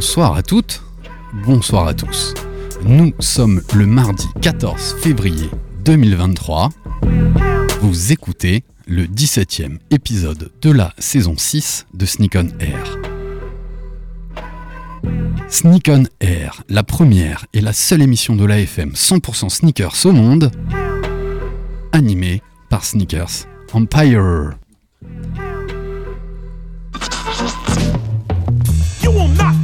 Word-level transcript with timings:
Bonsoir 0.00 0.34
à 0.34 0.42
toutes, 0.42 0.82
bonsoir 1.44 1.86
à 1.86 1.92
tous. 1.92 2.32
Nous 2.84 3.12
sommes 3.18 3.60
le 3.74 3.84
mardi 3.84 4.24
14 4.40 4.96
février 4.98 5.50
2023. 5.84 6.70
Vous 7.82 8.10
écoutez 8.10 8.64
le 8.86 9.04
17e 9.04 9.76
épisode 9.90 10.52
de 10.62 10.70
la 10.70 10.94
saison 10.98 11.34
6 11.36 11.84
de 11.92 12.06
Sneak 12.06 12.34
on 12.34 12.48
Air. 12.60 12.98
Sneak 15.50 15.90
on 15.90 16.04
Air, 16.20 16.62
la 16.70 16.82
première 16.82 17.44
et 17.52 17.60
la 17.60 17.74
seule 17.74 18.00
émission 18.00 18.34
de 18.36 18.46
l'AFM 18.46 18.92
100% 18.92 19.50
sneakers 19.50 20.06
au 20.06 20.12
monde, 20.12 20.50
animée 21.92 22.40
par 22.70 22.86
Sneakers 22.86 23.44
Empire. 23.74 24.54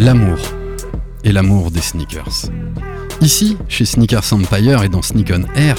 L'amour 0.00 0.38
et 1.24 1.32
l'amour 1.32 1.72
des 1.72 1.80
sneakers. 1.80 2.52
Ici, 3.20 3.58
chez 3.68 3.84
Sneakers 3.84 4.32
Empire 4.32 4.84
et 4.84 4.88
dans 4.88 5.02
Sneak 5.02 5.32
on 5.34 5.42
Air, 5.56 5.74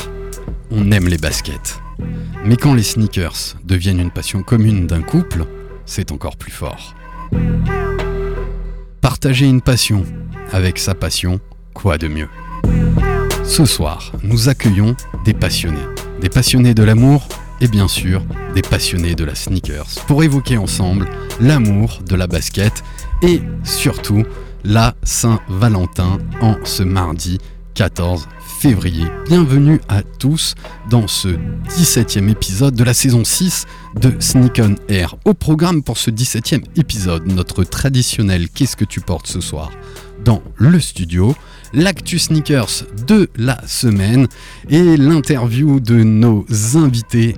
on 0.72 0.92
aime 0.92 1.08
les 1.08 1.18
baskets. 1.18 1.80
Mais 2.44 2.58
quand 2.58 2.74
les 2.74 2.84
sneakers 2.84 3.56
deviennent 3.64 4.02
une 4.02 4.12
passion 4.12 4.44
commune 4.44 4.88
d'un 4.88 5.04
couple, 5.04 5.46
c'est 5.86 6.12
encore 6.12 6.36
plus 6.36 6.52
fort. 6.52 6.96
Partager 9.00 9.46
une 9.46 9.62
passion 9.62 10.04
avec 10.52 10.80
sa 10.80 10.96
passion, 10.96 11.40
quoi 11.74 11.98
de 11.98 12.10
mieux? 12.10 12.28
Ce 13.46 13.64
soir, 13.64 14.12
nous 14.22 14.50
accueillons 14.50 14.98
des 15.24 15.34
passionnés. 15.34 15.78
Des 16.20 16.30
passionnés 16.30 16.74
de 16.74 16.84
l'amour 16.84 17.30
et 17.62 17.70
bien 17.70 17.88
sûr 17.88 18.22
des 18.54 18.62
passionnés 18.64 19.16
de 19.16 19.24
la 19.24 19.36
sneakers 19.36 20.04
pour 20.08 20.24
évoquer 20.24 20.58
ensemble 20.58 21.08
l'amour 21.40 22.02
de 22.06 22.16
la 22.16 22.28
basket 22.28 22.84
et 23.22 23.42
surtout 23.64 24.24
la 24.64 24.96
Saint-Valentin 25.04 26.20
en 26.42 26.56
ce 26.64 26.84
mardi 26.84 27.38
14 27.76 28.28
février. 28.60 29.06
Bienvenue 29.28 29.80
à 29.88 30.04
tous 30.04 30.56
dans 30.90 31.08
ce 31.08 31.30
17e 31.70 32.30
épisode 32.30 32.76
de 32.76 32.84
la 32.84 32.94
saison 32.94 33.24
6 33.24 33.66
de 34.00 34.14
Sneak 34.20 34.62
on 34.64 34.76
Air. 34.90 35.16
Au 35.26 35.34
programme 35.34 35.82
pour 35.84 35.98
ce 35.98 36.12
17e 36.12 36.64
épisode, 36.76 37.26
notre 37.28 37.64
traditionnel 37.64 38.50
Qu'est-ce 38.50 38.76
que 38.76 38.86
tu 38.86 39.00
portes 39.02 39.28
ce 39.28 39.42
soir? 39.42 39.72
dans 40.24 40.42
le 40.58 40.80
studio, 40.80 41.36
l'actu 41.74 42.20
sneakers 42.20 42.86
de 43.08 43.30
la 43.36 43.60
semaine 43.68 44.28
et 44.70 44.98
l'interview 44.98 45.80
de 45.80 46.04
nos 46.04 46.46
invités 46.76 47.36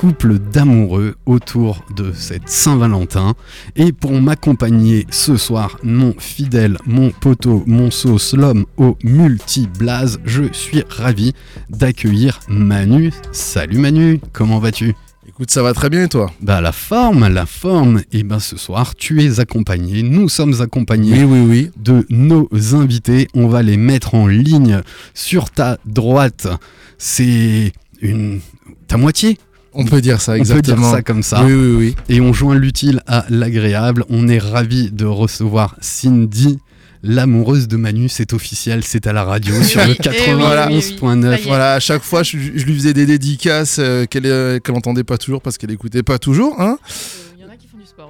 couple 0.00 0.38
d'amoureux 0.38 1.14
autour 1.26 1.84
de 1.94 2.12
cette 2.14 2.48
Saint-Valentin. 2.48 3.34
Et 3.76 3.92
pour 3.92 4.12
m'accompagner 4.12 5.06
ce 5.10 5.36
soir, 5.36 5.76
mon 5.82 6.14
fidèle, 6.18 6.78
mon 6.86 7.10
poteau, 7.10 7.64
mon 7.66 7.90
sauce, 7.90 8.32
l'homme 8.32 8.64
au 8.78 8.96
multi-blaze, 9.04 10.18
je 10.24 10.44
suis 10.52 10.84
ravi 10.88 11.34
d'accueillir 11.68 12.40
Manu. 12.48 13.12
Salut 13.30 13.76
Manu, 13.76 14.22
comment 14.32 14.58
vas-tu? 14.58 14.94
Écoute, 15.28 15.50
ça 15.50 15.62
va 15.62 15.74
très 15.74 15.90
bien 15.90 16.04
et 16.04 16.08
toi? 16.08 16.32
Bah 16.40 16.62
la 16.62 16.72
forme, 16.72 17.28
la 17.28 17.44
forme. 17.44 18.00
Et 18.10 18.22
ben 18.22 18.38
ce 18.38 18.56
soir, 18.56 18.94
tu 18.94 19.22
es 19.22 19.38
accompagné, 19.38 20.02
nous 20.02 20.30
sommes 20.30 20.62
accompagnés 20.62 21.24
oui, 21.24 21.40
oui. 21.46 21.70
de 21.76 22.06
nos 22.08 22.48
invités. 22.72 23.28
On 23.34 23.48
va 23.48 23.62
les 23.62 23.76
mettre 23.76 24.14
en 24.14 24.26
ligne 24.26 24.80
sur 25.12 25.50
ta 25.50 25.76
droite. 25.84 26.48
C'est 26.96 27.74
une 28.00 28.40
ta 28.88 28.96
moitié? 28.96 29.36
On 29.72 29.84
peut 29.84 30.00
dire 30.00 30.20
ça, 30.20 30.32
On 30.32 30.34
peut 30.34 30.40
exactement. 30.40 30.76
dire 30.88 30.90
ça 30.90 31.02
comme 31.02 31.22
ça. 31.22 31.44
Oui, 31.44 31.52
oui, 31.52 31.74
oui. 31.76 31.96
Et 32.08 32.20
on 32.20 32.32
joint 32.32 32.54
l'utile 32.54 33.02
à 33.06 33.24
l'agréable. 33.28 34.04
On 34.08 34.28
est 34.28 34.38
ravi 34.38 34.90
de 34.90 35.04
recevoir 35.04 35.76
Cindy. 35.80 36.58
L'amoureuse 37.02 37.66
de 37.66 37.78
Manu, 37.78 38.10
c'est 38.10 38.34
officiel, 38.34 38.84
c'est 38.84 39.06
à 39.06 39.14
la 39.14 39.24
radio 39.24 39.54
sur 39.62 39.80
le 39.80 39.92
oui, 39.92 39.96
eh 40.04 40.34
oui, 40.34 40.42
91.9. 40.42 41.22
Ça 41.22 41.30
y 41.30 41.40
est. 41.40 41.44
Voilà, 41.46 41.72
à 41.74 41.80
chaque 41.80 42.02
fois, 42.02 42.22
je, 42.22 42.36
je 42.36 42.64
lui 42.66 42.74
faisais 42.74 42.92
des 42.92 43.06
dédicaces 43.06 43.78
euh, 43.78 44.04
qu'elle 44.04 44.26
euh, 44.26 44.58
entendait 44.68 45.04
pas 45.04 45.16
toujours 45.16 45.40
parce 45.40 45.56
qu'elle 45.56 45.70
écoutait 45.70 46.02
pas 46.02 46.18
toujours. 46.18 46.60
Hein 46.60 46.78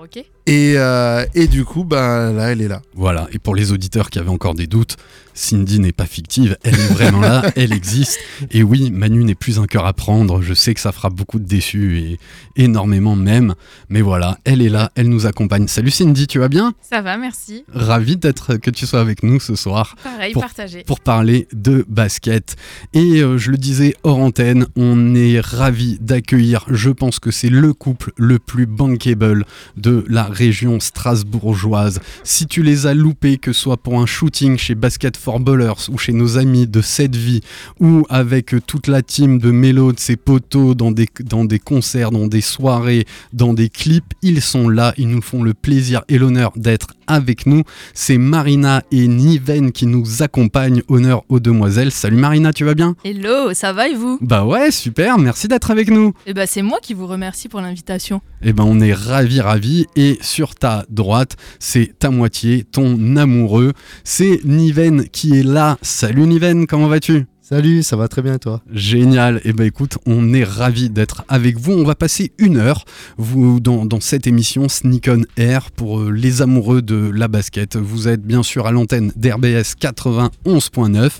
Ok 0.02 0.24
et, 0.46 0.72
euh, 0.76 1.24
et 1.36 1.46
du 1.46 1.64
coup, 1.64 1.84
bah, 1.84 2.32
là, 2.32 2.50
elle 2.50 2.60
est 2.60 2.66
là. 2.66 2.82
Voilà, 2.94 3.28
et 3.30 3.38
pour 3.38 3.54
les 3.54 3.70
auditeurs 3.70 4.10
qui 4.10 4.18
avaient 4.18 4.30
encore 4.30 4.54
des 4.54 4.66
doutes, 4.66 4.96
Cindy 5.32 5.78
n'est 5.78 5.92
pas 5.92 6.06
fictive, 6.06 6.56
elle 6.64 6.74
est 6.74 6.92
vraiment 6.92 7.20
là, 7.20 7.42
elle 7.56 7.72
existe. 7.72 8.18
Et 8.50 8.64
oui, 8.64 8.90
Manu 8.90 9.22
n'est 9.22 9.36
plus 9.36 9.60
un 9.60 9.66
cœur 9.66 9.86
à 9.86 9.92
prendre, 9.92 10.42
je 10.42 10.52
sais 10.54 10.74
que 10.74 10.80
ça 10.80 10.90
fera 10.90 11.08
beaucoup 11.08 11.38
de 11.38 11.44
déçus 11.44 11.98
et 12.00 12.18
énormément 12.56 13.14
même, 13.14 13.54
mais 13.90 14.00
voilà, 14.00 14.38
elle 14.44 14.60
est 14.60 14.68
là, 14.70 14.90
elle 14.96 15.08
nous 15.08 15.26
accompagne. 15.26 15.68
Salut 15.68 15.92
Cindy, 15.92 16.26
tu 16.26 16.40
vas 16.40 16.48
bien? 16.48 16.74
Ça 16.80 17.00
va, 17.00 17.16
merci. 17.16 17.64
Ravi 17.72 18.16
d'être 18.16 18.56
que 18.56 18.70
tu 18.70 18.86
sois 18.86 19.00
avec 19.00 19.22
nous 19.22 19.38
ce 19.38 19.54
soir. 19.54 19.94
Pareil, 20.02 20.32
Pour- 20.32 20.42
partagé. 20.42 20.82
pour 20.82 20.98
parler 20.98 21.46
de 21.52 21.84
basket. 21.88 22.56
Et 22.92 23.20
euh, 23.22 23.38
je 23.38 23.52
le 23.52 23.56
disais 23.56 23.94
hors 24.02 24.18
antenne, 24.18 24.66
on 24.74 25.14
est 25.14 25.38
ravi 25.38 25.98
d'accueillir, 26.00 26.64
je 26.70 26.90
pense 26.90 27.20
que 27.20 27.30
c'est 27.30 27.50
le 27.50 27.72
couple 27.72 28.10
le 28.16 28.40
plus 28.40 28.66
bankable 28.66 29.44
de 29.76 29.89
la 30.08 30.24
région 30.24 30.80
strasbourgeoise. 30.80 32.00
Si 32.24 32.46
tu 32.46 32.62
les 32.62 32.86
as 32.86 32.94
loupés, 32.94 33.38
que 33.38 33.52
ce 33.52 33.60
soit 33.60 33.76
pour 33.76 34.00
un 34.00 34.06
shooting 34.06 34.56
chez 34.56 34.74
Basket 34.74 35.16
for 35.16 35.40
Ballers 35.40 35.88
ou 35.90 35.98
chez 35.98 36.12
nos 36.12 36.38
amis 36.38 36.66
de 36.66 36.80
cette 36.80 37.16
vie 37.16 37.40
ou 37.78 38.04
avec 38.08 38.54
toute 38.66 38.86
la 38.86 39.02
team 39.02 39.38
de 39.38 39.50
Mélo, 39.50 39.92
de 39.92 40.00
ses 40.00 40.16
potos 40.16 40.74
dans 40.74 40.92
des, 40.92 41.08
dans 41.24 41.44
des 41.44 41.58
concerts, 41.58 42.10
dans 42.10 42.26
des 42.26 42.40
soirées, 42.40 43.06
dans 43.32 43.54
des 43.54 43.68
clips, 43.68 44.14
ils 44.22 44.40
sont 44.40 44.68
là, 44.68 44.94
ils 44.96 45.08
nous 45.08 45.22
font 45.22 45.42
le 45.42 45.54
plaisir 45.54 46.02
et 46.08 46.18
l'honneur 46.18 46.52
d'être 46.56 46.88
avec 47.10 47.46
nous. 47.46 47.62
C'est 47.92 48.18
Marina 48.18 48.82
et 48.90 49.08
Niven 49.08 49.72
qui 49.72 49.86
nous 49.86 50.22
accompagnent. 50.22 50.82
Honneur 50.88 51.24
aux 51.28 51.40
demoiselles. 51.40 51.90
Salut 51.90 52.16
Marina, 52.16 52.52
tu 52.52 52.64
vas 52.64 52.74
bien? 52.74 52.94
Hello, 53.04 53.52
ça 53.52 53.72
va 53.72 53.88
et 53.88 53.94
vous? 53.94 54.18
Bah 54.20 54.44
ouais, 54.44 54.70
super, 54.70 55.18
merci 55.18 55.48
d'être 55.48 55.70
avec 55.70 55.90
nous. 55.90 56.12
Eh 56.26 56.34
ben, 56.34 56.46
c'est 56.48 56.62
moi 56.62 56.78
qui 56.82 56.94
vous 56.94 57.06
remercie 57.06 57.48
pour 57.48 57.60
l'invitation. 57.60 58.20
Eh 58.42 58.52
ben 58.52 58.64
on 58.66 58.80
est 58.80 58.94
ravis, 58.94 59.40
ravis. 59.40 59.86
Et 59.96 60.18
sur 60.20 60.54
ta 60.54 60.84
droite, 60.88 61.36
c'est 61.58 61.98
ta 61.98 62.10
moitié, 62.10 62.64
ton 62.64 63.16
amoureux. 63.16 63.72
C'est 64.04 64.40
Niven 64.44 65.08
qui 65.08 65.38
est 65.38 65.42
là. 65.42 65.76
Salut 65.82 66.26
Niven, 66.26 66.66
comment 66.66 66.88
vas-tu? 66.88 67.26
Salut, 67.50 67.82
ça 67.82 67.96
va 67.96 68.06
très 68.06 68.22
bien 68.22 68.34
et 68.34 68.38
toi? 68.38 68.62
Génial. 68.72 69.40
Et 69.42 69.52
ben 69.52 69.64
écoute, 69.64 69.98
on 70.06 70.32
est 70.32 70.44
ravis 70.44 70.88
d'être 70.88 71.24
avec 71.26 71.58
vous. 71.58 71.72
On 71.72 71.82
va 71.82 71.96
passer 71.96 72.30
une 72.38 72.58
heure 72.58 72.84
dans, 73.18 73.98
cette 73.98 74.28
émission 74.28 74.68
Sneak 74.68 75.08
on 75.10 75.22
Air 75.36 75.72
pour 75.72 75.98
euh, 75.98 76.12
les 76.12 76.42
amoureux 76.42 76.80
de 76.80 77.10
la 77.12 77.26
basket. 77.26 77.76
Vous 77.76 78.06
êtes 78.06 78.22
bien 78.22 78.44
sûr 78.44 78.68
à 78.68 78.70
l'antenne 78.70 79.12
d'RBS 79.16 79.74
91.9 79.80 81.10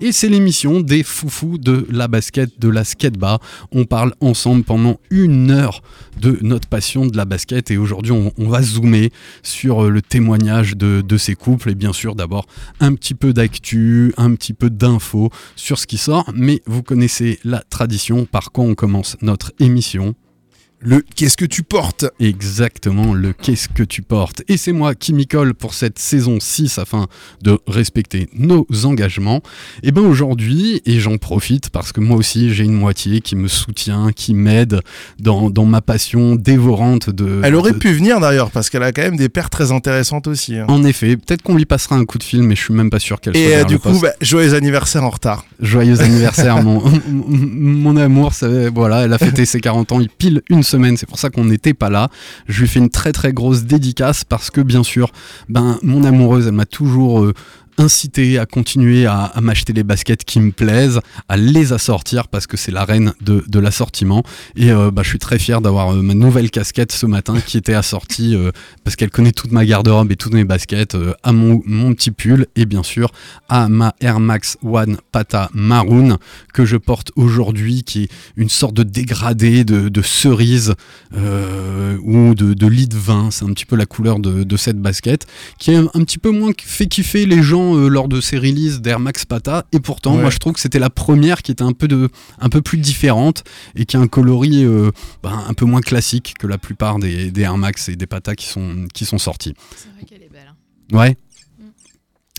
et 0.00 0.12
c'est 0.12 0.28
l'émission 0.28 0.80
des 0.80 1.02
foufous 1.02 1.58
de 1.58 1.84
la 1.90 2.06
basket, 2.06 2.60
de 2.60 2.68
la 2.68 2.84
skatebar. 2.84 3.40
On 3.72 3.84
parle 3.84 4.14
ensemble 4.20 4.62
pendant 4.62 5.00
une 5.10 5.50
heure 5.50 5.82
de 6.20 6.38
notre 6.42 6.68
passion 6.68 7.04
de 7.04 7.16
la 7.16 7.24
basket 7.24 7.72
et 7.72 7.78
aujourd'hui 7.78 8.12
on, 8.12 8.48
va 8.48 8.62
zoomer 8.62 9.10
sur 9.42 9.86
euh, 9.86 9.90
le 9.90 10.02
témoignage 10.02 10.76
de, 10.76 11.00
de 11.00 11.16
ces 11.16 11.34
couples 11.34 11.70
et 11.70 11.74
bien 11.74 11.92
sûr 11.92 12.14
d'abord 12.14 12.46
un 12.78 12.94
petit 12.94 13.14
peu 13.14 13.32
d'actu, 13.32 14.14
un 14.16 14.36
petit 14.36 14.52
peu 14.52 14.70
d'infos 14.70 15.30
sur 15.56 15.79
qui 15.86 15.98
sort, 15.98 16.30
mais 16.34 16.62
vous 16.66 16.82
connaissez 16.82 17.38
la 17.44 17.62
tradition, 17.68 18.26
par 18.26 18.52
quoi 18.52 18.64
on 18.64 18.74
commence 18.74 19.16
notre 19.22 19.52
émission. 19.58 20.14
Le 20.82 21.02
qu'est-ce 21.14 21.36
que 21.36 21.44
tu 21.44 21.62
portes 21.62 22.06
Exactement, 22.20 23.12
le 23.12 23.34
qu'est-ce 23.34 23.68
que 23.68 23.82
tu 23.82 24.00
portes. 24.00 24.42
Et 24.48 24.56
c'est 24.56 24.72
moi 24.72 24.94
qui 24.94 25.12
m'y 25.12 25.26
colle 25.26 25.52
pour 25.52 25.74
cette 25.74 25.98
saison 25.98 26.38
6 26.40 26.78
afin 26.78 27.06
de 27.42 27.58
respecter 27.66 28.30
nos 28.32 28.66
engagements. 28.84 29.42
Et 29.82 29.92
ben 29.92 30.00
aujourd'hui, 30.00 30.80
et 30.86 30.98
j'en 30.98 31.18
profite 31.18 31.68
parce 31.68 31.92
que 31.92 32.00
moi 32.00 32.16
aussi 32.16 32.54
j'ai 32.54 32.64
une 32.64 32.72
moitié 32.72 33.20
qui 33.20 33.36
me 33.36 33.46
soutient, 33.46 34.10
qui 34.12 34.32
m'aide 34.32 34.80
dans, 35.18 35.50
dans 35.50 35.66
ma 35.66 35.82
passion 35.82 36.34
dévorante 36.34 37.10
de... 37.10 37.42
Elle 37.44 37.56
aurait 37.56 37.72
de- 37.72 37.76
pu 37.78 37.92
venir 37.92 38.18
d'ailleurs 38.18 38.50
parce 38.50 38.70
qu'elle 38.70 38.82
a 38.82 38.92
quand 38.92 39.02
même 39.02 39.16
des 39.18 39.28
paires 39.28 39.50
très 39.50 39.72
intéressantes 39.72 40.28
aussi. 40.28 40.56
hein. 40.56 40.64
En 40.68 40.82
effet, 40.84 41.18
peut-être 41.18 41.42
qu'on 41.42 41.56
lui 41.56 41.66
passera 41.66 41.96
un 41.96 42.06
coup 42.06 42.16
de 42.16 42.22
fil, 42.24 42.42
mais 42.42 42.56
je 42.56 42.62
suis 42.62 42.72
même 42.74 42.88
pas 42.88 42.98
sûr 43.00 43.20
qu'elle 43.20 43.34
soit 43.36 43.42
Et 43.44 43.54
euh, 43.56 43.64
du 43.64 43.78
coup, 43.78 43.98
bah, 44.00 44.12
joyeux 44.22 44.54
anniversaire 44.54 45.04
en 45.04 45.10
retard. 45.10 45.44
Joyeux 45.60 46.00
anniversaire, 46.00 46.62
mon, 46.62 46.82
mon 47.06 47.96
amour. 47.98 48.32
ça- 48.32 48.70
voilà, 48.70 49.02
elle 49.04 49.12
a 49.12 49.18
fêté 49.18 49.44
ses 49.44 49.60
40 49.60 49.92
ans, 49.92 50.00
il 50.00 50.08
pile 50.08 50.40
une 50.48 50.62
C'est 50.96 51.06
pour 51.06 51.18
ça 51.18 51.30
qu'on 51.30 51.44
n'était 51.44 51.74
pas 51.74 51.90
là. 51.90 52.08
Je 52.48 52.60
lui 52.60 52.68
fais 52.68 52.78
une 52.78 52.90
très 52.90 53.12
très 53.12 53.32
grosse 53.32 53.64
dédicace 53.64 54.24
parce 54.24 54.50
que, 54.50 54.60
bien 54.60 54.82
sûr, 54.82 55.10
ben, 55.48 55.78
mon 55.82 56.04
amoureuse, 56.04 56.46
elle 56.46 56.52
m'a 56.52 56.66
toujours 56.66 57.32
incité 57.80 58.38
à 58.38 58.44
continuer 58.44 59.06
à, 59.06 59.32
m'acheter 59.40 59.72
les 59.72 59.82
baskets 59.82 60.24
qui 60.24 60.38
me 60.38 60.52
plaisent, 60.52 61.00
à 61.28 61.36
les 61.36 61.72
assortir 61.72 62.28
parce 62.28 62.46
que 62.46 62.56
c'est 62.56 62.70
la 62.70 62.84
reine 62.84 63.14
de, 63.22 63.58
l'assortiment. 63.58 64.22
Et 64.56 64.70
euh, 64.70 64.90
bah, 64.90 65.02
je 65.02 65.08
suis 65.08 65.18
très 65.18 65.38
fier 65.38 65.60
d'avoir 65.60 65.94
euh, 65.94 66.02
ma 66.02 66.14
nouvelle 66.14 66.50
casquette 66.50 66.92
ce 66.92 67.06
matin 67.06 67.40
qui 67.40 67.56
était 67.56 67.74
assortie 67.74 68.34
euh, 68.34 68.52
parce 68.84 68.96
qu'elle 68.96 69.10
connaît 69.10 69.32
toute 69.32 69.52
ma 69.52 69.64
garde-robe 69.64 70.12
et 70.12 70.16
toutes 70.16 70.34
mes 70.34 70.44
baskets, 70.44 70.96
à 71.22 71.32
mon, 71.32 71.60
petit 71.94 72.10
pull 72.10 72.46
et 72.56 72.66
bien 72.66 72.82
sûr 72.82 73.10
à 73.48 73.68
ma 73.68 73.94
Air 74.00 74.20
Max 74.20 74.58
One 74.62 74.98
Pata 75.10 75.50
Maroon 75.54 76.18
que 76.52 76.64
je 76.64 76.76
porte 76.76 77.12
aujourd'hui, 77.16 77.82
qui 77.82 78.04
est 78.04 78.08
une 78.36 78.48
sorte 78.48 78.74
de 78.74 78.82
dégradé 78.82 79.64
de, 79.64 80.02
cerise 80.02 80.74
ou 81.12 82.34
de, 82.34 82.66
lit 82.66 82.88
de 82.88 82.96
vin. 82.96 83.30
C'est 83.30 83.44
un 83.44 83.52
petit 83.52 83.66
peu 83.66 83.76
la 83.76 83.86
couleur 83.86 84.18
de, 84.18 84.44
de 84.44 84.56
cette 84.56 84.80
basket, 84.80 85.26
qui 85.58 85.70
est 85.70 85.76
un, 85.76 85.88
un 85.94 86.04
petit 86.04 86.18
peu 86.18 86.30
moins 86.30 86.52
fait 86.62 86.86
kiffer 86.86 87.26
les 87.26 87.42
gens 87.42 87.69
euh, 87.76 87.88
lors 87.88 88.08
de 88.08 88.20
ces 88.20 88.38
releases 88.38 88.80
d'Air 88.80 89.00
Max 89.00 89.24
Pata. 89.24 89.64
Et 89.72 89.80
pourtant, 89.80 90.14
Ouais. 90.14 90.20
moi, 90.22 90.30
je 90.30 90.38
trouve 90.38 90.52
que 90.54 90.60
c'était 90.60 90.78
la 90.78 90.90
première 90.90 91.42
qui 91.42 91.52
était 91.52 91.62
un 91.64 91.72
peu, 91.72 91.88
de, 91.88 92.08
un 92.38 92.48
peu 92.48 92.60
plus 92.62 92.78
différente 92.78 93.44
et 93.74 93.84
qui 93.86 93.96
a 93.96 94.00
un 94.00 94.08
coloris 94.08 94.64
euh, 94.64 94.90
ben, 95.22 95.44
un 95.48 95.54
peu 95.54 95.64
moins 95.64 95.80
classique 95.80 96.34
que 96.38 96.46
la 96.46 96.58
plupart 96.58 96.98
des, 96.98 97.30
des 97.30 97.42
Air 97.42 97.56
Max 97.58 97.88
et 97.88 97.96
des 97.96 98.06
Pata 98.06 98.34
qui 98.34 98.46
sont, 98.46 98.86
qui 98.94 99.04
sont 99.04 99.18
sortis. 99.18 99.54
C'est 99.76 99.88
vrai 99.94 100.04
qu'elle 100.04 100.22
est 100.22 100.30
belle. 100.32 100.50
hein. 100.50 100.96
Ouais. 100.96 101.16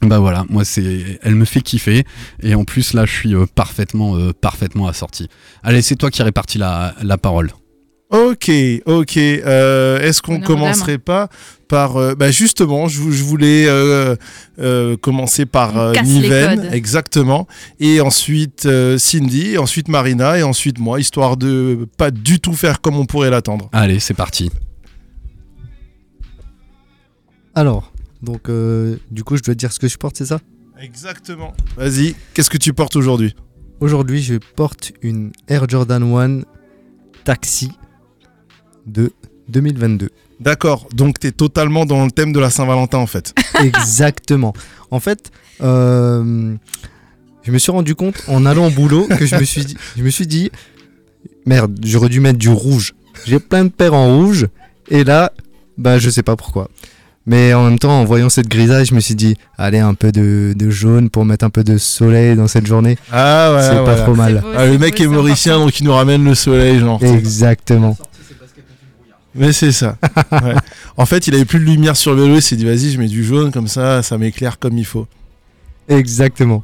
Bah 0.04 0.18
voilà, 0.18 0.46
moi 0.50 0.66
c'est, 0.66 1.20
elle 1.22 1.36
me 1.36 1.46
fait 1.46 1.62
kiffer 1.62 2.06
et 2.42 2.56
en 2.56 2.64
plus 2.66 2.94
là 2.94 3.06
je 3.06 3.12
suis 3.12 3.36
euh, 3.36 3.46
parfaitement, 3.54 4.18
euh, 4.18 4.32
parfaitement 4.34 4.88
assorti. 4.88 5.28
Allez, 5.62 5.84
c'est 5.84 5.96
toi 5.96 6.10
qui 6.10 6.24
répartis 6.24 6.58
la, 6.58 6.96
la 7.04 7.20
parole. 7.20 7.52
Ok, 8.12 8.52
ok. 8.86 9.18
Euh, 9.18 10.00
Est-ce 10.02 10.22
qu'on 10.22 10.34
commencerait 10.46 10.98
pas 10.98 11.30
par... 11.70 11.96
euh, 11.96 12.14
bah 12.14 12.30
justement, 12.30 12.90
je, 12.90 13.00
vou- 13.00 13.12
je 13.14 13.24
voulais 13.24 13.66
euh, 13.68 14.18
euh, 14.60 14.98
commencer 14.98 15.46
par 15.46 15.78
euh, 15.78 15.94
Niven, 16.04 16.60
exactement, 16.74 17.48
et 17.80 18.02
ensuite 18.02 18.66
euh, 18.66 18.98
Cindy, 18.98 19.52
et 19.54 19.58
ensuite 19.58 19.88
Marina, 19.88 20.38
et 20.38 20.44
ensuite 20.44 20.78
moi, 20.78 21.00
histoire 21.00 21.38
de 21.38 21.88
pas 21.98 22.12
du 22.12 22.42
tout 22.42 22.52
faire 22.52 22.82
comme 22.82 22.98
on 22.98 23.06
pourrait 23.06 23.30
l'attendre. 23.30 23.70
Allez, 23.72 24.00
c'est 24.02 24.14
parti. 24.14 24.52
Alors, 27.56 27.92
donc, 28.22 28.50
euh, 28.50 28.98
du 29.10 29.24
coup, 29.24 29.38
je 29.38 29.42
dois 29.44 29.56
dire 29.56 29.72
ce 29.72 29.80
que 29.80 29.88
je 29.88 29.98
porte, 29.98 30.18
c'est 30.18 30.26
ça? 30.26 30.40
Exactement. 30.82 31.54
Vas-y, 31.78 32.16
qu'est-ce 32.34 32.50
que 32.50 32.58
tu 32.58 32.74
portes 32.74 32.96
aujourd'hui? 32.96 33.36
Aujourd'hui, 33.80 34.22
je 34.22 34.36
porte 34.36 34.92
une 35.02 35.32
Air 35.48 35.68
Jordan 35.70 36.04
1 36.04 36.42
Taxi 37.24 37.72
de 38.86 39.12
2022. 39.50 40.10
D'accord, 40.40 40.88
donc 40.94 41.20
t'es 41.20 41.32
totalement 41.32 41.86
dans 41.86 42.04
le 42.04 42.12
thème 42.12 42.34
de 42.34 42.40
la 42.40 42.50
Saint-Valentin 42.50 42.98
en 42.98 43.08
fait. 43.08 43.34
Exactement. 43.64 44.54
En 44.90 45.00
fait, 45.00 45.32
euh, 45.62 46.56
je 47.44 47.52
me 47.52 47.58
suis 47.60 47.72
rendu 47.72 47.94
compte 47.96 48.24
en 48.28 48.46
allant 48.46 48.68
au 48.68 48.72
boulot 48.72 49.08
que 49.18 49.26
je 49.26 49.36
me 49.36 49.44
suis 49.44 49.66
dit, 49.66 49.78
je 49.98 50.04
me 50.04 50.10
suis 50.10 50.28
dit 50.28 50.50
merde, 51.46 51.78
j'aurais 51.84 52.10
dû 52.10 52.20
mettre 52.20 52.40
du 52.40 52.50
rouge. 52.50 52.94
J'ai 53.26 53.40
plein 53.40 53.66
de 53.66 53.70
paires 53.70 53.94
en 53.94 54.16
rouge 54.18 54.48
et 54.90 55.04
là, 55.04 55.32
bah 55.78 56.00
je 56.00 56.10
sais 56.10 56.24
pas 56.24 56.36
pourquoi. 56.36 56.70
Mais 57.28 57.54
en 57.54 57.66
même 57.66 57.78
temps, 57.78 58.02
en 58.02 58.04
voyant 58.04 58.30
cette 58.30 58.48
grisaille, 58.48 58.86
je 58.88 58.96
me 58.96 59.00
suis 59.00 59.14
dit, 59.14 59.36
allez, 59.56 59.78
un 59.78 59.94
peu 59.94 60.12
de, 60.12 60.54
de 60.56 60.70
jaune 60.72 61.12
pour 61.12 61.24
mettre 61.24 61.46
un 61.46 61.52
peu 61.52 61.64
de 61.64 61.78
soleil 61.78 62.36
dans 62.36 62.48
cette 62.48 62.66
journée. 62.66 62.98
Ah 63.12 63.54
ouais, 63.54 63.62
c'est 63.62 63.86
pas 63.86 63.96
trop 64.02 64.16
mal. 64.16 64.40
Beau, 64.42 64.48
Ah, 64.58 64.66
le 64.66 64.80
mec 64.80 65.00
est 65.00 65.06
mauricien, 65.08 65.60
donc 65.60 65.80
il 65.80 65.84
nous 65.86 65.94
ramène 65.94 66.24
le 66.26 66.34
soleil, 66.34 66.80
genre. 66.80 67.02
Exactement. 67.04 67.96
Mais 69.36 69.54
c'est 69.54 69.72
ça. 69.72 69.98
Ouais. 70.32 70.56
En 70.98 71.06
fait, 71.06 71.28
il 71.28 71.36
avait 71.36 71.46
plus 71.46 71.60
de 71.60 71.66
lumière 71.66 71.96
sur 71.98 72.14
le 72.14 72.24
vélo, 72.24 72.36
il 72.36 72.42
s'est 72.42 72.56
dit 72.56 72.66
vas-y, 72.66 72.92
je 72.92 73.00
mets 73.00 73.08
du 73.08 73.24
jaune, 73.24 73.52
comme 73.52 73.68
ça, 73.68 74.02
ça 74.04 74.18
m'éclaire 74.18 74.60
comme 74.60 74.78
il 74.78 74.86
faut. 74.86 75.08
Exactement. 75.90 76.64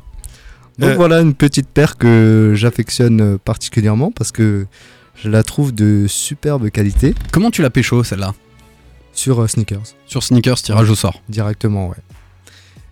Donc 0.80 0.90
Euh, 0.92 0.96
voilà 0.96 1.20
une 1.22 1.34
petite 1.34 1.68
paire 1.68 1.98
que 1.98 2.54
j'affectionne 2.56 3.38
particulièrement 3.40 4.12
parce 4.12 4.32
que 4.32 4.68
je 5.16 5.30
la 5.30 5.44
trouve 5.44 5.74
de 5.74 6.06
superbe 6.08 6.70
qualité 6.70 7.16
Comment 7.32 7.50
tu 7.52 7.62
l'as 7.62 7.70
pécho 7.72 8.04
celle-là? 8.04 8.34
Sur 9.14 9.42
euh, 9.42 9.48
sneakers. 9.48 9.82
Sur 10.06 10.24
Sneakers, 10.24 10.62
tirage 10.62 10.90
au 10.90 10.96
sort. 10.96 11.22
Directement, 11.30 11.88
ouais. 11.90 11.96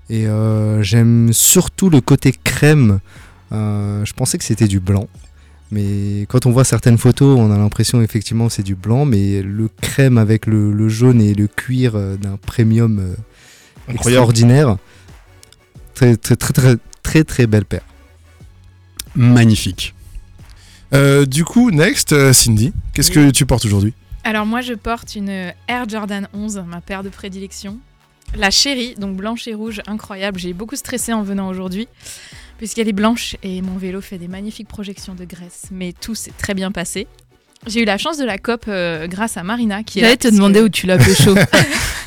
Et 0.10 0.28
euh, 0.28 0.82
j'aime 0.84 1.32
surtout 1.34 1.90
le 1.90 2.02
côté 2.02 2.32
crème. 2.44 3.00
Euh, 3.52 4.04
je 4.06 4.14
pensais 4.14 4.38
que 4.38 4.44
c'était 4.44 4.68
du 4.68 4.80
blanc. 4.80 5.08
Mais 5.76 6.26
quand 6.30 6.46
on 6.46 6.52
voit 6.52 6.64
certaines 6.64 6.98
photos, 6.98 7.38
on 7.38 7.52
a 7.52 7.58
l'impression 7.58 8.02
effectivement 8.02 8.48
que 8.48 8.54
c'est 8.54 8.64
du 8.64 8.76
blanc. 8.76 9.04
Mais 9.04 9.42
le 9.42 9.68
crème 9.82 10.18
avec 10.18 10.46
le, 10.48 10.72
le 10.72 10.88
jaune 10.88 11.22
et 11.22 11.34
le 11.34 11.48
cuir 11.48 11.96
euh, 11.96 12.16
d'un 12.16 12.38
premium 12.38 13.00
euh, 13.00 13.14
Incroyable. 13.90 13.96
extraordinaire. 14.00 14.78
Très, 15.94 16.16
très, 16.16 16.38
très, 16.38 16.54
très, 16.54 16.76
très, 17.04 17.24
très 17.26 17.46
belle 17.46 17.66
paire. 17.66 17.84
Magnifique. 19.16 19.94
Euh, 20.94 21.26
du 21.26 21.44
coup, 21.44 21.72
next, 21.72 22.14
euh, 22.14 22.32
Cindy, 22.32 22.72
qu'est-ce 22.94 23.12
que 23.12 23.30
tu 23.32 23.46
portes 23.46 23.66
aujourd'hui? 23.66 23.94
Alors 24.24 24.46
moi 24.46 24.62
je 24.62 24.74
porte 24.74 25.16
une 25.16 25.30
Air 25.30 25.88
Jordan 25.88 26.28
11, 26.34 26.64
ma 26.68 26.82
paire 26.82 27.04
de 27.04 27.10
prédilection. 27.10 27.78
La 28.36 28.50
chérie, 28.50 28.96
donc 28.96 29.16
blanche 29.16 29.48
et 29.48 29.54
rouge, 29.54 29.82
incroyable. 29.88 30.40
J'ai 30.40 30.54
beaucoup 30.54 30.76
stressé 30.76 31.14
en 31.14 31.22
venant 31.22 31.48
aujourd'hui, 31.48 31.88
puisqu'elle 32.58 32.88
est 32.88 32.94
blanche 32.94 33.36
et 33.44 33.62
mon 33.62 33.78
vélo 33.78 34.02
fait 34.02 34.18
des 34.18 34.28
magnifiques 34.28 34.68
projections 34.68 35.16
de 35.16 35.26
graisse. 35.26 35.66
Mais 35.72 35.94
tout 35.94 36.16
s'est 36.16 36.34
très 36.38 36.54
bien 36.54 36.72
passé. 36.72 37.08
J'ai 37.68 37.82
eu 37.82 37.86
la 37.86 37.98
chance 37.98 38.18
de 38.18 38.26
la 38.26 38.38
COP 38.38 38.66
euh, 38.68 39.08
grâce 39.08 39.38
à 39.38 39.44
Marina 39.44 39.84
qui 39.84 40.00
J'allais 40.00 40.18
te 40.18 40.28
demander 40.28 40.62
où 40.62 40.70
tu 40.70 40.86
l'as 40.86 40.98
pécho. 40.98 41.36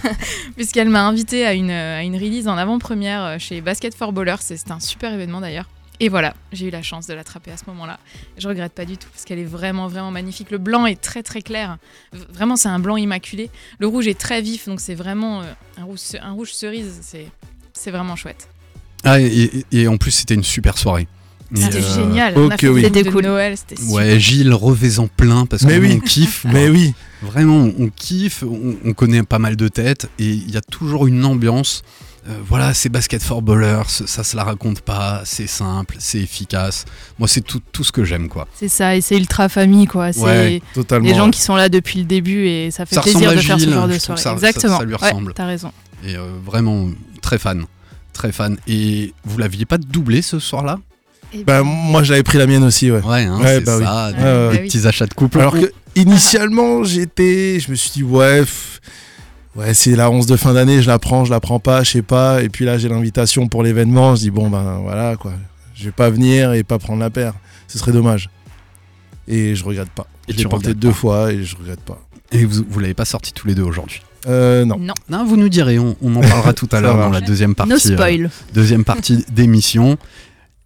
Puisqu'elle 0.56 0.88
m'a 0.88 1.06
invité 1.06 1.44
à 1.46 1.54
une, 1.54 1.70
à 1.70 2.02
une 2.02 2.14
release 2.14 2.48
en 2.48 2.56
avant-première 2.56 3.24
euh, 3.24 3.38
chez 3.38 3.60
Basket 3.60 3.94
for 3.94 4.12
Ballers. 4.12 4.36
C'était 4.40 4.72
un 4.72 4.80
super 4.80 5.12
événement 5.12 5.40
d'ailleurs. 5.40 5.68
Et 6.00 6.08
voilà, 6.08 6.34
j'ai 6.52 6.66
eu 6.66 6.70
la 6.70 6.82
chance 6.82 7.08
de 7.08 7.14
l'attraper 7.14 7.50
à 7.50 7.56
ce 7.56 7.64
moment-là. 7.66 7.98
Je 8.36 8.46
regrette 8.46 8.72
pas 8.72 8.84
du 8.84 8.96
tout 8.96 9.08
parce 9.10 9.24
qu'elle 9.24 9.40
est 9.40 9.44
vraiment, 9.44 9.88
vraiment 9.88 10.12
magnifique. 10.12 10.52
Le 10.52 10.58
blanc 10.58 10.86
est 10.86 11.00
très, 11.00 11.24
très 11.24 11.42
clair. 11.42 11.78
Vraiment, 12.12 12.54
c'est 12.54 12.68
un 12.68 12.78
blanc 12.78 12.96
immaculé. 12.96 13.50
Le 13.80 13.88
rouge 13.88 14.06
est 14.06 14.18
très 14.18 14.40
vif, 14.40 14.68
donc 14.68 14.80
c'est 14.80 14.94
vraiment 14.94 15.40
euh, 15.40 15.44
un, 15.76 15.84
rouge, 15.84 15.98
un 16.22 16.32
rouge 16.32 16.52
cerise. 16.52 17.00
C'est, 17.02 17.26
c'est 17.72 17.90
vraiment 17.90 18.14
chouette. 18.14 18.48
Ah, 19.04 19.20
et, 19.20 19.88
en 19.88 19.96
plus, 19.96 20.10
c'était 20.10 20.34
une 20.34 20.44
super 20.44 20.76
soirée. 20.78 21.06
C'était 21.54 21.78
euh, 21.78 21.94
génial. 21.94 22.34
On 22.36 22.50
a 22.50 22.54
ok, 22.54 22.60
fait 22.60 22.68
oui. 22.68 22.90
des 22.90 23.02
de 23.02 23.10
cool. 23.10 23.22
Noël, 23.22 23.56
c'était 23.56 23.76
super. 23.76 23.94
Ouais, 23.94 24.20
Gilles, 24.20 24.52
revais-en 24.52 25.06
plein 25.06 25.46
parce 25.46 25.64
que 25.64 25.78
oui. 25.78 25.94
on 25.96 26.00
kiffe. 26.00 26.44
Mais 26.52 26.68
oui, 26.68 26.92
Vraiment, 27.22 27.68
on, 27.78 27.88
kiffe, 27.88 28.42
on, 28.42 28.76
on 28.84 28.92
connaît 28.92 29.22
pas 29.22 29.38
mal 29.38 29.56
de 29.56 29.66
têtes 29.68 30.08
et 30.18 30.26
il 30.28 30.50
y 30.50 30.56
a 30.56 30.60
toujours 30.60 31.06
une 31.06 31.24
ambiance. 31.24 31.82
Euh, 32.28 32.32
voilà, 32.46 32.74
c'est 32.74 32.90
basket 32.90 33.22
for 33.22 33.40
ballers, 33.40 33.84
ça 33.88 34.22
se 34.22 34.36
la 34.36 34.44
raconte 34.44 34.82
pas, 34.82 35.22
c'est 35.24 35.46
simple, 35.46 35.96
c'est 35.98 36.18
efficace. 36.18 36.84
Moi, 37.18 37.26
c'est 37.26 37.40
tout, 37.40 37.62
tout 37.72 37.82
ce 37.84 37.92
que 37.92 38.04
j'aime, 38.04 38.28
quoi. 38.28 38.46
C'est 38.54 38.68
ça, 38.68 38.94
et 38.94 39.00
c'est 39.00 39.16
ultra 39.16 39.48
famille, 39.48 39.86
quoi. 39.86 40.12
C'est 40.12 40.20
Ouais, 40.20 40.62
totalement. 40.74 41.08
les 41.08 41.14
gens 41.14 41.30
qui 41.30 41.40
sont 41.40 41.56
là 41.56 41.70
depuis 41.70 42.00
le 42.00 42.04
début 42.04 42.46
et 42.46 42.70
ça 42.70 42.84
fait 42.84 42.96
Ça 42.96 43.00
plaisir 43.00 43.32
de 43.32 43.38
à 43.38 43.40
faire 43.40 43.56
ce 43.58 43.64
Gilles, 43.64 43.72
genre 43.72 43.88
de 43.88 43.98
soirée. 43.98 44.20
ça- 44.20 44.24
ça- 44.30 44.32
Exactement. 44.34 44.78
ça 44.78 44.84
lui 44.84 44.92
Ouais, 44.92 44.98
ressemble. 45.00 45.32
T'as 45.34 45.46
raison. 45.46 45.72
Et 46.06 46.16
euh, 46.16 46.26
vraiment 46.44 46.90
très 47.22 47.38
fan, 47.38 47.64
très 48.18 48.32
fan. 48.32 48.56
Et 48.66 49.14
vous 49.24 49.38
l'aviez 49.38 49.64
pas 49.64 49.78
doublé 49.78 50.20
ce 50.22 50.38
soir-là 50.38 50.78
Et 51.32 51.44
Bah, 51.44 51.62
moi, 51.62 52.02
j'avais 52.02 52.22
pris 52.22 52.36
la 52.36 52.46
mienne 52.46 52.64
aussi, 52.64 52.90
ouais. 52.90 53.00
Ouais, 53.02 53.24
hein, 53.24 53.38
Ouais, 53.40 53.54
c'est 53.54 53.60
bah 53.64 53.78
oui. 53.78 53.84
ça, 53.84 54.10
Ouais, 54.10 54.58
des, 54.58 54.58
petits 54.64 54.86
achats 54.86 55.06
de 55.06 55.14
couple. 55.14 55.40
Alors 55.40 55.54
que 55.54 55.72
initialement, 55.94 56.84
j'étais, 56.84 57.60
je 57.60 57.70
me 57.70 57.76
suis 57.76 57.90
dit 57.90 58.02
ouais, 58.02 58.40
pff, 58.40 58.80
ouais, 59.56 59.72
c'est 59.72 59.96
la 59.96 60.10
11 60.10 60.26
de 60.26 60.36
fin 60.36 60.52
d'année, 60.52 60.82
je 60.82 60.88
la 60.88 60.98
prends, 60.98 61.24
je 61.24 61.30
la 61.30 61.40
prends 61.40 61.60
pas, 61.60 61.84
je 61.84 61.92
sais 61.92 62.02
pas. 62.02 62.42
Et 62.42 62.48
puis 62.48 62.64
là, 62.64 62.76
j'ai 62.76 62.88
l'invitation 62.88 63.46
pour 63.48 63.62
l'événement, 63.62 64.16
je 64.16 64.22
dis 64.22 64.30
bon 64.30 64.50
ben 64.50 64.80
voilà 64.82 65.16
quoi, 65.16 65.32
je 65.74 65.84
vais 65.84 65.92
pas 65.92 66.10
venir 66.10 66.52
et 66.52 66.64
pas 66.64 66.78
prendre 66.78 67.00
la 67.00 67.10
paire, 67.10 67.34
ce 67.68 67.78
serait 67.78 67.92
dommage. 67.92 68.28
Et 69.28 69.54
je 69.54 69.64
regrette 69.64 69.90
pas. 69.90 70.06
L'ai 70.26 70.44
porté 70.44 70.74
deux 70.74 70.88
pas. 70.88 70.94
fois 70.94 71.32
et 71.32 71.44
je 71.44 71.56
regrette 71.56 71.80
pas. 71.80 71.98
Et 72.32 72.44
vous, 72.44 72.64
vous 72.68 72.80
l'avez 72.80 72.94
pas 72.94 73.04
sorti 73.04 73.32
tous 73.32 73.46
les 73.46 73.54
deux 73.54 73.62
aujourd'hui 73.62 74.02
Euh, 74.28 74.64
non. 74.64 74.76
Non. 74.78 74.94
Non, 75.08 75.24
vous 75.24 75.36
nous 75.36 75.48
direz, 75.48 75.78
on, 75.78 75.96
on 76.02 76.16
en 76.16 76.20
parlera 76.20 76.52
tout 76.52 76.68
à 76.72 76.80
l'heure 76.80 76.96
dans 76.96 77.10
la 77.10 77.20
deuxième 77.20 77.54
partie, 77.54 77.70
No 77.70 77.76
euh, 77.76 77.78
spoil. 77.96 78.30
deuxième 78.52 78.84
partie 78.84 79.24
d'émission. 79.32 79.96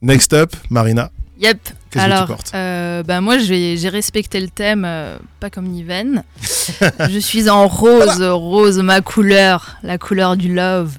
Next 0.00 0.32
up, 0.32 0.54
Marina. 0.70 1.10
Yep. 1.40 1.58
Qu'est-ce 1.90 2.04
que 2.06 2.20
tu 2.20 2.26
portes 2.26 2.52
euh, 2.54 3.02
bah 3.02 3.20
moi 3.20 3.36
j'ai 3.38 3.76
respecté 3.88 4.40
le 4.40 4.48
thème, 4.48 4.84
euh, 4.86 5.16
pas 5.40 5.50
comme 5.50 5.66
Niven. 5.66 6.22
je 7.10 7.18
suis 7.18 7.50
en 7.50 7.66
rose, 7.68 8.22
rose 8.22 8.78
ma 8.78 9.00
couleur, 9.00 9.76
la 9.82 9.98
couleur 9.98 10.36
du 10.36 10.54
love. 10.54 10.96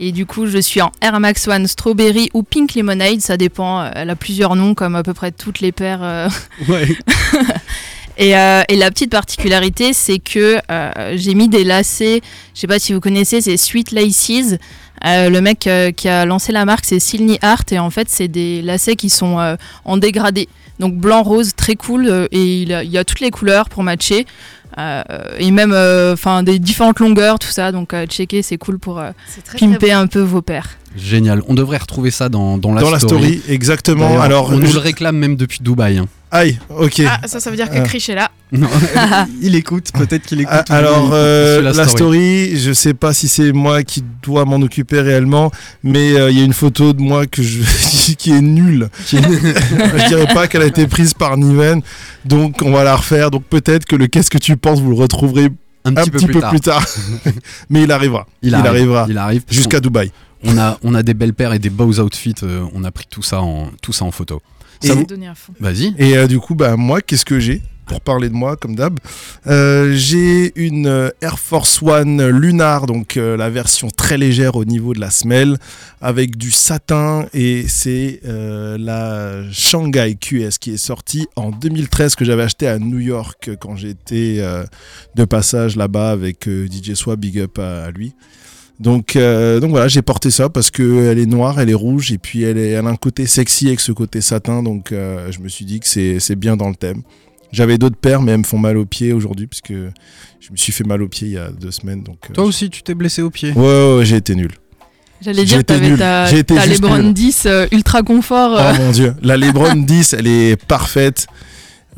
Et 0.00 0.12
du 0.12 0.26
coup, 0.26 0.46
je 0.46 0.58
suis 0.58 0.80
en 0.80 0.92
Air 1.00 1.18
Max 1.18 1.48
One 1.48 1.66
Strawberry 1.66 2.30
ou 2.32 2.44
Pink 2.44 2.76
Lemonade, 2.76 3.20
ça 3.20 3.36
dépend. 3.36 3.84
Elle 3.96 4.10
a 4.10 4.14
plusieurs 4.14 4.54
noms, 4.54 4.74
comme 4.74 4.94
à 4.94 5.02
peu 5.02 5.12
près 5.12 5.32
toutes 5.32 5.58
les 5.58 5.72
paires. 5.72 6.04
euh. 6.04 6.28
Ouais. 6.68 6.86
Et, 8.18 8.36
euh, 8.36 8.62
et 8.68 8.76
la 8.76 8.90
petite 8.90 9.10
particularité, 9.10 9.92
c'est 9.92 10.18
que 10.18 10.58
euh, 10.70 10.90
j'ai 11.16 11.34
mis 11.34 11.48
des 11.48 11.62
lacets. 11.64 12.20
Je 12.54 12.60
sais 12.60 12.66
pas 12.66 12.78
si 12.80 12.92
vous 12.92 13.00
connaissez, 13.00 13.40
c'est 13.40 13.56
Sweet 13.56 13.92
Laces. 13.92 14.56
Euh, 15.06 15.30
le 15.30 15.40
mec 15.40 15.68
euh, 15.68 15.92
qui 15.92 16.08
a 16.08 16.26
lancé 16.26 16.50
la 16.50 16.64
marque, 16.64 16.84
c'est 16.84 16.98
Silny 16.98 17.38
Art. 17.42 17.62
Et 17.70 17.78
en 17.78 17.90
fait, 17.90 18.08
c'est 18.10 18.26
des 18.26 18.60
lacets 18.62 18.96
qui 18.96 19.08
sont 19.08 19.38
euh, 19.38 19.54
en 19.84 19.96
dégradé. 19.96 20.48
Donc 20.80 20.94
blanc-rose, 20.96 21.52
très 21.56 21.76
cool. 21.76 22.06
euh, 22.08 22.26
et 22.32 22.62
il, 22.62 22.72
a- 22.72 22.82
il 22.82 22.90
y 22.90 22.98
a 22.98 23.04
toutes 23.04 23.20
les 23.20 23.30
couleurs 23.30 23.68
pour 23.68 23.84
matcher. 23.84 24.26
Euh, 24.76 25.02
et 25.38 25.50
même 25.50 25.72
enfin 26.12 26.42
des 26.42 26.58
différentes 26.58 26.98
longueurs, 27.00 27.38
tout 27.38 27.48
ça. 27.48 27.70
Donc 27.70 27.94
euh, 27.94 28.06
checker, 28.06 28.42
c'est 28.42 28.58
cool 28.58 28.78
pour 28.80 28.98
euh, 28.98 29.10
très, 29.44 29.58
pimper 29.58 29.92
un 29.92 30.08
peu 30.08 30.20
vos 30.20 30.42
paires. 30.42 30.70
Génial. 30.96 31.42
On 31.48 31.54
devrait 31.54 31.78
retrouver 31.78 32.10
ça 32.10 32.28
dans, 32.28 32.58
dans 32.58 32.72
la 32.74 32.80
Dans 32.80 32.90
la 32.90 32.98
story, 32.98 33.40
exactement. 33.48 34.20
Alors, 34.20 34.50
on 34.50 34.56
nous 34.58 34.66
je- 34.66 34.74
le 34.74 34.78
réclame 34.80 35.16
même 35.16 35.36
depuis 35.36 35.60
Dubaï. 35.62 35.98
hein. 35.98 36.08
Aïe, 36.30 36.58
ok. 36.70 37.02
Ah, 37.06 37.18
Ah, 37.22 37.28
ça, 37.28 37.40
ça 37.40 37.50
veut 37.50 37.56
dire 37.56 37.70
que 37.70 37.76
Ah. 37.78 37.80
Krish 37.82 38.08
est 38.08 38.14
là. 38.14 38.30
Non, 38.50 38.68
il 39.42 39.54
écoute, 39.54 39.90
peut-être 39.92 40.24
qu'il 40.26 40.40
écoute. 40.40 40.54
Ah, 40.70 40.74
alors, 40.76 41.10
euh, 41.12 41.60
la, 41.60 41.86
story. 41.86 42.58
je 42.58 42.72
sais 42.72 42.94
pas 42.94 43.12
si 43.12 43.28
c'est 43.28 43.52
moi 43.52 43.82
qui 43.82 44.02
dois 44.22 44.44
m'en 44.46 44.56
occuper 44.56 45.00
réellement, 45.02 45.50
mais 45.82 46.14
euh, 46.14 46.30
il 46.30 46.38
y 46.38 46.40
a 46.40 46.44
une 46.44 46.54
photo 46.54 46.92
de 46.94 47.00
moi 47.02 47.26
que 47.26 47.42
je, 47.42 47.60
qui 48.18 48.30
est 48.32 48.40
nulle. 48.40 48.88
je 49.10 50.08
dirais 50.08 50.32
pas 50.32 50.46
qu'elle 50.48 50.62
a 50.62 50.66
été 50.66 50.86
prise 50.86 51.12
par 51.14 51.36
Niven, 51.36 51.82
donc 52.24 52.62
on 52.62 52.72
va 52.72 52.84
la 52.84 52.96
refaire. 52.96 53.30
Donc 53.30 53.44
peut-être 53.44 53.84
que 53.84 53.96
le 53.96 54.06
qu'est-ce 54.06 54.30
que 54.30 54.38
tu 54.38 54.56
penses, 54.56 54.80
vous 54.80 54.90
le 54.90 54.96
retrouverez 54.96 55.50
un 55.84 55.90
un 55.90 55.94
petit, 55.94 56.10
peu, 56.10 56.40
plus, 56.40 56.60
tard. 56.60 56.84
mais 57.70 57.82
il 57.82 57.92
arrivera. 57.92 58.26
Il, 58.42 58.48
Il 58.48 58.54
arrive, 58.54 58.66
arrivera. 58.68 59.06
Il 59.08 59.18
arrive. 59.18 59.42
Jusqu'à 59.50 59.80
Dubaï. 59.80 60.10
On 60.44 60.56
a, 60.58 60.78
on 60.82 60.94
a 60.94 61.02
des 61.02 61.14
belles 61.14 61.34
paires 61.34 61.52
et 61.52 61.58
des 61.58 61.70
beaux 61.70 61.98
outfits. 62.00 62.34
euh, 62.44 62.64
on 62.74 62.84
a 62.84 62.90
pris 62.90 63.06
tout 63.10 63.22
ça 63.22 63.40
en, 63.42 63.70
tout 63.82 63.92
ça 63.92 64.04
en 64.04 64.10
photo. 64.10 64.40
Et- 64.82 64.88
Ça 64.88 64.94
vous 64.94 65.00
vous... 65.00 65.06
donner 65.06 65.26
un 65.26 65.34
fond. 65.34 65.52
Vas-y. 65.60 65.94
Et 65.98 66.16
euh, 66.16 66.26
du 66.26 66.38
coup, 66.40 66.54
bah, 66.54 66.76
moi, 66.76 67.00
qu'est-ce 67.00 67.24
que 67.24 67.38
j'ai 67.40 67.62
pour 67.86 68.02
parler 68.02 68.28
de 68.28 68.34
moi, 68.34 68.54
comme 68.56 68.76
d'hab 68.76 69.00
Euh, 69.46 69.94
J'ai 69.96 70.52
une 70.62 70.86
euh, 70.86 71.08
Air 71.22 71.38
Force 71.38 71.80
One 71.80 72.28
Lunar, 72.28 72.84
donc 72.86 73.16
euh, 73.16 73.34
la 73.34 73.48
version 73.48 73.88
très 73.88 74.18
légère 74.18 74.56
au 74.56 74.66
niveau 74.66 74.92
de 74.92 75.00
la 75.00 75.08
semelle, 75.10 75.56
avec 76.02 76.36
du 76.36 76.50
satin, 76.50 77.24
et 77.32 77.64
c'est 77.66 78.20
euh, 78.26 78.76
la 78.78 79.50
Shanghai 79.50 80.16
QS 80.20 80.58
qui 80.60 80.72
est 80.72 80.76
sortie 80.76 81.28
en 81.34 81.50
2013, 81.50 82.14
que 82.14 82.26
j'avais 82.26 82.42
acheté 82.42 82.68
à 82.68 82.78
New 82.78 82.98
York 82.98 83.52
quand 83.58 83.74
j'étais 83.76 84.36
euh, 84.40 84.64
de 85.14 85.24
passage 85.24 85.74
là-bas 85.74 86.10
avec 86.10 86.46
euh, 86.46 86.66
DJ 86.70 86.92
Swap, 86.92 87.18
big 87.18 87.38
up 87.40 87.58
à, 87.58 87.84
à 87.86 87.90
lui. 87.90 88.12
Donc, 88.80 89.16
euh, 89.16 89.58
donc 89.58 89.70
voilà, 89.70 89.88
j'ai 89.88 90.02
porté 90.02 90.30
ça 90.30 90.48
parce 90.48 90.70
qu'elle 90.70 91.18
est 91.18 91.26
noire, 91.26 91.58
elle 91.60 91.68
est 91.68 91.74
rouge 91.74 92.12
et 92.12 92.18
puis 92.18 92.44
elle, 92.44 92.58
est, 92.58 92.70
elle 92.70 92.86
a 92.86 92.90
un 92.90 92.96
côté 92.96 93.26
sexy 93.26 93.66
avec 93.66 93.80
ce 93.80 93.90
côté 93.92 94.20
satin. 94.20 94.62
Donc 94.62 94.92
euh, 94.92 95.32
je 95.32 95.40
me 95.40 95.48
suis 95.48 95.64
dit 95.64 95.80
que 95.80 95.86
c'est 95.88 96.20
c'est 96.20 96.36
bien 96.36 96.56
dans 96.56 96.68
le 96.68 96.76
thème. 96.76 97.02
J'avais 97.50 97.78
d'autres 97.78 97.96
paires, 97.96 98.22
mais 98.22 98.32
elles 98.32 98.38
me 98.38 98.44
font 98.44 98.58
mal 98.58 98.76
aux 98.76 98.84
pieds 98.86 99.12
aujourd'hui 99.12 99.46
puisque 99.46 99.72
je 99.72 100.50
me 100.52 100.56
suis 100.56 100.72
fait 100.72 100.84
mal 100.84 101.02
aux 101.02 101.08
pieds 101.08 101.28
il 101.28 101.34
y 101.34 101.38
a 101.38 101.50
deux 101.50 101.70
semaines. 101.72 102.02
Donc, 102.04 102.18
euh, 102.30 102.34
Toi 102.34 102.44
aussi, 102.44 102.70
tu 102.70 102.82
t'es 102.82 102.94
blessé 102.94 103.22
au 103.22 103.30
pied. 103.30 103.52
Ouais, 103.52 103.62
ouais, 103.62 103.96
ouais, 103.98 104.04
j'ai 104.04 104.16
été 104.16 104.34
nul. 104.34 104.50
J'allais 105.20 105.38
J'ai 105.40 105.44
dire, 105.46 105.58
été 105.60 105.74
t'avais 105.74 105.88
nul. 105.88 105.98
ta, 105.98 106.26
J'ai 106.26 106.38
été 106.38 106.54
ta 106.54 106.68
juste 106.68 106.80
Lebron 106.82 106.98
nul. 106.98 107.12
10 107.14 107.46
euh, 107.46 107.66
ultra 107.72 108.02
confort. 108.02 108.56
euh. 108.56 108.72
Oh 108.72 108.82
mon 108.82 108.92
dieu. 108.92 109.14
La 109.22 109.36
Lebron 109.36 109.74
10, 109.74 110.12
elle 110.12 110.26
est 110.28 110.62
parfaite. 110.66 111.26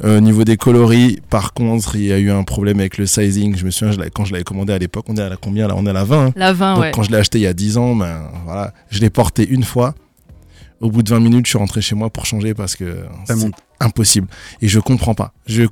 Euh, 0.04 0.18
Au 0.18 0.20
niveau 0.20 0.44
des 0.44 0.56
coloris, 0.56 1.18
par 1.28 1.52
contre, 1.52 1.96
il 1.96 2.04
y 2.04 2.12
a 2.12 2.18
eu 2.18 2.30
un 2.30 2.42
problème 2.42 2.80
avec 2.80 2.96
le 2.98 3.06
sizing. 3.06 3.54
Je 3.56 3.64
me 3.64 3.70
souviens, 3.70 3.92
je 3.92 4.08
quand 4.10 4.24
je 4.24 4.32
l'avais 4.32 4.44
commandé 4.44 4.72
à 4.72 4.78
l'époque, 4.78 5.04
on 5.08 5.16
est 5.16 5.20
à 5.22 5.28
la 5.28 5.36
combien 5.36 5.68
là? 5.68 5.74
On 5.76 5.84
est 5.86 5.90
à 5.90 5.94
la 5.94 6.04
20. 6.04 6.26
hein. 6.28 6.32
La 6.36 6.52
20, 6.52 6.74
Donc 6.74 6.82
ouais. 6.84 6.90
quand 6.94 7.02
je 7.02 7.10
l'ai 7.10 7.18
acheté 7.18 7.38
il 7.38 7.42
y 7.42 7.46
a 7.46 7.52
10 7.52 7.76
ans, 7.76 7.94
ben 7.96 8.22
voilà, 8.44 8.72
je 8.90 9.00
l'ai 9.00 9.10
porté 9.10 9.46
une 9.48 9.62
fois. 9.64 9.94
Au 10.80 10.90
bout 10.90 11.02
de 11.02 11.10
20 11.10 11.20
minutes, 11.20 11.44
je 11.44 11.50
suis 11.50 11.58
rentré 11.58 11.82
chez 11.82 11.94
moi 11.94 12.08
pour 12.08 12.24
changer 12.24 12.54
parce 12.54 12.74
que 12.74 13.04
c'est 13.26 13.34
impossible. 13.80 14.28
Et 14.62 14.68
je 14.68 14.80
comprends 14.80 15.14
pas. 15.14 15.34
Je 15.46 15.64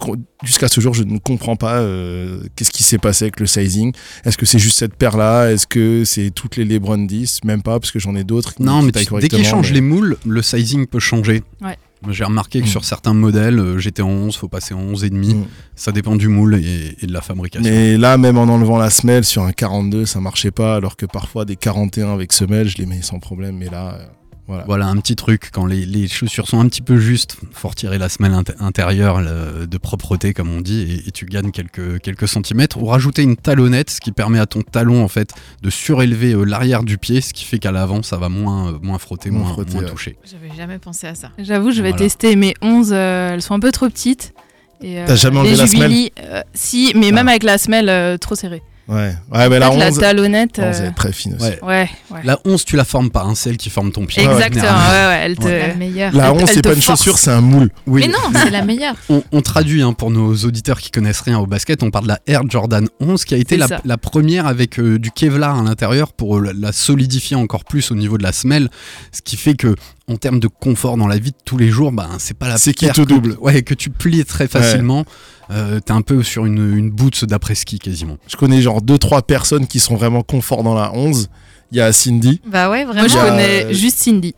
Jusqu'à 0.44 0.68
ce 0.68 0.82
jour, 0.82 0.92
je 0.92 1.02
ne 1.04 1.16
comprends 1.18 1.56
pas 1.56 1.76
euh, 1.78 2.42
qu'est-ce 2.54 2.70
qui 2.70 2.82
s'est 2.82 2.98
passé 2.98 3.24
avec 3.24 3.40
le 3.40 3.46
sizing. 3.46 3.94
Est-ce 4.26 4.36
que 4.36 4.44
c'est 4.44 4.58
juste 4.58 4.76
cette 4.78 4.94
paire-là? 4.94 5.50
Est-ce 5.50 5.66
que 5.66 6.04
c'est 6.04 6.30
toutes 6.30 6.56
les 6.56 6.66
Lebron 6.66 6.98
10 6.98 7.40
Même 7.44 7.62
pas, 7.62 7.80
parce 7.80 7.90
que 7.90 7.98
j'en 7.98 8.14
ai 8.16 8.24
d'autres. 8.24 8.54
qui- 8.54 8.62
Non, 8.62 8.80
qui 8.80 8.86
mais 8.86 9.20
dès 9.22 9.28
qu'ils 9.28 9.46
changent 9.46 9.68
mais- 9.70 9.76
les 9.76 9.80
moules, 9.80 10.18
le 10.26 10.42
sizing 10.42 10.86
peut 10.86 10.98
changer. 11.00 11.42
Ouais. 11.62 11.78
J'ai 12.10 12.24
remarqué 12.24 12.60
que 12.60 12.66
Mm. 12.66 12.68
sur 12.68 12.84
certains 12.84 13.14
modèles, 13.14 13.58
euh, 13.58 13.78
j'étais 13.78 14.02
en 14.02 14.08
11, 14.10 14.36
faut 14.36 14.48
passer 14.48 14.74
en 14.74 14.80
11,5. 14.80 15.34
Mm. 15.34 15.44
Ça 15.74 15.92
dépend 15.92 16.16
du 16.16 16.28
moule 16.28 16.54
et, 16.56 16.96
et 17.00 17.06
de 17.06 17.12
la 17.12 17.20
fabrication. 17.20 17.68
Mais 17.68 17.96
là, 17.96 18.16
même 18.16 18.38
en 18.38 18.44
enlevant 18.44 18.78
la 18.78 18.90
semelle 18.90 19.24
sur 19.24 19.42
un 19.42 19.52
42, 19.52 20.06
ça 20.06 20.20
marchait 20.20 20.50
pas. 20.50 20.76
Alors 20.76 20.96
que 20.96 21.06
parfois, 21.06 21.44
des 21.44 21.56
41 21.56 22.12
avec 22.14 22.32
semelle, 22.32 22.68
je 22.68 22.76
les 22.78 22.86
mets 22.86 23.02
sans 23.02 23.18
problème. 23.18 23.56
Mais 23.58 23.68
là, 23.68 23.94
euh, 23.94 24.06
voilà. 24.48 24.64
Voilà 24.66 24.86
un 24.88 24.96
petit 24.96 25.14
truc, 25.14 25.50
quand 25.52 25.66
les, 25.66 25.86
les 25.86 26.08
chaussures 26.08 26.48
sont 26.48 26.58
un 26.58 26.66
petit 26.68 26.82
peu 26.82 26.98
justes, 26.98 27.36
faut 27.52 27.68
retirer 27.68 27.98
la 27.98 28.08
semelle 28.08 28.32
int- 28.32 28.54
intérieure 28.58 29.20
le- 29.20 29.66
de 29.66 29.78
propreté 29.78 30.32
comme 30.34 30.50
on 30.50 30.60
dit 30.60 30.80
et, 31.04 31.08
et 31.08 31.10
tu 31.12 31.26
gagnes 31.26 31.50
quelques, 31.52 32.00
quelques 32.00 32.26
centimètres 32.26 32.78
ou 32.78 32.86
rajouter 32.86 33.22
une 33.22 33.36
talonnette 33.36 33.90
ce 33.90 34.00
qui 34.00 34.10
permet 34.10 34.38
à 34.40 34.46
ton 34.46 34.62
talon 34.62 35.04
en 35.04 35.08
fait 35.08 35.32
de 35.62 35.70
surélever 35.70 36.32
euh, 36.32 36.44
l'arrière 36.44 36.82
du 36.82 36.98
pied 36.98 37.20
ce 37.20 37.32
qui 37.34 37.44
fait 37.44 37.58
qu'à 37.58 37.70
l'avant 37.72 38.02
ça 38.02 38.16
va 38.16 38.28
moins, 38.28 38.72
euh, 38.72 38.78
moins 38.82 38.98
frotter, 38.98 39.30
Moins 39.30 39.42
moins, 39.42 39.52
frotter, 39.52 39.72
moins 39.74 39.82
ouais. 39.84 39.90
toucher. 39.90 40.16
J'avais 40.24 40.56
jamais 40.56 40.78
pensé 40.78 41.06
à 41.06 41.14
ça. 41.14 41.30
J'avoue, 41.38 41.70
je 41.70 41.82
vais 41.82 41.90
Voilà. 41.90 42.04
tester 42.04 42.34
mes 42.34 42.54
11. 42.62 42.90
euh, 42.92 43.34
elles 43.34 43.42
sont 43.42 43.54
un 43.54 43.60
peu 43.60 43.70
trop 43.70 43.88
petites. 43.88 44.32
Et, 44.80 44.98
euh, 45.00 45.04
T'as 45.06 45.16
jamais 45.16 45.38
enlevé 45.38 45.52
les 45.54 45.58
la 45.58 45.66
semelle 45.66 46.10
euh, 46.20 46.40
Si, 46.54 46.92
mais 46.94 47.08
Ah. 47.10 47.12
même 47.12 47.28
avec 47.28 47.42
la 47.42 47.58
semelle 47.58 47.88
euh, 47.88 48.16
trop 48.16 48.34
serrée. 48.36 48.62
Ouais, 48.88 49.14
ouais 49.32 49.48
mais 49.50 49.58
la 49.58 49.68
En 49.68 49.72
fait, 49.72 49.78
la 49.78 49.88
11, 49.90 49.98
talonnette. 49.98 50.56
la 50.56 50.70
11 50.70 50.80
euh, 50.80 50.88
est 50.88 50.92
très 50.92 51.12
fine 51.12 51.34
aussi. 51.34 51.44
Ouais. 51.44 51.58
Ouais, 51.62 51.90
ouais. 52.10 52.20
La 52.24 52.38
11 52.46 52.64
tu 52.64 52.74
la 52.76 52.84
formes 52.84 53.10
pas, 53.10 53.22
hein, 53.22 53.34
c'est 53.34 53.50
elle 53.50 53.58
qui 53.58 53.68
forme 53.68 53.92
ton 53.92 54.06
pied. 54.06 54.22
Exactement, 54.22 54.62
ouais, 54.62 55.06
ouais, 55.06 55.20
elle 55.24 55.36
te. 55.36 55.46
La 55.46 55.74
meilleure. 55.74 56.14
La 56.14 56.26
Elle- 56.28 56.32
11, 56.32 56.40
elle 56.42 56.48
c'est 56.48 56.62
pas 56.62 56.72
une 56.72 56.80
chaussure, 56.80 57.18
c'est 57.18 57.30
un 57.30 57.42
moule. 57.42 57.70
Oui. 57.86 58.00
Mais 58.06 58.08
non, 58.08 58.18
c'est 58.42 58.50
la 58.50 58.64
meilleure. 58.64 58.94
On, 59.10 59.22
on 59.30 59.42
traduit 59.42 59.82
hein, 59.82 59.92
pour 59.92 60.10
nos 60.10 60.34
auditeurs 60.36 60.80
qui 60.80 60.90
connaissent 60.90 61.20
rien 61.20 61.38
au 61.38 61.46
basket, 61.46 61.82
on 61.82 61.90
parle 61.90 62.04
de 62.04 62.08
la 62.08 62.20
Air 62.26 62.42
Jordan 62.48 62.88
11 63.00 63.24
qui 63.26 63.34
a 63.34 63.36
été 63.36 63.58
la, 63.58 63.98
première 63.98 64.46
avec 64.46 64.78
euh, 64.80 64.98
du 64.98 65.10
Kevlar 65.10 65.58
à 65.58 65.62
l'intérieur 65.62 66.12
pour 66.14 66.38
euh, 66.38 66.52
la, 66.58 66.72
solidifier 66.72 67.36
encore 67.36 67.64
plus 67.64 67.90
au 67.90 67.94
niveau 67.94 68.16
de 68.16 68.22
la 68.22 68.32
semelle, 68.32 68.70
ce 69.12 69.20
qui 69.20 69.36
fait 69.36 69.54
que 69.54 69.74
en 70.08 70.16
termes 70.16 70.40
de 70.40 70.48
confort 70.48 70.96
dans 70.96 71.06
la 71.06 71.18
vie 71.18 71.32
de 71.32 71.36
tous 71.44 71.58
les 71.58 71.68
jours, 71.68 71.92
ben 71.92 72.08
c'est 72.18 72.38
pas 72.38 72.48
la 72.48 72.56
C'est 72.56 72.72
qui 72.72 72.86
te 72.88 72.92
que- 73.02 73.06
double. 73.06 73.36
ouais, 73.42 73.60
que 73.62 73.74
tu 73.74 73.90
plies 73.90 74.24
très 74.24 74.48
facilement. 74.48 75.04
Euh, 75.50 75.80
T'es 75.80 75.92
un 75.92 76.02
peu 76.02 76.22
sur 76.22 76.44
une, 76.46 76.76
une 76.76 76.90
boots 76.90 77.24
d'après 77.24 77.54
ski 77.54 77.78
quasiment. 77.78 78.18
Je 78.26 78.36
connais 78.36 78.60
genre 78.60 78.82
2-3 78.82 79.22
personnes 79.22 79.66
qui 79.66 79.80
sont 79.80 79.96
vraiment 79.96 80.22
confort 80.22 80.62
dans 80.62 80.74
la 80.74 80.92
11. 80.94 81.28
Il 81.70 81.76
y 81.76 81.80
a 81.82 81.92
Cindy, 81.92 82.40
Bah 82.46 82.70
ouais, 82.70 82.84
vraiment. 82.84 83.00
Moi, 83.00 83.08
je 83.08 83.14
connais 83.30 83.64
euh, 83.66 83.72
juste 83.74 83.98
Cindy. 83.98 84.34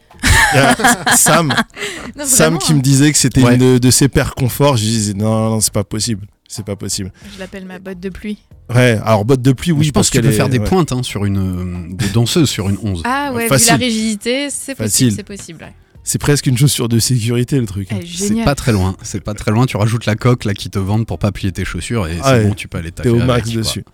il 0.53 0.57
y 0.57 0.59
a 0.59 0.77
Sam, 1.17 1.55
Non, 2.19 2.25
Sam 2.25 2.59
qui 2.59 2.73
me 2.75 2.79
hein. 2.79 2.83
disait 2.83 3.13
que 3.13 3.19
c'était 3.19 3.43
Ouais. 3.43 3.55
une 3.55 3.75
de, 3.75 3.79
de 3.79 3.91
ses 3.93 4.09
paires 4.09 4.35
confort. 4.35 4.77
Je 4.77 4.83
disais 4.83 5.15
non, 5.15 5.51
non, 5.51 5.61
c'est 5.61 5.73
pas 5.73 5.85
possible. 5.85 6.27
C'est 6.49 6.65
pas 6.65 6.75
possible. 6.75 7.13
Je 7.33 7.39
l'appelle 7.39 7.65
ma 7.67 7.79
botte 7.79 8.01
de 8.01 8.09
pluie. 8.09 8.39
Ouais, 8.75 8.99
alors 9.05 9.25
botte 9.25 9.43
de 9.43 9.53
pluie, 9.53 9.71
oui, 9.71 9.85
je 9.85 9.91
pense 9.93 10.01
parce 10.01 10.11
que 10.11 10.13
tu 10.15 10.19
qu'elle 10.19 10.29
peux 10.31 10.35
est- 10.35 10.37
faire 10.37 10.49
des 10.49 10.59
ouais. 10.59 10.65
pointes 10.65 10.91
hein, 10.91 11.05
sur 11.05 11.25
une 11.25 11.39
euh, 11.39 11.95
des 11.95 12.09
danseuses 12.09 12.51
sur 12.51 12.69
une 12.69 12.77
11. 12.83 13.03
Ah 13.05 13.31
ouais, 13.33 13.47
Facile. 13.47 13.75
vu 13.75 13.81
la 13.81 13.87
rigidité, 13.87 14.51
c'est 14.51 14.75
Facile. 14.75 15.11
possible, 15.11 15.13
c'est 15.17 15.23
possible. 15.37 15.63
ouais. 15.65 15.75
C'est 16.03 16.19
presque 16.21 16.47
une 16.47 16.57
chaussure 16.57 16.89
de 16.89 16.99
sécurité 16.99 17.61
le 17.61 17.67
truc. 17.67 17.89
Eh, 17.93 18.05
C'est 18.07 18.43
pas 18.45 18.55
très 18.55 18.73
loin, 18.73 18.97
c'est 19.03 19.21
pas 19.23 19.35
très 19.35 19.51
loin. 19.53 19.67
Tu 19.67 19.77
rajoutes 19.77 20.07
la 20.07 20.17
coque 20.17 20.45
là 20.45 20.55
qui 20.55 20.71
te 20.71 20.79
vendent 20.79 21.07
pour 21.07 21.19
pas 21.19 21.31
plier 21.31 21.53
tes 21.53 21.65
chaussures 21.65 22.07
et 22.09 22.17
Ah 22.23 22.25
c'est 22.25 22.33
ouais. 22.43 22.45
bon, 22.49 22.55
tu 22.55 22.69
peux 22.69 22.79
aller 22.79 22.91
T'es 22.91 23.03
taffer 23.03 23.11
au 23.11 23.17
avec, 23.17 23.27
max 23.27 23.51
quoi. 23.51 23.59
dessus. 23.59 23.85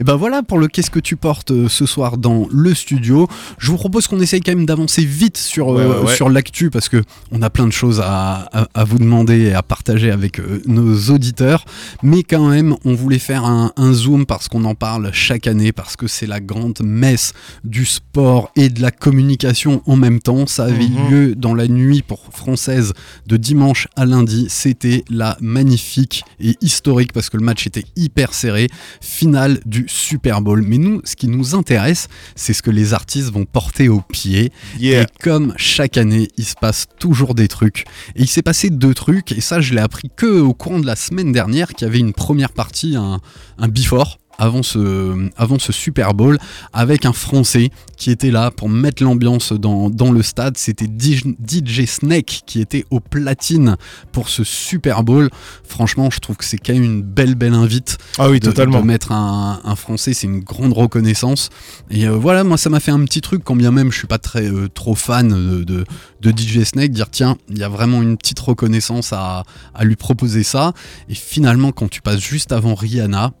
Et 0.00 0.04
ben 0.04 0.14
voilà 0.16 0.42
pour 0.42 0.58
le 0.58 0.68
qu'est-ce 0.68 0.90
que 0.90 1.00
tu 1.00 1.16
portes 1.16 1.50
euh, 1.50 1.68
ce 1.68 1.84
soir 1.84 2.18
dans 2.18 2.46
le 2.50 2.72
studio. 2.72 3.28
Je 3.58 3.70
vous 3.72 3.76
propose 3.76 4.06
qu'on 4.06 4.20
essaye 4.20 4.40
quand 4.40 4.52
même 4.54 4.64
d'avancer 4.64 5.04
vite 5.04 5.36
sur, 5.36 5.70
euh, 5.70 5.76
Ouais, 5.76 5.86
ouais, 6.02 6.06
ouais. 6.06 6.14
sur 6.14 6.28
l'actu 6.30 6.70
parce 6.70 6.88
que 6.88 7.02
on 7.32 7.42
a 7.42 7.50
plein 7.50 7.66
de 7.66 7.72
choses 7.72 8.00
à, 8.00 8.48
à- 8.52 8.68
à 8.74 8.84
vous 8.84 8.98
demander 8.98 9.38
et 9.46 9.54
à 9.54 9.62
partager 9.62 10.10
avec 10.10 10.38
euh, 10.38 10.62
nos 10.66 10.96
auditeurs. 11.10 11.64
Mais 12.02 12.22
quand 12.22 12.48
même, 12.48 12.76
on 12.84 12.94
voulait 12.94 13.18
faire 13.18 13.44
un, 13.44 13.72
un 13.76 13.92
zoom 13.92 14.24
parce 14.24 14.48
qu'on 14.48 14.64
en 14.64 14.74
parle 14.76 15.10
chaque 15.12 15.46
année, 15.48 15.72
parce 15.72 15.96
que 15.96 16.06
c'est 16.06 16.26
la 16.26 16.40
grande 16.40 16.78
messe 16.82 17.32
du 17.64 17.84
sport 17.84 18.50
et 18.56 18.68
de 18.68 18.80
la 18.80 18.92
communication 18.92 19.82
en 19.86 19.96
même 19.96 20.20
temps. 20.20 20.46
Ça 20.46 20.64
avait 20.64 20.86
Mhm. 20.86 21.10
lieu 21.10 21.34
dans 21.34 21.54
la 21.56 21.68
nuit 21.68 22.02
pour 22.02 22.20
française 22.32 22.92
de 23.26 23.36
dimanche 23.36 23.88
à 23.96 24.06
lundi. 24.06 24.46
C'était 24.48 25.04
la 25.10 25.36
magnifique 25.40 26.24
et 26.40 26.56
historique 26.60 27.12
parce 27.12 27.30
que 27.30 27.36
le 27.36 27.44
match 27.44 27.66
était 27.66 27.84
hyper 27.96 28.34
serré 28.34 28.68
finale 29.00 29.60
du 29.66 29.86
Super 29.88 30.40
Bowl. 30.40 30.62
Mais 30.62 30.78
nous, 30.78 31.00
ce 31.04 31.16
qui 31.16 31.28
nous 31.28 31.54
intéresse, 31.54 32.08
c'est 32.34 32.52
ce 32.52 32.62
que 32.62 32.70
les 32.70 32.94
artistes 32.94 33.32
vont 33.32 33.44
porter 33.44 33.88
au 33.88 34.00
pied. 34.00 34.52
Yeah. 34.78 35.02
Et 35.02 35.06
comme 35.22 35.54
chaque 35.56 35.96
année, 35.96 36.28
il 36.36 36.44
se 36.44 36.54
passe 36.54 36.86
toujours 36.98 37.34
des 37.34 37.48
trucs. 37.48 37.84
Et 38.14 38.22
il 38.22 38.28
s'est 38.28 38.42
passé 38.42 38.70
deux 38.70 38.94
trucs, 38.94 39.32
et 39.32 39.40
ça, 39.40 39.60
je 39.60 39.74
l'ai 39.74 39.80
appris 39.80 40.10
que 40.14 40.40
au 40.40 40.54
courant 40.54 40.78
de 40.78 40.86
la 40.86 40.96
semaine 40.96 41.32
dernière, 41.32 41.68
qu'il 41.68 41.86
y 41.86 41.90
avait 41.90 41.98
une 41.98 42.12
première 42.12 42.52
partie, 42.52 42.96
un, 42.96 43.20
un 43.58 43.68
before. 43.68 44.18
Avant 44.38 44.62
ce, 44.62 45.28
avant 45.36 45.58
ce 45.58 45.72
Super 45.72 46.14
Bowl 46.14 46.38
avec 46.72 47.06
un 47.06 47.12
Français 47.12 47.70
qui 47.96 48.10
était 48.10 48.30
là 48.30 48.50
pour 48.50 48.68
mettre 48.68 49.02
l'ambiance 49.02 49.52
dans, 49.52 49.90
dans 49.90 50.12
le 50.12 50.22
stade. 50.22 50.56
C'était 50.56 50.86
DJ, 50.86 51.84
Snake 51.86 52.42
qui 52.46 52.60
était 52.60 52.84
au 52.90 53.00
platine 53.00 53.76
pour 54.12 54.28
ce 54.28 54.44
Super 54.44 55.02
Bowl. 55.02 55.30
Franchement, 55.64 56.10
je 56.10 56.20
trouve 56.20 56.36
que 56.36 56.44
c'est 56.44 56.58
quand 56.58 56.74
même 56.74 56.82
une 56.82 57.02
belle, 57.02 57.34
belle 57.34 57.54
invite 57.54 57.98
Ah 58.18 58.28
oui, 58.28 58.40
de, 58.40 58.46
totalement. 58.46 58.80
de 58.80 58.86
mettre 58.86 59.12
un, 59.12 59.60
un 59.64 59.76
Français. 59.76 60.14
C'est 60.14 60.26
une 60.26 60.40
grande 60.40 60.72
reconnaissance. 60.72 61.50
Et 61.90 62.06
euh, 62.06 62.12
voilà, 62.12 62.44
moi, 62.44 62.56
ça 62.56 62.70
m'a 62.70 62.80
fait 62.80 62.90
un 62.90 63.04
petit 63.04 63.20
truc, 63.20 63.42
quand 63.44 63.56
bien 63.56 63.70
même 63.70 63.90
je 63.92 63.98
suis 63.98 64.06
pas 64.06 64.18
très 64.18 64.46
euh, 64.50 64.68
trop 64.68 64.94
fan 64.94 65.28
de, 65.28 65.64
de, 65.64 65.84
de 66.20 66.30
DJ 66.30 66.64
Snake, 66.64 66.90
dire 66.92 67.10
tiens, 67.10 67.36
il 67.48 67.58
y 67.58 67.62
a 67.64 67.68
vraiment 67.68 68.02
une 68.02 68.16
petite 68.16 68.40
reconnaissance 68.40 69.12
à, 69.12 69.44
à 69.74 69.84
lui 69.84 69.96
proposer 69.96 70.42
ça. 70.42 70.72
Et 71.08 71.14
finalement, 71.14 71.72
quand 71.72 71.88
tu 71.88 72.02
passes 72.02 72.20
juste 72.20 72.52
avant 72.52 72.74
Rihanna, 72.74 73.32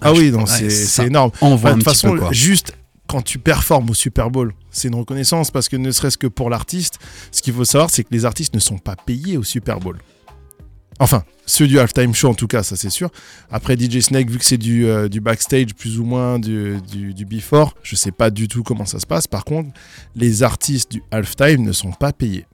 Ah 0.00 0.12
oui, 0.12 0.30
non, 0.30 0.44
ouais, 0.44 0.70
c'est 0.70 1.06
énorme. 1.06 1.30
Enfin, 1.40 1.68
un 1.68 1.72
de 1.72 1.74
toute 1.76 1.84
façon, 1.84 2.16
peu 2.16 2.32
juste 2.32 2.72
quand 3.06 3.22
tu 3.22 3.38
performes 3.38 3.90
au 3.90 3.94
Super 3.94 4.30
Bowl, 4.30 4.54
c'est 4.70 4.88
une 4.88 4.94
reconnaissance 4.94 5.50
parce 5.50 5.68
que 5.68 5.76
ne 5.76 5.90
serait-ce 5.90 6.16
que 6.16 6.28
pour 6.28 6.48
l'artiste, 6.48 6.98
ce 7.32 7.42
qu'il 7.42 7.52
faut 7.52 7.64
savoir, 7.64 7.90
c'est 7.90 8.04
que 8.04 8.10
les 8.12 8.24
artistes 8.24 8.54
ne 8.54 8.60
sont 8.60 8.78
pas 8.78 8.94
payés 8.94 9.36
au 9.36 9.42
Super 9.42 9.80
Bowl. 9.80 9.98
Enfin, 11.00 11.24
ceux 11.46 11.66
du 11.66 11.78
halftime 11.78 12.14
show 12.14 12.28
en 12.28 12.34
tout 12.34 12.46
cas, 12.46 12.62
ça 12.62 12.76
c'est 12.76 12.90
sûr. 12.90 13.10
Après 13.50 13.76
DJ 13.76 14.00
Snake, 14.00 14.30
vu 14.30 14.38
que 14.38 14.44
c'est 14.44 14.58
du, 14.58 14.86
euh, 14.86 15.08
du 15.08 15.20
backstage 15.20 15.74
plus 15.74 15.98
ou 15.98 16.04
moins 16.04 16.38
du, 16.38 16.80
du, 16.82 17.14
du 17.14 17.24
before, 17.24 17.74
je 17.82 17.96
sais 17.96 18.12
pas 18.12 18.30
du 18.30 18.48
tout 18.48 18.62
comment 18.62 18.84
ça 18.84 19.00
se 19.00 19.06
passe. 19.06 19.26
Par 19.26 19.44
contre, 19.44 19.70
les 20.14 20.42
artistes 20.42 20.92
du 20.92 21.02
halftime 21.10 21.64
ne 21.64 21.72
sont 21.72 21.92
pas 21.92 22.12
payés. 22.12 22.46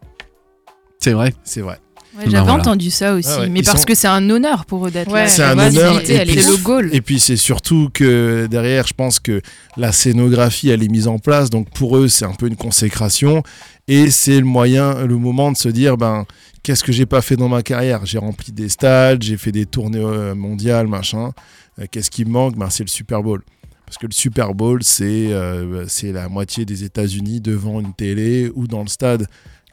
C'est 1.00 1.12
vrai. 1.12 1.34
C'est 1.44 1.60
vrai. 1.60 1.78
Ouais, 2.16 2.25
Ben 2.25 2.30
J'avais 2.30 2.44
voilà. 2.44 2.61
entendu 2.61 2.90
ça 2.90 3.14
aussi, 3.14 3.28
Ah 3.30 3.40
ouais, 3.40 3.49
mais 3.49 3.62
parce 3.62 3.80
sont- 3.80 3.87
que 3.87 3.94
c'est 3.94 4.08
un 4.08 4.30
honneur 4.30 4.64
pour 4.64 4.87
eux 4.87 4.90
d'être 4.90 5.12
Ouais, 5.12 5.25
là. 5.25 5.28
C'est 5.28 5.42
un 5.42 5.58
honneur, 5.58 6.00
et 6.00 6.25
puis- 6.25 6.35
le 6.37 6.62
goal. 6.62 6.88
Et 6.94 7.00
puis 7.02 7.20
c'est 7.20 7.37
surtout 7.37 7.90
que 7.92 8.46
derrière, 8.50 8.87
je 8.87 8.94
pense 8.94 9.20
que 9.20 9.42
la 9.76 9.92
scénographie, 9.92 10.70
elle 10.70 10.82
est 10.82 10.88
mise 10.88 11.08
en 11.08 11.18
place. 11.18 11.50
Donc 11.50 11.68
pour 11.75 11.96
eux, 11.99 12.08
c'est 12.08 12.25
un 12.25 12.32
peu 12.32 12.46
une 12.46 12.56
consécration. 12.56 13.42
Et 13.88 14.11
c'est 14.11 14.38
le 14.40 14.46
moyen, 14.46 15.04
le 15.06 15.16
moment 15.16 15.52
de 15.52 15.56
se 15.56 15.68
dire, 15.68 15.96
ben, 15.96 16.25
qu'est-ce 16.62 16.82
que 16.82 16.90
j'ai 16.92 17.06
pas 17.06 17.20
fait 17.20 17.37
dans 17.37 17.49
ma 17.49 17.62
carrière? 17.62 18.06
J'ai 18.06 18.18
rempli 18.18 18.50
des 18.50 18.68
stades, 18.68 19.23
j'ai 19.23 19.37
fait 19.37 19.52
des 19.52 19.66
tournées 19.66 19.99
euh, 20.00 20.35
mondiales, 20.35 20.87
machin. 20.87 21.32
Euh, 21.80 21.85
qu'est-ce 21.90 22.11
qui 22.11 22.25
me 22.25 22.30
manque? 22.30 22.56
Ben, 22.56 22.70
C'est 22.70 22.82
le 22.85 22.88
Super 22.88 23.23
Bowl. 23.23 23.42
Parce 23.85 23.99
que 23.99 24.06
le 24.06 24.12
Super 24.12 24.52
Bowl, 24.54 24.82
c'est 24.82 25.04
euh, 25.32 25.85
c'est 25.87 26.11
la 26.11 26.28
moitié 26.28 26.64
des 26.64 26.82
États-Unis 26.82 27.40
devant 27.40 27.78
une 27.80 27.92
télé 27.94 28.50
ou 28.56 28.66
dans 28.66 28.80
le 28.82 28.88
stade. 28.88 29.26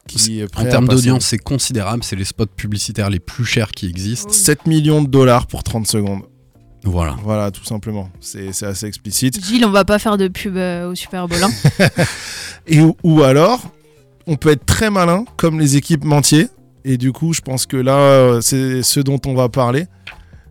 Qui 0.06 0.40
est 0.40 0.44
En 0.44 0.46
prêt 0.48 0.68
termes 0.68 0.86
d'audience, 0.86 1.24
c'est 1.24 1.38
considérable. 1.38 2.04
C'est 2.04 2.16
les 2.16 2.24
spots 2.24 2.46
publicitaires 2.46 3.10
les 3.10 3.20
plus 3.20 3.44
chers 3.44 3.70
qui 3.72 3.86
existent. 3.88 4.30
7 4.30 4.66
millions 4.66 5.02
de 5.02 5.08
dollars 5.08 5.46
pour 5.46 5.62
30 5.62 5.86
secondes. 5.86 6.22
Voilà. 6.84 7.16
Voilà, 7.22 7.50
tout 7.50 7.64
simplement. 7.64 8.10
C'est 8.20 8.52
c'est 8.52 8.66
assez 8.66 8.86
explicite. 8.86 9.42
Gilles, 9.44 9.64
on 9.64 9.70
va 9.70 9.84
pas 9.86 9.98
faire 9.98 10.18
de 10.18 10.28
pub 10.28 10.56
euh, 10.56 10.90
au 10.90 10.94
Super 10.94 11.26
Bowl. 11.26 11.38
hein. 11.42 11.50
Et 12.66 12.80
ou, 12.80 12.94
ou 13.02 13.22
alors, 13.22 13.62
on 14.26 14.36
peut 14.36 14.50
être 14.50 14.66
très 14.66 14.90
malin, 14.90 15.24
comme 15.36 15.58
les 15.58 15.76
équipementiers. 15.76 16.48
Et 16.84 16.98
du 16.98 17.12
coup, 17.12 17.32
je 17.32 17.40
pense 17.40 17.64
que 17.64 17.78
là, 17.78 17.96
euh, 17.96 18.40
c'est 18.42 18.82
ce 18.82 19.00
dont 19.00 19.20
on 19.26 19.34
va 19.34 19.48
parler. 19.48 19.86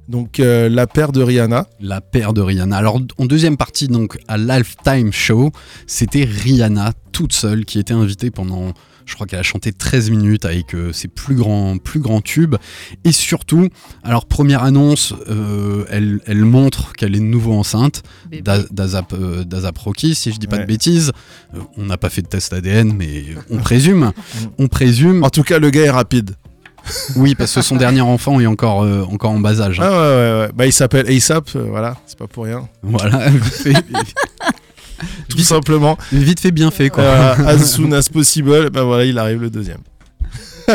Donc, 0.10 0.40
euh, 0.40 0.68
la 0.70 0.88
paire 0.88 1.12
de 1.12 1.22
Rihanna. 1.22 1.68
La 1.80 2.02
paire 2.02 2.34
de 2.34 2.42
Rihanna. 2.42 2.76
Alors 2.76 3.00
en 3.18 3.26
deuxième 3.26 3.56
partie, 3.56 3.88
donc 3.88 4.18
à 4.28 4.38
l'Halftime 4.38 5.14
Show, 5.14 5.52
c'était 5.88 6.24
Rihanna 6.26 6.94
toute 7.12 7.34
seule 7.34 7.64
qui 7.66 7.80
était 7.80 7.94
invitée 7.94 8.32
pendant, 8.32 8.74
je 9.06 9.16
crois 9.16 9.28
qu'elle 9.28 9.40
a 9.40 9.44
chanté 9.44 9.72
13 9.74 10.10
minutes 10.10 10.46
avec 10.46 10.74
euh, 10.76 10.94
ses 10.94 11.08
plus 11.08 11.36
grands, 11.36 11.78
plus 11.78 12.00
grands 12.00 12.22
tubes. 12.22 12.56
Et 13.04 13.12
surtout, 13.12 13.68
alors 14.04 14.26
première 14.26 14.64
annonce, 14.64 15.14
euh, 15.30 15.86
elle, 15.90 16.20
elle 16.26 16.46
montre 16.46 16.94
qu'elle 16.94 17.16
est 17.16 17.20
de 17.20 17.24
nouveau 17.24 17.54
enceinte 17.54 18.04
d'Azap 18.72 19.14
euh, 19.14 19.44
d'Azap 19.44 19.78
Rocky, 19.78 20.16
si 20.16 20.32
je 20.32 20.40
dis 20.40 20.48
pas 20.48 20.56
Ouais. 20.58 20.62
de 20.64 20.68
bêtises. 20.68 21.12
Euh, 21.56 21.60
on 21.78 21.86
n'a 21.86 21.98
pas 21.98 22.10
fait 22.10 22.22
de 22.22 22.28
test 22.28 22.54
ADN, 22.54 22.94
mais 22.96 23.24
on 23.50 23.58
présume. 23.58 24.12
on 24.60 24.68
présume. 24.68 25.24
En 25.24 25.30
tout 25.30 25.44
cas, 25.44 25.60
le 25.60 25.70
gars 25.70 25.84
est 25.84 25.90
rapide. 25.90 26.36
Oui, 27.16 27.34
parce 27.34 27.54
que 27.56 27.62
son 27.62 27.78
dernier 27.78 28.02
enfant 28.02 28.42
est 28.42 28.46
encore, 28.46 28.84
euh, 28.84 29.04
encore 29.04 29.32
en 29.32 29.40
bas 29.40 29.62
âge. 29.62 29.80
hein. 29.80 29.84
Ah 29.86 29.92
ouais, 29.92 29.98
ouais, 29.98 30.40
ouais. 30.42 30.50
Bah, 30.54 30.66
il 30.66 30.74
s'appelle 30.74 31.08
ASAP, 31.10 31.56
euh, 31.56 31.66
voilà, 31.70 31.96
c'est 32.06 32.18
pas 32.18 32.28
pour 32.28 32.44
rien. 32.44 32.68
Voilà, 32.82 33.30
Tout 35.30 35.38
Vite- 35.38 35.46
simplement. 35.48 35.98
vite 36.12 36.40
fait, 36.40 36.52
bien 36.52 36.72
fait 36.72 36.90
quoi. 36.90 37.04
Euh, 37.04 37.34
as 37.46 37.58
soon 37.76 37.92
as 37.92 38.10
possible, 38.10 38.70
ben 38.70 38.84
voilà, 38.84 39.06
il 39.06 39.18
arrive 39.18 39.42
le 39.42 39.50
deuxième. 39.50 39.82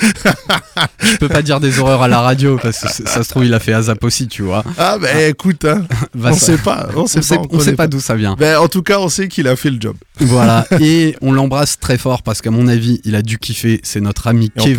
Je 1.02 1.16
peux 1.18 1.28
pas 1.28 1.42
dire 1.42 1.60
des 1.60 1.78
horreurs 1.78 2.02
à 2.02 2.08
la 2.08 2.20
radio 2.20 2.58
parce 2.60 2.80
que 2.80 3.08
ça 3.08 3.22
se 3.22 3.28
trouve 3.30 3.44
il 3.44 3.54
a 3.54 3.60
fait 3.60 3.72
Azap 3.72 4.02
aussi, 4.04 4.28
tu 4.28 4.42
vois. 4.42 4.64
Ah, 4.78 4.98
bah 4.98 5.22
écoute, 5.28 5.64
hein, 5.64 5.86
Va 6.14 6.30
on 6.32 6.34
ça- 6.34 6.46
sait 6.46 6.58
pas. 6.58 6.88
On 6.94 7.06
sait 7.06 7.20
pas. 7.20 7.42
on 7.50 7.60
sait 7.60 7.74
pas 7.74 7.86
d'où 7.86 8.00
ça 8.00 8.14
vient. 8.14 8.36
Ben, 8.38 8.58
en 8.58 8.68
tout 8.68 8.82
cas, 8.82 8.98
on 9.00 9.08
sait 9.08 9.28
qu'il 9.28 9.48
a 9.48 9.56
fait 9.56 9.70
le 9.70 9.80
job. 9.80 9.96
Voilà, 10.18 10.66
et 10.80 11.14
on 11.20 11.30
l'embrasse 11.30 11.78
très 11.78 11.98
fort 11.98 12.22
parce 12.22 12.40
qu'à 12.40 12.50
mon 12.50 12.68
avis, 12.68 13.02
il 13.04 13.14
a 13.14 13.20
dû 13.22 13.38
kiffer. 13.38 13.80
C'est 13.82 14.00
notre 14.00 14.26
ami 14.28 14.50
Et 14.56 14.76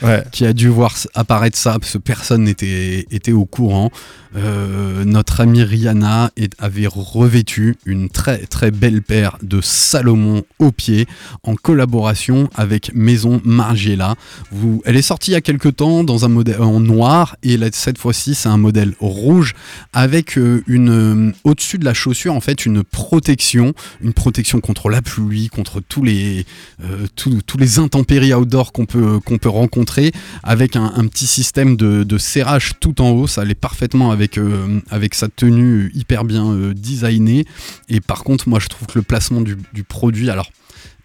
Ouais. 0.00 0.22
qui 0.30 0.46
a 0.46 0.52
dû 0.52 0.68
voir 0.68 0.94
apparaître 1.14 1.58
ça 1.58 1.76
parce 1.80 1.94
que 1.94 1.98
personne 1.98 2.44
n'était 2.44 3.04
était 3.10 3.32
au 3.32 3.44
courant. 3.44 3.90
Euh, 4.36 5.04
notre 5.04 5.40
amie 5.40 5.64
Rihanna 5.64 6.30
avait 6.60 6.86
revêtu 6.86 7.74
une 7.84 8.08
très 8.08 8.38
très 8.46 8.70
belle 8.70 9.02
paire 9.02 9.36
de 9.42 9.60
Salomon 9.60 10.44
au 10.60 10.70
pied 10.70 11.08
en 11.42 11.56
collaboration 11.56 12.48
avec 12.54 12.92
Maison 12.94 13.40
Margiela. 13.44 14.14
Elle 14.84 14.96
est 14.96 15.02
sortie 15.02 15.32
il 15.32 15.34
y 15.34 15.36
a 15.36 15.40
quelques 15.40 15.76
temps 15.76 16.04
dans 16.04 16.24
un 16.24 16.28
modèle 16.28 16.62
en 16.62 16.80
noir 16.80 17.36
et 17.42 17.58
cette 17.72 17.98
fois-ci 17.98 18.34
c'est 18.34 18.48
un 18.48 18.56
modèle 18.56 18.94
rouge 19.00 19.54
avec 19.92 20.38
euh, 20.38 20.62
une 20.66 21.28
euh, 21.28 21.32
au-dessus 21.44 21.78
de 21.78 21.84
la 21.84 21.92
chaussure 21.92 22.34
en 22.34 22.40
fait 22.40 22.64
une 22.64 22.82
protection, 22.82 23.74
une 24.00 24.12
protection 24.12 24.60
contre 24.60 24.88
la 24.88 25.02
pluie, 25.02 25.48
contre 25.48 25.80
tous 25.80 26.02
les 26.02 26.46
euh, 26.82 27.06
tous, 27.14 27.58
les 27.58 27.78
intempéries 27.78 28.32
outdoor 28.32 28.72
qu'on 28.72 28.86
peut 28.86 29.48
rencontrer 29.48 30.12
avec 30.42 30.76
un, 30.76 31.06
petit 31.08 31.26
système 31.26 31.76
de, 31.76 32.18
serrage 32.18 32.72
tout 32.80 33.00
en 33.00 33.10
haut. 33.10 33.26
Ça 33.26 33.42
allait 33.42 33.54
parfaitement 33.54 34.10
avec 34.10 34.38
avec 34.90 35.14
sa 35.14 35.28
tenue 35.28 35.90
hyper 35.94 36.24
bien 36.24 36.72
designée. 36.74 37.44
Et 37.88 38.00
par 38.00 38.24
contre, 38.24 38.48
moi 38.48 38.58
je 38.60 38.68
trouve 38.68 38.86
que 38.86 38.98
le 38.98 39.02
placement 39.02 39.40
du, 39.40 39.56
du 39.72 39.84
produit 39.84 40.30
alors 40.30 40.50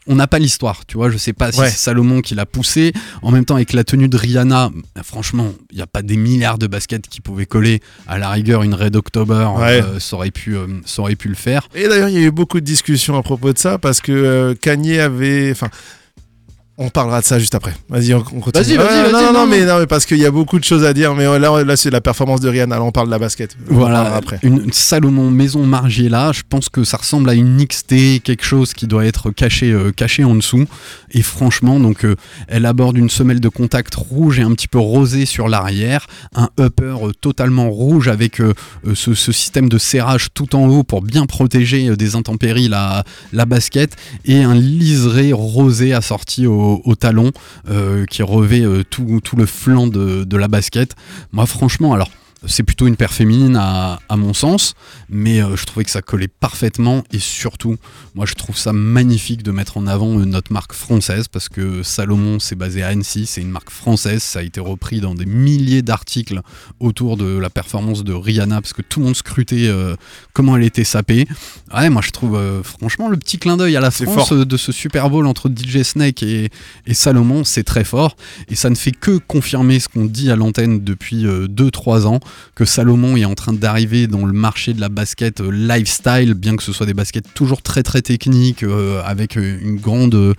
on 0.07 0.15
n'a 0.15 0.27
pas 0.27 0.39
l'histoire, 0.39 0.85
tu 0.85 0.97
vois. 0.97 1.09
Je 1.09 1.17
sais 1.17 1.33
pas 1.33 1.51
si 1.51 1.59
Ouais. 1.59 1.69
c'est 1.69 1.77
Salomon 1.77 2.21
qui 2.21 2.35
l'a 2.35 2.45
poussé. 2.45 2.91
En 3.21 3.31
même 3.31 3.45
temps, 3.45 3.55
avec 3.55 3.73
la 3.73 3.83
tenue 3.83 4.07
de 4.09 4.17
Rihanna, 4.17 4.69
bah, 4.95 5.01
franchement, 5.03 5.53
il 5.71 5.77
n'y 5.77 5.81
a 5.81 5.87
pas 5.87 6.01
des 6.01 6.17
milliards 6.17 6.57
de 6.57 6.67
baskets 6.67 7.07
qui 7.07 7.21
pouvaient 7.21 7.45
coller. 7.45 7.81
À 8.07 8.17
la 8.17 8.29
rigueur, 8.29 8.63
une 8.63 8.73
Red 8.73 8.95
October, 8.95 9.47
Ouais. 9.57 9.81
euh, 9.81 9.99
ça, 9.99 10.15
aurait 10.17 10.31
pu, 10.31 10.55
euh, 10.57 10.67
ça 10.85 11.01
aurait 11.01 11.15
pu 11.15 11.29
le 11.29 11.35
faire. 11.35 11.69
Et 11.73 11.87
d'ailleurs, 11.87 12.09
il 12.09 12.15
y 12.15 12.17
a 12.17 12.21
eu 12.27 12.31
beaucoup 12.31 12.59
de 12.59 12.65
discussions 12.65 13.17
à 13.17 13.23
propos 13.23 13.53
de 13.53 13.57
ça 13.57 13.77
parce 13.77 14.01
que 14.01 14.11
euh, 14.11 14.55
Kanye 14.55 14.99
avait. 14.99 15.51
Enfin, 15.51 15.69
on 16.79 16.89
parlera 16.89 17.21
de 17.21 17.25
ça 17.25 17.37
juste 17.37 17.53
après. 17.53 17.73
Vas-y, 17.87 18.15
on, 18.15 18.17
on 18.17 18.39
continue. 18.39 18.51
Vas-y, 18.51 18.77
vas-y, 18.77 19.03
vas-y, 19.03 19.11
Non, 19.11 19.19
non, 19.19 19.25
non, 19.25 19.33
non, 19.33 19.39
non. 19.41 19.47
mais, 19.47 19.63
non, 19.63 19.79
mais 19.79 19.85
parce 19.85 20.07
qu'il 20.07 20.17
y 20.17 20.25
a 20.25 20.31
beaucoup 20.31 20.57
de 20.57 20.63
choses 20.63 20.83
à 20.83 20.93
dire. 20.93 21.13
Mais 21.13 21.25
là, 21.37 21.63
là 21.63 21.75
c'est 21.77 21.91
la 21.91 22.01
performance 22.01 22.39
de 22.39 22.49
Rihanna. 22.49 22.77
Là, 22.77 22.83
on 22.83 22.91
parle 22.91 23.07
de 23.07 23.11
la 23.11 23.19
basket. 23.19 23.55
On 23.69 23.75
Voilà, 23.75 24.15
après. 24.15 24.39
une 24.41 24.73
Salomon 24.73 25.29
Maison 25.29 25.63
Margiela, 25.67 26.31
je 26.31 26.41
pense 26.49 26.69
que 26.69 26.83
ça 26.83 26.97
ressemble 26.97 27.29
à 27.29 27.35
une 27.35 27.63
XT, 27.63 28.23
quelque 28.23 28.43
chose 28.43 28.73
qui 28.73 28.87
doit 28.87 29.05
être 29.05 29.29
caché, 29.29 29.71
euh, 29.71 29.91
caché 29.91 30.23
en 30.23 30.33
dessous. 30.33 30.65
Et 31.11 31.21
franchement, 31.21 31.79
donc, 31.79 32.05
euh, 32.05 32.15
elle 32.47 32.65
aborde 32.65 32.97
une 32.97 33.09
semelle 33.09 33.39
de 33.39 33.49
contact 33.49 33.93
rouge 33.93 34.39
et 34.39 34.43
un 34.43 34.53
petit 34.53 34.67
peu 34.67 34.79
rosé 34.79 35.27
sur 35.27 35.47
l'arrière, 35.49 36.07
un 36.33 36.49
upper 36.59 36.95
euh, 37.03 37.11
totalement 37.21 37.69
rouge 37.69 38.07
avec 38.07 38.41
ce, 38.95 39.13
ce 39.13 39.31
système 39.31 39.69
de 39.69 39.77
serrage 39.77 40.29
tout 40.33 40.55
en 40.55 40.67
haut 40.67 40.83
pour 40.83 41.03
bien 41.03 41.27
protéger 41.27 41.95
des 41.95 42.15
intempéries 42.15 42.67
la, 42.67 43.03
la 43.31 43.45
basket, 43.45 43.95
et 44.25 44.41
un 44.41 44.55
liseré 44.55 45.33
rosé 45.33 45.93
assorti 45.93 46.47
au, 46.47 46.62
au 46.63 46.95
talon 46.95 47.31
euh, 47.69 48.05
qui 48.05 48.23
revêt 48.23 48.61
euh, 48.61 48.83
tout, 48.83 49.21
le 49.37 49.45
flanc 49.45 49.87
de 49.87 50.37
la 50.37 50.47
basket. 50.47 50.95
Moi, 51.31 51.45
franchement, 51.45 51.93
alors 51.93 52.09
c'est 52.45 52.63
plutôt 52.63 52.87
une 52.87 52.95
paire 52.95 53.13
féminine 53.13 53.55
à, 53.55 53.99
à 54.09 54.17
mon 54.17 54.33
sens, 54.33 54.75
mais 55.09 55.41
euh, 55.41 55.55
je 55.55 55.65
trouvais 55.65 55.85
que 55.85 55.91
ça 55.91 56.01
collait 56.01 56.27
parfaitement 56.27 57.03
et 57.11 57.19
surtout, 57.19 57.77
moi 58.15 58.25
je 58.25 58.33
trouve 58.33 58.57
ça 58.57 58.73
magnifique 58.73 59.43
de 59.43 59.51
mettre 59.51 59.77
en 59.77 59.87
avant 59.87 60.07
notre 60.07 60.51
marque 60.51 60.73
française 60.73 61.27
parce 61.27 61.49
que 61.49 61.83
Salomon 61.83 62.39
c'est 62.39 62.55
basé 62.55 62.83
à 62.83 62.87
Annecy, 62.89 63.25
c'est 63.25 63.41
une 63.41 63.49
marque 63.49 63.69
française, 63.69 64.21
ça 64.23 64.39
a 64.39 64.41
été 64.43 64.59
repris 64.59 64.99
dans 64.99 65.15
des 65.15 65.25
milliers 65.25 65.81
d'articles 65.81 66.41
autour 66.79 67.17
de 67.17 67.37
la 67.37 67.49
performance 67.49 68.03
de 68.03 68.13
Rihanna 68.13 68.61
parce 68.61 68.73
que 68.73 68.81
tout 68.81 68.99
le 68.99 69.05
monde 69.05 69.15
scrutait 69.15 69.67
euh, 69.67 69.95
comment 70.33 70.57
elle 70.57 70.63
était 70.63 70.83
sapée. 70.83 71.27
Ouais, 71.73 71.89
moi 71.89 72.01
je 72.03 72.11
trouve 72.11 72.35
euh, 72.35 72.63
franchement 72.63 73.09
le 73.09 73.17
petit 73.17 73.37
clin 73.37 73.57
d'œil 73.57 73.75
à 73.75 73.79
la 73.79 73.91
France 73.91 74.33
de 74.33 74.57
ce 74.57 74.71
Super 74.71 75.09
Bowl 75.09 75.27
entre 75.27 75.49
DJ 75.49 75.83
Snake 75.83 76.23
et, 76.23 76.49
et 76.85 76.93
Salomon, 76.93 77.43
c'est 77.43 77.63
très 77.63 77.83
fort. 77.83 78.15
Et 78.49 78.55
ça 78.55 78.69
ne 78.69 78.75
fait 78.75 78.91
que 78.91 79.17
confirmer 79.17 79.79
ce 79.79 79.87
qu'on 79.87 80.05
dit 80.05 80.31
à 80.31 80.35
l'antenne 80.35 80.83
depuis 80.83 81.25
2-3 81.25 82.05
ans 82.05 82.19
que 82.55 82.65
Salomon 82.65 83.17
est 83.17 83.25
en 83.25 83.35
train 83.35 83.53
d'arriver 83.53 84.07
dans 84.07 84.25
le 84.25 84.33
marché 84.33 84.73
de 84.73 84.81
la 84.81 84.89
basket 84.89 85.41
euh, 85.41 85.51
lifestyle, 85.51 86.33
bien 86.33 86.55
que 86.55 86.63
ce 86.63 86.71
soit 86.71 86.85
des 86.85 86.93
baskets 86.93 87.33
toujours 87.33 87.61
très 87.61 87.83
très 87.83 88.01
techniques, 88.01 88.63
euh, 88.63 89.01
avec 89.03 89.37
euh, 89.37 89.57
une 89.61 89.77
grande 89.77 90.35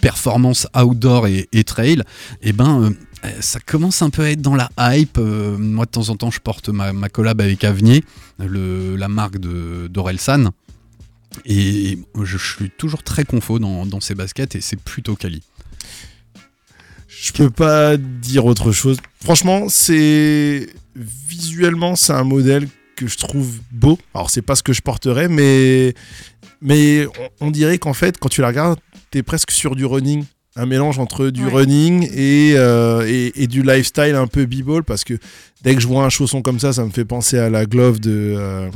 performance 0.00 0.66
outdoor 0.74 1.26
et, 1.26 1.64
trail. 1.64 2.02
Et 2.42 2.52
ben, 2.52 2.82
euh, 2.82 2.90
euh, 3.24 3.30
ça 3.40 3.60
commence 3.60 4.02
un 4.02 4.10
peu 4.10 4.22
à 4.22 4.30
être 4.30 4.42
dans 4.42 4.56
la 4.56 4.70
hype. 4.78 5.18
Moi, 5.18 5.86
de 5.86 5.90
temps 5.90 6.08
en 6.08 6.16
temps, 6.16 6.30
je 6.30 6.40
porte 6.40 6.68
ma, 6.68 6.92
ma 6.92 7.08
collab 7.08 7.40
avec 7.40 7.64
Avenir, 7.64 8.02
le, 8.38 8.96
la 8.96 9.08
marque 9.08 9.38
d'Orelsan. 9.38 10.50
Et 11.44 11.98
je, 12.16 12.24
je 12.24 12.54
suis 12.56 12.70
toujours 12.70 13.02
très 13.02 13.24
confo 13.24 13.58
dans, 13.58 13.86
dans 13.86 14.00
ces 14.00 14.14
baskets 14.14 14.56
et 14.56 14.60
c'est 14.60 14.80
plutôt 14.80 15.14
quali. 15.14 15.42
Je 17.06 17.32
peux 17.32 17.50
pas 17.50 17.96
dire 17.96 18.46
autre 18.46 18.72
chose. 18.72 18.98
Franchement, 19.22 19.66
c'est 19.68 20.68
visuellement 20.98 21.96
c'est 21.96 22.12
un 22.12 22.24
modèle 22.24 22.68
que 22.96 23.06
je 23.06 23.16
trouve 23.16 23.60
beau. 23.70 23.98
Alors 24.14 24.28
c'est 24.30 24.42
pas 24.42 24.56
ce 24.56 24.62
que 24.62 24.72
je 24.72 24.82
porterais, 24.82 25.28
mais 25.28 25.94
mais 26.60 27.06
on, 27.40 27.46
on 27.46 27.50
dirait 27.50 27.78
qu'en 27.78 27.92
fait 27.94 28.18
quand 28.18 28.28
tu 28.28 28.40
la 28.40 28.48
regardes, 28.48 28.80
t'es 29.10 29.22
presque 29.22 29.50
sur 29.52 29.76
du 29.76 29.84
running. 29.84 30.24
Un 30.56 30.66
mélange 30.66 30.98
entre 30.98 31.28
du 31.30 31.44
Ouais. 31.44 31.52
running 31.52 32.08
et, 32.12 32.54
euh, 32.56 33.06
et, 33.06 33.44
et 33.44 33.46
du 33.46 33.62
lifestyle 33.62 34.16
un 34.16 34.26
peu 34.26 34.44
b-ball 34.44 34.82
parce 34.82 35.04
que 35.04 35.14
dès 35.62 35.76
que 35.76 35.80
je 35.80 35.86
vois 35.86 36.04
un 36.04 36.08
chausson 36.08 36.42
comme 36.42 36.58
ça, 36.58 36.72
ça 36.72 36.84
me 36.84 36.90
fait 36.90 37.04
penser 37.04 37.38
à 37.38 37.48
la 37.48 37.64
glove 37.64 38.00
de 38.00 38.34
euh, 38.36 38.68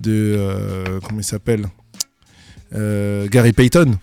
de 0.00 0.34
euh, 0.36 0.98
comment 1.06 1.20
il 1.20 1.24
s'appelle? 1.24 1.66
Gary 2.72 3.52
Payton. 3.52 3.96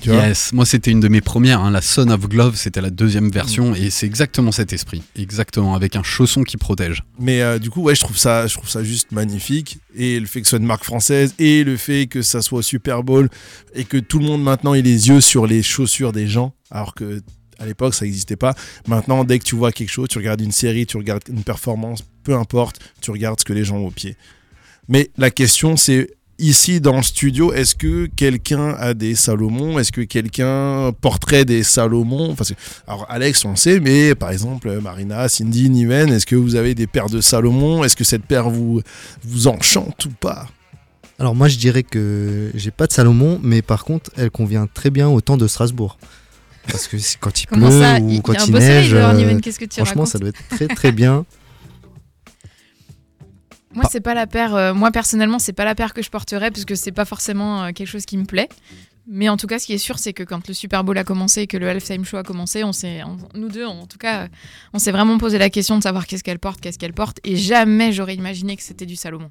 Tu 0.00 0.10
vois 0.10 0.26
Yes, 0.26 0.52
moi 0.52 0.64
c'était 0.64 0.90
une 0.90 1.00
de 1.00 1.08
mes 1.08 1.20
premières, 1.20 1.60
hein, 1.60 1.70
la 1.70 1.80
Son 1.80 2.08
of 2.10 2.28
Glove, 2.28 2.56
c'était 2.56 2.80
la 2.80 2.90
deuxième 2.90 3.30
version 3.30 3.74
et 3.74 3.90
c'est 3.90 4.06
exactement 4.06 4.52
cet 4.52 4.72
esprit, 4.72 5.02
exactement 5.16 5.74
avec 5.74 5.96
un 5.96 6.02
chausson 6.02 6.42
qui 6.42 6.56
protège. 6.56 7.02
Mais 7.18 7.42
euh, 7.42 7.58
du 7.58 7.70
coup, 7.70 7.82
ouais, 7.82 7.94
je 7.94 8.00
trouve 8.00 8.16
ça, 8.16 8.46
je 8.46 8.54
trouve 8.54 8.68
ça 8.68 8.84
juste 8.84 9.12
magnifique. 9.12 9.78
Et 9.94 10.20
le 10.20 10.26
fait 10.26 10.40
que 10.40 10.46
ce 10.46 10.50
soit 10.50 10.58
une 10.58 10.66
marque 10.66 10.84
française, 10.84 11.34
et 11.38 11.64
le 11.64 11.76
fait 11.76 12.06
que 12.06 12.22
ça 12.22 12.42
soit 12.42 12.60
au 12.60 12.62
Super 12.62 13.02
Bowl, 13.02 13.28
et 13.74 13.84
que 13.84 13.96
tout 13.96 14.18
le 14.18 14.26
monde 14.26 14.42
maintenant 14.42 14.74
ait 14.74 14.82
les 14.82 15.08
yeux 15.08 15.20
sur 15.20 15.46
les 15.46 15.62
chaussures 15.62 16.12
des 16.12 16.28
gens, 16.28 16.54
alors 16.70 16.94
que 16.94 17.22
à 17.58 17.66
l'époque 17.66 17.94
ça 17.94 18.04
n'existait 18.04 18.36
pas. 18.36 18.54
Maintenant, 18.86 19.24
dès 19.24 19.38
que 19.38 19.44
tu 19.44 19.56
vois 19.56 19.72
quelque 19.72 19.90
chose, 19.90 20.08
tu 20.08 20.18
regardes 20.18 20.40
une 20.40 20.52
série, 20.52 20.86
tu 20.86 20.96
regardes 20.96 21.22
une 21.28 21.42
performance, 21.42 22.04
peu 22.22 22.34
importe, 22.34 22.78
tu 23.00 23.10
regardes 23.10 23.40
ce 23.40 23.44
que 23.44 23.52
les 23.52 23.64
gens 23.64 23.76
ont 23.76 23.86
au 23.88 23.90
pied. 23.90 24.16
Mais 24.88 25.10
la 25.18 25.30
question, 25.30 25.76
c'est 25.76 26.08
ici 26.38 26.80
dans 26.80 26.96
le 26.96 27.02
studio, 27.02 27.52
est-ce 27.52 27.74
que 27.74 28.06
quelqu'un 28.06 28.74
a 28.78 28.94
des 28.94 29.14
Salomon? 29.14 29.78
Est-ce 29.78 29.92
que 29.92 30.02
quelqu'un 30.02 30.92
porterait 31.00 31.44
des 31.44 31.62
Salomon? 31.62 32.30
Enfin, 32.30 32.44
Alors 32.86 33.06
Alex, 33.08 33.44
on 33.44 33.50
le 33.50 33.56
sait, 33.56 33.80
mais 33.80 34.14
par 34.14 34.30
exemple 34.30 34.80
Marina, 34.80 35.28
Cindy, 35.28 35.68
Niven, 35.70 36.12
est-ce 36.12 36.26
que 36.26 36.36
vous 36.36 36.54
avez 36.54 36.74
des 36.74 36.86
paires 36.86 37.08
de 37.10 37.20
Salomon? 37.20 37.84
Est-ce 37.84 37.96
que 37.96 38.04
cette 38.04 38.24
paire 38.24 38.50
vous, 38.50 38.80
vous 39.24 39.48
enchante 39.48 40.06
ou 40.06 40.10
pas? 40.10 40.48
Alors 41.18 41.34
moi 41.34 41.48
je 41.48 41.58
dirais 41.58 41.82
que 41.82 42.50
j'ai 42.54 42.70
pas 42.70 42.86
de 42.86 42.92
Salomon, 42.92 43.40
mais 43.42 43.60
par 43.60 43.84
contre 43.84 44.10
elle 44.16 44.30
convient 44.30 44.68
très 44.72 44.90
bien 44.90 45.08
au 45.08 45.20
temps 45.20 45.36
de 45.36 45.46
Strasbourg. 45.48 45.98
Parce 46.70 46.86
que 46.86 46.96
quand 47.18 47.42
il 47.42 47.46
Comment 47.46 47.68
pleut 47.68 47.80
ça? 47.80 47.98
ou 48.00 48.10
Il 48.10 48.22
quand 48.22 48.34
il 48.34 48.40
soleil 48.52 48.60
neige, 48.68 48.94
euh, 48.94 49.12
Niven, 49.14 49.40
qu'est-ce 49.40 49.58
que 49.58 49.64
tu 49.64 49.76
franchement 49.80 50.02
racontes? 50.02 50.12
ça 50.12 50.18
doit 50.18 50.28
être 50.28 50.48
très 50.50 50.68
très 50.68 50.92
bien. 50.92 51.24
Moi, 53.78 53.88
c'est 53.92 54.00
pas 54.00 54.14
la 54.14 54.26
paire. 54.26 54.54
euh, 54.56 54.74
moi, 54.74 54.90
personnellement, 54.90 55.38
c'est 55.38 55.52
pas 55.52 55.64
la 55.64 55.74
paire 55.76 55.94
que 55.94 56.02
je 56.02 56.10
porterais 56.10 56.50
parce 56.50 56.64
que 56.64 56.74
c'est 56.74 56.90
pas 56.92 57.04
forcément 57.04 57.62
euh, 57.62 57.70
quelque 57.72 57.86
chose 57.86 58.06
qui 58.06 58.16
me 58.16 58.24
plaît. 58.24 58.48
Mais 59.06 59.28
en 59.28 59.36
tout 59.36 59.46
cas, 59.46 59.58
ce 59.60 59.66
qui 59.66 59.72
est 59.72 59.78
sûr, 59.78 59.98
c'est 60.00 60.12
que 60.12 60.24
quand 60.24 60.48
le 60.48 60.52
Super 60.52 60.82
Bowl 60.84 60.98
a 60.98 61.04
commencé 61.04 61.42
et 61.42 61.46
que 61.46 61.56
le 61.56 61.68
halftime 61.68 62.04
show 62.04 62.16
a 62.16 62.22
commencé, 62.24 62.64
on 62.64 62.72
s'est, 62.72 63.02
on- 63.04 63.16
nous 63.38 63.48
deux, 63.48 63.64
en 63.64 63.86
tout 63.86 63.96
cas, 63.98 64.24
euh, 64.24 64.28
on 64.74 64.78
s'est 64.80 64.90
vraiment 64.90 65.16
posé 65.16 65.38
la 65.38 65.48
question 65.48 65.78
de 65.78 65.82
savoir 65.84 66.06
qu'est-ce 66.06 66.24
qu'elle 66.24 66.38
porte, 66.40 66.60
qu'est-ce 66.60 66.78
qu'elle 66.78 66.92
porte. 66.92 67.20
Et 67.24 67.36
jamais 67.36 67.92
j'aurais 67.92 68.16
imaginé 68.16 68.56
que 68.56 68.62
c'était 68.64 68.84
du 68.84 68.96
Salomon. 68.96 69.30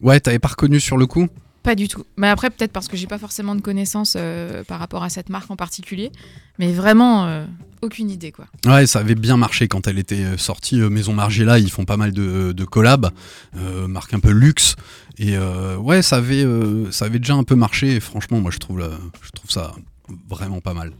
Ouais, 0.00 0.18
t'avais 0.20 0.40
pas 0.40 0.48
reconnu 0.48 0.80
sur 0.80 0.96
le 0.96 1.06
coup? 1.06 1.28
Pas 1.62 1.74
du 1.76 1.86
tout. 1.86 2.04
Mais 2.16 2.28
après, 2.28 2.50
peut-être 2.50 2.72
parce 2.72 2.88
que 2.88 2.96
j'ai 2.96 3.06
pas 3.06 3.18
forcément 3.18 3.54
de 3.54 3.60
connaissances 3.60 4.14
euh, 4.18 4.64
par 4.64 4.80
rapport 4.80 5.04
à 5.04 5.08
cette 5.10 5.28
marque 5.28 5.50
en 5.50 5.56
particulier. 5.56 6.10
Mais 6.58 6.72
vraiment, 6.72 7.26
euh, 7.26 7.46
aucune 7.82 8.10
idée, 8.10 8.32
quoi. 8.32 8.46
Ouais, 8.66 8.86
ça 8.86 8.98
avait 8.98 9.14
bien 9.14 9.36
marché 9.36 9.68
quand 9.68 9.86
elle 9.86 9.98
était 9.98 10.24
euh, 10.24 10.36
sortie. 10.36 10.80
Euh, 10.80 10.90
Maison 10.90 11.12
Margiela, 11.12 11.58
ils 11.60 11.70
font 11.70 11.84
pas 11.84 11.96
mal 11.96 12.10
de, 12.12 12.50
de 12.52 12.64
collabs, 12.64 13.10
euh, 13.56 13.86
marque 13.86 14.12
un 14.12 14.18
peu 14.20 14.30
luxe. 14.32 14.74
Et 15.18 15.36
euh, 15.36 15.76
ouais, 15.76 16.02
ça 16.02 16.16
avait, 16.16 16.42
euh, 16.44 16.90
ça 16.90 17.04
avait 17.04 17.20
déjà 17.20 17.34
un 17.34 17.44
peu 17.44 17.54
marché. 17.54 17.94
Et 17.94 18.00
franchement, 18.00 18.40
moi, 18.40 18.50
je 18.50 18.58
trouve, 18.58 18.80
la- 18.80 18.90
je 19.22 19.30
trouve 19.30 19.50
ça 19.50 19.72
vraiment 20.28 20.60
pas 20.60 20.74
mal. 20.74 20.90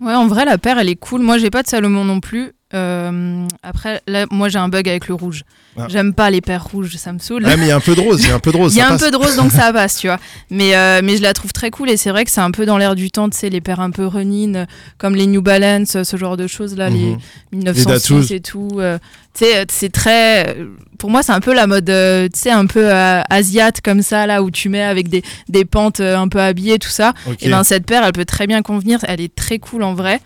Ouais, 0.00 0.14
en 0.14 0.26
vrai, 0.26 0.44
la 0.44 0.58
paire, 0.58 0.78
elle 0.78 0.88
est 0.88 0.96
cool. 0.96 1.22
Moi, 1.22 1.38
j'ai 1.38 1.50
pas 1.50 1.62
de 1.62 1.68
Salomon 1.68 2.04
non 2.04 2.18
plus. 2.20 2.52
Euh, 2.74 3.46
après, 3.62 4.02
là, 4.06 4.26
moi, 4.30 4.48
j'ai 4.50 4.58
un 4.58 4.68
bug 4.68 4.88
avec 4.88 5.08
le 5.08 5.14
rouge. 5.14 5.44
Ah. 5.78 5.86
J'aime 5.88 6.12
pas 6.12 6.28
les 6.30 6.40
paires 6.40 6.64
rouges, 6.64 6.96
ça 6.96 7.12
me 7.12 7.18
saoule. 7.18 7.44
Ouais, 7.46 7.56
mais 7.56 7.66
il 7.66 7.68
y 7.68 7.70
a 7.70 7.76
un 7.76 7.80
peu 7.80 7.94
de 7.94 8.00
rose, 8.00 8.20
il 8.22 8.28
y 8.28 8.30
a 8.30 8.34
un 8.34 8.40
peu 8.40 8.52
de 8.52 8.56
rose. 8.56 8.74
Il 8.74 8.78
y 8.78 8.80
a 8.82 8.86
un 8.88 8.90
passe. 8.90 9.02
peu 9.04 9.10
de 9.10 9.16
rose, 9.16 9.36
donc 9.36 9.52
ça 9.52 9.72
passe, 9.72 9.96
tu 9.98 10.08
vois. 10.08 10.18
Mais, 10.50 10.76
euh, 10.76 11.00
mais 11.02 11.16
je 11.16 11.22
la 11.22 11.32
trouve 11.32 11.52
très 11.52 11.70
cool 11.70 11.88
et 11.88 11.96
c'est 11.96 12.10
vrai 12.10 12.24
que 12.24 12.30
c'est 12.30 12.40
un 12.40 12.50
peu 12.50 12.66
dans 12.66 12.76
l'air 12.76 12.94
du 12.94 13.10
temps, 13.10 13.28
tu 13.30 13.38
sais, 13.38 13.48
les 13.48 13.60
paires 13.60 13.80
un 13.80 13.90
peu 13.90 14.04
running, 14.06 14.56
euh, 14.56 14.64
comme 14.98 15.14
les 15.14 15.26
New 15.26 15.40
Balance, 15.40 16.02
ce 16.02 16.16
genre 16.16 16.36
de 16.36 16.46
choses 16.46 16.76
là, 16.76 16.90
les 16.90 17.12
Mhm. 17.12 17.18
1906 17.52 17.86
Datus. 17.86 18.30
et 18.32 18.40
tout. 18.40 18.68
euh, 18.78 18.98
tu 19.34 19.44
sais, 19.46 19.64
c'est 19.70 19.92
très. 19.92 20.56
Pour 20.98 21.10
moi, 21.10 21.22
c'est 21.22 21.32
un 21.32 21.40
peu 21.40 21.54
la 21.54 21.66
mode, 21.68 21.86
tu 21.86 22.38
sais, 22.38 22.50
un 22.50 22.66
peu 22.66 22.90
asiate 22.92 23.80
comme 23.82 24.02
ça, 24.02 24.26
là, 24.26 24.42
où 24.42 24.50
tu 24.50 24.68
mets 24.68 24.82
avec 24.82 25.08
des, 25.08 25.22
des 25.48 25.64
pentes 25.64 26.00
un 26.00 26.26
peu 26.28 26.40
habillées, 26.40 26.78
tout 26.80 26.88
ça. 26.88 27.14
Et 27.40 27.48
ben 27.48 27.62
cette 27.62 27.86
paire, 27.86 28.02
elle 28.04 28.12
peut 28.12 28.24
très 28.24 28.46
bien 28.48 28.62
convenir. 28.62 28.98
Elle 29.06 29.20
est 29.20 29.32
très 29.34 29.58
cool 29.60 29.84
en 29.84 29.94
vrai. 29.94 30.20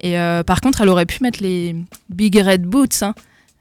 Et 0.00 0.18
euh, 0.18 0.42
par 0.42 0.60
contre, 0.60 0.80
elle 0.82 0.88
aurait 0.88 1.06
pu 1.06 1.18
mettre 1.22 1.42
les 1.42 1.76
Big 2.10 2.36
Red 2.36 2.62
Boots. 2.62 3.02
hein. 3.02 3.14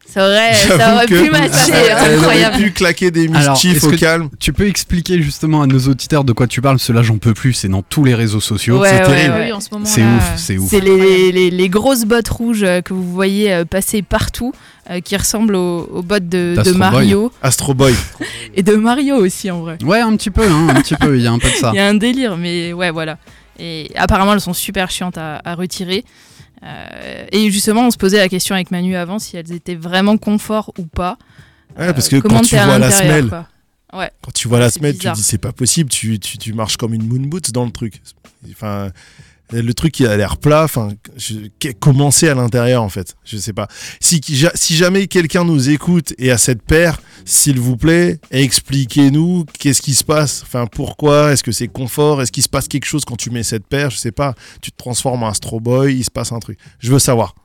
Ça 0.07 0.23
aurait, 0.23 0.53
ça 0.53 0.93
aurait 0.93 1.07
pu 1.07 1.31
matcher. 1.31 1.71
elle 1.73 2.19
aurait 2.19 2.51
pu 2.59 2.69
claquer 2.71 3.09
des 3.09 3.27
Alors, 3.33 3.53
mischiefs 3.53 3.83
au 3.85 3.89
calme. 3.91 4.29
Tu 4.39 4.53
peux 4.53 4.67
expliquer 4.67 5.19
justement 5.19 5.63
à 5.63 5.65
nos 5.67 5.79
auditeurs 5.79 6.23
de 6.23 6.31
quoi 6.31 6.45
tu 6.45 6.61
parles? 6.61 6.77
Cela, 6.77 7.01
j'en 7.01 7.17
peux 7.17 7.33
plus. 7.33 7.53
C'est 7.53 7.69
dans 7.69 7.81
tous 7.81 8.03
les 8.03 8.13
réseaux 8.13 8.39
sociaux. 8.39 8.79
Ouais, 8.79 8.89
c'est 8.89 8.99
ouais, 8.99 9.03
terrible. 9.15 9.33
ouais. 9.33 9.45
Oui, 9.47 9.51
en 9.51 9.59
ce 9.59 9.69
moment 9.71 9.85
C'est 9.85 10.03
ouf, 10.03 10.33
c'est 10.37 10.57
ouf. 10.59 10.69
C'est 10.69 10.79
les, 10.79 11.31
les, 11.31 11.49
les 11.49 11.69
grosses 11.69 12.05
bottes 12.05 12.27
rouges 12.29 12.61
euh, 12.61 12.81
que 12.81 12.93
vous 12.93 13.11
voyez 13.11 13.51
euh, 13.51 13.65
passer 13.65 14.03
partout, 14.03 14.53
euh, 14.91 14.99
qui 14.99 15.17
ressemblent 15.17 15.55
aux, 15.55 15.89
aux 15.91 16.03
bottes 16.03 16.29
de, 16.29 16.51
de 16.51 16.55
D'Astro 16.57 16.73
Boy. 16.73 16.79
Mario. 16.91 17.31
Astro 17.41 17.73
Boy. 17.73 17.95
Et 18.53 18.61
de 18.61 18.75
Mario 18.75 19.15
aussi, 19.15 19.49
en 19.49 19.61
vrai. 19.61 19.79
Ouais, 19.83 20.01
un 20.01 20.15
petit 20.15 20.29
peu, 20.29 20.43
hein, 20.47 20.67
un 20.69 20.81
petit 20.81 20.95
peu. 20.95 21.17
Il 21.17 21.23
y 21.23 21.27
a 21.27 21.31
un 21.31 21.39
peu 21.39 21.49
de 21.49 21.55
ça. 21.55 21.71
Il 21.73 21.77
y 21.77 21.79
a 21.79 21.87
un 21.87 21.95
délire, 21.95 22.37
mais 22.37 22.73
ouais, 22.73 22.91
voilà. 22.91 23.17
Et 23.59 23.91
apparemment, 23.95 24.33
elles 24.33 24.41
sont 24.41 24.53
super 24.53 24.89
chiantes 24.91 25.17
à, 25.17 25.41
à 25.45 25.55
retirer. 25.55 26.03
Euh, 26.63 27.25
et 27.31 27.51
justement, 27.51 27.87
on 27.87 27.91
se 27.91 27.97
posait 27.97 28.17
la 28.17 28.29
question 28.29 28.55
avec 28.55 28.71
Manu 28.71 28.95
avant 28.95 29.19
si 29.19 29.37
elles 29.37 29.51
étaient 29.51 29.75
vraiment 29.75 30.17
confort 30.17 30.73
ou 30.77 30.85
pas. 30.85 31.17
Ouais, 31.77 31.93
parce 31.93 32.07
que 32.09 32.15
Euh, 32.17 32.21
comment 32.21 32.39
quand 32.39 32.45
tu 32.45 32.55
vois 32.55 32.77
la 32.79 32.91
semelle. 32.91 33.29
Ouais. 33.93 34.09
quand 34.21 34.33
tu 34.33 34.47
vois 34.47 34.59
la 34.59 34.69
semelle, 34.69 34.97
tu 34.97 35.09
dis 35.11 35.21
c'est 35.21 35.37
pas 35.37 35.51
possible, 35.53 35.89
tu, 35.89 36.19
tu, 36.19 36.37
tu 36.37 36.53
marches 36.53 36.75
comme 36.77 36.93
une 36.93 37.07
moon 37.07 37.27
boots 37.27 37.51
dans 37.51 37.65
le 37.65 37.71
truc. 37.71 38.01
Enfin, 38.51 38.89
le 39.51 39.73
truc 39.73 39.99
il 39.99 40.07
a 40.07 40.17
l'air 40.17 40.37
plat. 40.37 40.63
Enfin, 40.63 40.89
c'est 42.11 42.29
à 42.29 42.33
l'intérieur 42.35 42.81
en 42.83 42.89
fait? 42.89 43.15
Je 43.23 43.37
sais 43.37 43.53
pas. 43.53 43.67
Si, 43.99 44.21
ja- 44.27 44.51
si 44.55 44.75
jamais 44.75 45.07
quelqu'un 45.07 45.43
nous 45.43 45.69
écoute 45.69 46.13
et 46.17 46.31
a 46.31 46.37
cette 46.37 46.61
paire, 46.63 46.99
s'il 47.25 47.59
vous 47.59 47.77
plaît, 47.77 48.19
expliquez-nous 48.31 49.45
qu'est-ce 49.59 49.81
qui 49.81 49.93
se 49.93 50.03
passe. 50.03 50.41
Enfin, 50.43 50.65
pourquoi? 50.67 51.31
Est-ce 51.31 51.43
que 51.43 51.51
c'est 51.51 51.67
confort? 51.67 52.21
Est-ce 52.21 52.31
qu'il 52.31 52.43
se 52.43 52.49
passe 52.49 52.67
quelque 52.67 52.85
chose 52.85 53.05
quand 53.05 53.15
tu 53.17 53.29
mets 53.29 53.43
cette 53.43 53.67
paire? 53.67 53.89
Je 53.89 53.97
sais 53.97 54.11
pas. 54.11 54.33
Tu 54.61 54.71
te 54.71 54.77
transformes 54.77 55.23
en 55.23 55.29
Astro 55.29 55.59
Boy, 55.59 55.95
il 55.95 56.03
se 56.03 56.11
passe 56.11 56.31
un 56.31 56.39
truc. 56.39 56.57
Je 56.79 56.91
veux 56.91 56.99
savoir. 56.99 57.35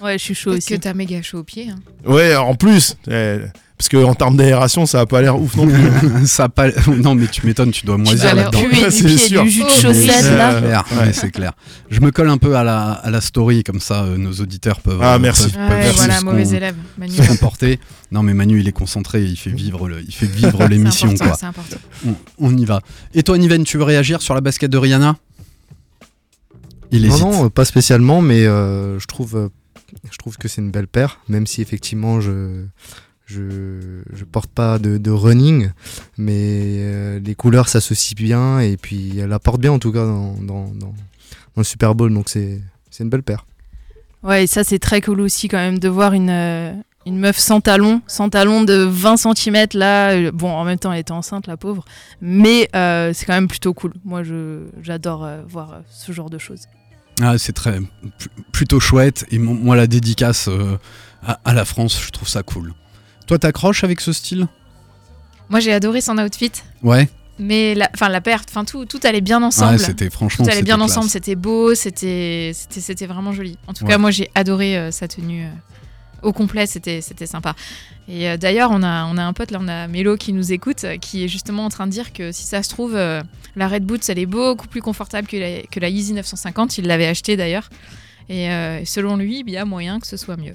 Ouais, 0.00 0.18
je 0.18 0.24
suis 0.24 0.34
chaud 0.34 0.52
aussi. 0.52 0.68
que 0.68 0.74
t'as 0.76 0.94
méga 0.94 1.20
chaud 1.22 1.38
aux 1.40 1.44
pieds. 1.44 1.68
hein. 1.68 1.80
Ouais, 2.08 2.36
en 2.36 2.54
plus. 2.54 2.96
eh, 3.10 3.38
parce 3.76 3.88
que 3.88 3.96
en 3.96 4.14
termes 4.14 4.36
d'aération, 4.36 4.86
ça 4.86 5.00
a 5.00 5.06
pas 5.06 5.20
l'air 5.20 5.40
ouf 5.40 5.56
non 5.56 5.66
plus. 5.66 6.26
ça 6.26 6.44
a 6.44 6.48
pas... 6.48 6.68
Non, 6.86 7.14
mais 7.14 7.26
tu 7.26 7.44
m'étonnes, 7.46 7.72
tu 7.72 7.84
dois 7.86 7.98
moisir 7.98 8.34
là-dedans. 8.34 8.60
C'est 8.90 9.16
sûr. 9.18 9.42
du 9.42 9.50
jus 9.50 9.64
de 9.64 9.68
chaussette, 9.68 10.10
c'est 10.20 10.36
là. 10.36 10.52
C'est 10.54 10.60
clair, 10.62 10.84
ouais, 10.98 11.12
c'est 11.12 11.30
clair. 11.30 11.52
Je 11.90 12.00
me 12.00 12.10
colle 12.12 12.28
un 12.28 12.38
peu 12.38 12.56
à 12.56 12.62
la, 12.64 12.92
à 12.92 13.10
la 13.10 13.20
story, 13.20 13.64
comme 13.64 13.80
ça 13.80 14.04
euh, 14.04 14.16
nos 14.16 14.32
auditeurs 14.34 14.80
peuvent, 14.80 15.00
Ah, 15.02 15.14
euh, 15.14 15.18
merci. 15.18 15.50
peuvent- 15.50 15.54
peuvent 15.68 15.70
Ouais, 15.78 15.82
suivre 15.92 15.96
voilà, 16.06 16.20
mauvais 16.22 16.48
élève. 16.56 16.76
Manu. 16.98 17.12
se 17.12 17.22
comporter. 17.28 17.80
Non, 18.12 18.22
mais 18.22 18.32
Manu, 18.34 18.60
il 18.60 18.68
est 18.68 18.72
concentré, 18.72 19.24
il 19.24 19.36
fait 19.36 19.50
vivre, 19.50 19.88
le, 19.88 20.00
il 20.02 20.14
fait 20.14 20.26
vivre 20.26 20.66
l'émission, 20.68 21.08
C'est 21.16 21.22
important, 21.24 21.38
quoi. 21.40 21.48
Important. 21.48 21.76
On, 22.06 22.14
on 22.38 22.56
y 22.56 22.64
va. 22.64 22.80
Et 23.12 23.22
toi, 23.24 23.36
Niven, 23.38 23.64
tu 23.64 23.76
veux 23.78 23.82
réagir 23.84 24.22
sur 24.22 24.34
la 24.34 24.40
basket 24.40 24.70
de 24.70 24.78
Rihanna? 24.78 25.16
Il 26.92 27.02
Non, 27.02 27.08
hésite. 27.08 27.20
non, 27.24 27.44
euh, 27.46 27.48
pas 27.48 27.64
spécialement, 27.64 28.20
mais 28.20 28.46
euh, 28.46 29.00
je 29.00 29.06
trouve, 29.06 29.34
euh, 29.36 29.48
je 30.10 30.16
trouve 30.18 30.36
que 30.36 30.46
c'est 30.46 30.60
une 30.60 30.70
belle 30.70 30.86
paire, 30.86 31.18
même 31.28 31.46
si 31.46 31.60
effectivement 31.60 32.20
je, 32.20 32.66
je, 33.26 34.02
je 34.12 34.24
porte 34.24 34.50
pas 34.50 34.78
de, 34.78 34.98
de 34.98 35.10
running, 35.10 35.70
mais 36.18 36.32
euh, 36.80 37.20
les 37.20 37.34
couleurs 37.34 37.68
s'associent 37.68 38.14
bien 38.16 38.60
et 38.60 38.76
puis 38.76 39.18
elle 39.18 39.32
apporte 39.32 39.60
bien 39.60 39.72
en 39.72 39.78
tout 39.78 39.92
cas 39.92 40.04
dans, 40.04 40.34
dans, 40.34 40.68
dans, 40.68 40.88
dans 40.88 40.94
le 41.56 41.64
Super 41.64 41.94
Bowl, 41.94 42.12
donc 42.12 42.28
c'est, 42.28 42.60
c'est 42.90 43.04
une 43.04 43.10
belle 43.10 43.22
paire. 43.22 43.46
Ouais, 44.22 44.44
et 44.44 44.46
ça 44.46 44.64
c'est 44.64 44.78
très 44.78 45.00
cool 45.00 45.20
aussi 45.20 45.48
quand 45.48 45.58
même 45.58 45.78
de 45.78 45.88
voir 45.88 46.12
une, 46.14 46.30
euh, 46.30 46.72
une 47.06 47.18
meuf 47.18 47.38
sans 47.38 47.60
talons, 47.60 48.00
sans 48.06 48.30
talons 48.30 48.62
de 48.62 48.74
20 48.74 49.16
cm 49.18 49.66
là. 49.74 50.10
Euh, 50.12 50.30
Bon, 50.32 50.50
en 50.50 50.64
même 50.64 50.78
temps 50.78 50.92
elle 50.92 51.00
était 51.00 51.12
enceinte 51.12 51.46
la 51.46 51.56
pauvre, 51.56 51.84
mais 52.20 52.68
euh, 52.74 53.12
c'est 53.14 53.26
quand 53.26 53.34
même 53.34 53.48
plutôt 53.48 53.74
cool. 53.74 53.92
Moi 54.04 54.22
je, 54.22 54.64
j'adore 54.82 55.24
euh, 55.24 55.42
voir 55.48 55.80
ce 55.90 56.12
genre 56.12 56.30
de 56.30 56.38
choses. 56.38 56.62
Ah, 57.22 57.38
c'est 57.38 57.52
très 57.52 57.78
pl- 57.78 57.88
plutôt 58.50 58.80
chouette. 58.80 59.24
Et 59.30 59.38
moi, 59.38 59.76
la 59.76 59.86
dédicace 59.86 60.48
euh, 60.48 60.76
à, 61.22 61.38
à 61.44 61.52
la 61.54 61.64
France, 61.64 62.00
je 62.04 62.10
trouve 62.10 62.26
ça 62.28 62.42
cool. 62.42 62.72
Toi, 63.26 63.38
t'accroches 63.38 63.84
avec 63.84 64.00
ce 64.00 64.12
style? 64.12 64.46
Moi, 65.48 65.60
j'ai 65.60 65.72
adoré 65.72 66.00
son 66.00 66.18
outfit. 66.18 66.52
Ouais. 66.82 67.08
Mais 67.38 67.74
la, 67.74 67.90
enfin, 67.94 68.08
la 68.08 68.20
perte, 68.20 68.48
enfin, 68.50 68.64
tout, 68.64 68.84
tout 68.86 69.00
allait 69.02 69.20
bien 69.20 69.42
ensemble. 69.42 69.72
Ouais, 69.72 69.78
c'était 69.78 70.08
franchement. 70.08 70.44
tout 70.44 70.50
allait 70.50 70.62
bien 70.62 70.80
ensemble, 70.80 71.08
c'était 71.10 71.34
beau, 71.34 71.74
c'était 71.74 72.52
c'était 72.54 73.06
vraiment 73.06 73.32
joli. 73.32 73.58
En 73.66 73.72
tout 73.72 73.84
Ouais. 73.84 73.90
cas, 73.90 73.98
moi 73.98 74.12
j'ai 74.12 74.30
adoré 74.36 74.78
euh, 74.78 74.92
sa 74.92 75.08
tenue 75.08 75.44
euh, 75.44 75.48
au 76.22 76.32
complet, 76.32 76.66
c'était 76.66 77.00
c'était 77.00 77.26
sympa. 77.26 77.56
Et 78.06 78.28
euh, 78.28 78.36
d'ailleurs, 78.36 78.70
on 78.70 78.84
a 78.84 79.04
on 79.06 79.18
a 79.18 79.24
un 79.24 79.32
pote 79.32 79.50
là, 79.50 79.58
on 79.60 79.66
a 79.66 79.88
Mélo 79.88 80.16
qui 80.16 80.32
nous 80.32 80.52
écoute, 80.52 80.84
euh, 80.84 80.96
qui 80.96 81.24
est 81.24 81.28
justement 81.28 81.64
en 81.64 81.70
train 81.70 81.88
de 81.88 81.92
dire 81.92 82.12
que 82.12 82.30
si 82.30 82.44
ça 82.44 82.62
se 82.62 82.68
trouve, 82.68 82.94
euh, 82.94 83.20
la 83.56 83.66
Red 83.66 83.82
Boots 83.84 84.08
elle 84.08 84.20
est 84.20 84.26
beaucoup 84.26 84.68
plus 84.68 84.80
confortable 84.80 85.26
que 85.26 85.36
la, 85.36 85.62
que 85.62 85.80
la 85.80 85.88
Yeezy 85.88 86.12
950. 86.12 86.78
Il 86.78 86.86
l'avait 86.86 87.08
acheté 87.08 87.36
d'ailleurs. 87.36 87.68
Et 88.28 88.48
selon 88.86 89.16
lui, 89.16 89.42
il 89.46 89.50
y 89.52 89.56
a 89.58 89.64
moyen 89.66 90.00
que 90.00 90.06
ce 90.06 90.16
soit 90.16 90.36
mieux. 90.38 90.54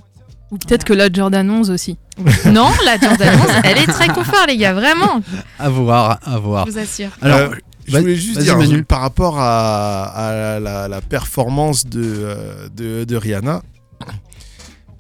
Ou 0.52 0.58
peut-être 0.58 0.84
que 0.84 0.94
la 0.94 1.12
Jordan 1.12 1.50
11 1.50 1.70
aussi. 1.70 1.98
Non, 2.46 2.70
la 2.86 2.98
Jordan 3.00 3.40
11, 3.40 3.48
elle 3.64 3.78
est 3.78 3.86
très 3.88 4.08
confort, 4.08 4.46
les 4.48 4.58
gars, 4.58 4.74
vraiment, 4.74 5.22
À 5.60 5.70
voir, 5.70 6.20
à 6.26 6.38
voir. 6.40 6.66
je 6.68 6.72
vous 6.72 6.78
assure. 6.80 7.10
Alors, 7.22 7.40
Euh, 7.40 7.50
je 7.88 7.98
voulais 7.98 8.16
juste 8.16 8.40
dire 8.40 8.58
Manu. 8.58 8.84
par 8.84 9.02
rapport 9.02 9.40
à, 9.40 10.04
à 10.06 10.60
la, 10.60 10.88
la 10.88 11.02
performance 11.02 11.86
de, 11.86 12.02
euh, 12.04 12.68
de, 12.76 13.04
de 13.04 13.16
Rihanna, 13.16 13.62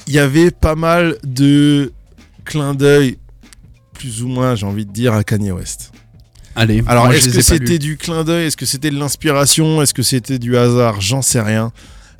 il 0.07 0.13
y 0.13 0.19
avait 0.19 0.49
pas 0.51 0.75
mal 0.75 1.17
de 1.23 1.91
clins 2.45 2.73
d'œil, 2.73 3.17
plus 3.93 4.23
ou 4.23 4.27
moins, 4.27 4.55
j'ai 4.55 4.65
envie 4.65 4.85
de 4.85 4.91
dire, 4.91 5.13
à 5.13 5.23
Kanye 5.23 5.51
West. 5.51 5.91
allez. 6.55 6.83
Alors, 6.87 7.11
est-ce 7.13 7.29
que 7.29 7.41
c'était 7.41 7.77
du 7.79 7.97
clin 7.97 8.23
d'œil? 8.23 8.47
Est-ce 8.47 8.57
que 8.57 8.65
c'était 8.65 8.89
de 8.89 8.97
l'inspiration? 8.97 9.81
Est-ce 9.83 9.93
que 9.93 10.01
c'était 10.03 10.39
du 10.39 10.57
hasard? 10.57 10.99
J'en 11.01 11.21
sais 11.21 11.41
rien. 11.41 11.71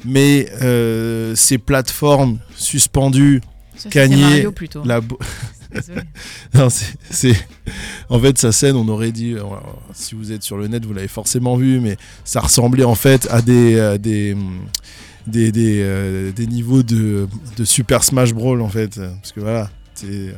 Mais 0.06 0.50
euh, 0.62 1.36
ces 1.36 1.58
plateformes 1.58 2.40
suspendues, 2.56 3.42
Ça, 3.76 3.90
Mario 4.08 4.52
plutôt. 4.52 4.84
la. 4.86 5.02
Non, 6.56 6.68
c'est, 6.70 7.36
En 8.10 8.20
fait, 8.20 8.38
sa 8.40 8.52
scène, 8.52 8.76
on 8.76 8.88
aurait 8.88 9.12
dit, 9.12 9.36
si 9.94 10.16
vous 10.16 10.32
êtes 10.32 10.42
sur 10.42 10.58
le 10.58 10.68
net, 10.68 10.84
vous 10.84 10.94
l'avez 10.94 11.08
forcément 11.08 11.58
vu, 11.58 11.80
mais 11.80 11.96
ça 12.26 12.40
ressemblait 12.42 12.86
en 12.86 12.96
fait 12.96 13.28
à 13.30 13.42
des, 13.44 13.76
euh, 13.76 13.98
des, 14.00 14.34
hum, 14.34 14.62
des, 15.28 15.52
des, 15.52 15.82
euh, 15.84 16.32
des 16.32 16.48
niveaux 16.48 16.82
de, 16.82 17.28
de 17.56 17.66
Super 17.66 18.04
Smash 18.04 18.34
Brawl, 18.34 18.62
en 18.62 18.70
fait. 18.70 19.00
Parce 19.00 19.32
que 19.32 19.42
voilà, 19.42 19.70
c'est. 19.94 20.08
euh, 20.08 20.34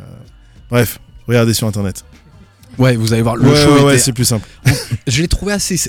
Bref, 0.70 1.00
regardez 1.28 1.54
sur 1.54 1.66
internet. 1.68 2.04
Ouais, 2.78 2.96
vous 2.98 3.14
allez 3.14 3.22
voir, 3.22 3.38
le 3.38 3.50
ouais, 3.50 3.56
show 3.64 3.74
ouais, 3.76 3.82
ouais, 3.84 3.94
était. 3.94 4.04
c'est 4.04 4.14
plus 4.14 4.26
simple. 4.26 4.48
Je 5.08 5.22
l'ai 5.22 5.28
trouvé 5.30 5.54
assez. 5.54 5.80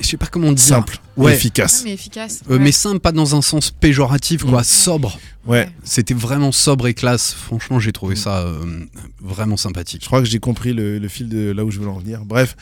Je 0.00 0.06
sais 0.06 0.16
pas 0.16 0.26
comment 0.26 0.52
dire. 0.52 0.58
Simple, 0.64 0.98
Ouais. 1.16 1.34
efficace. 1.34 1.78
Ouais, 1.80 1.84
mais 1.86 1.92
efficace. 1.94 2.40
Euh, 2.48 2.54
ouais. 2.54 2.58
Mais 2.58 2.72
simple, 2.72 3.00
pas 3.00 3.12
dans 3.12 3.34
un 3.34 3.42
sens 3.42 3.70
péjoratif, 3.70 4.44
quoi. 4.44 4.60
Mm. 4.60 4.64
Sobre. 4.64 5.18
Ouais, 5.46 5.68
C'était 5.82 6.14
vraiment 6.14 6.52
sobre 6.52 6.86
et 6.86 6.94
classe. 6.94 7.32
Franchement, 7.32 7.80
j'ai 7.80 7.92
trouvé 7.92 8.14
ça 8.14 8.40
euh, 8.40 8.84
vraiment 9.20 9.56
sympathique. 9.56 10.02
je 10.02 10.06
crois 10.06 10.20
que 10.20 10.28
j'ai 10.28 10.38
compris 10.38 10.72
le, 10.72 10.98
le 10.98 11.08
fil 11.08 11.28
de 11.28 11.50
là 11.52 11.64
où 11.64 11.70
je 11.70 11.78
voulais 11.78 11.90
en 11.90 11.98
venir. 11.98 12.24
Bref, 12.24 12.54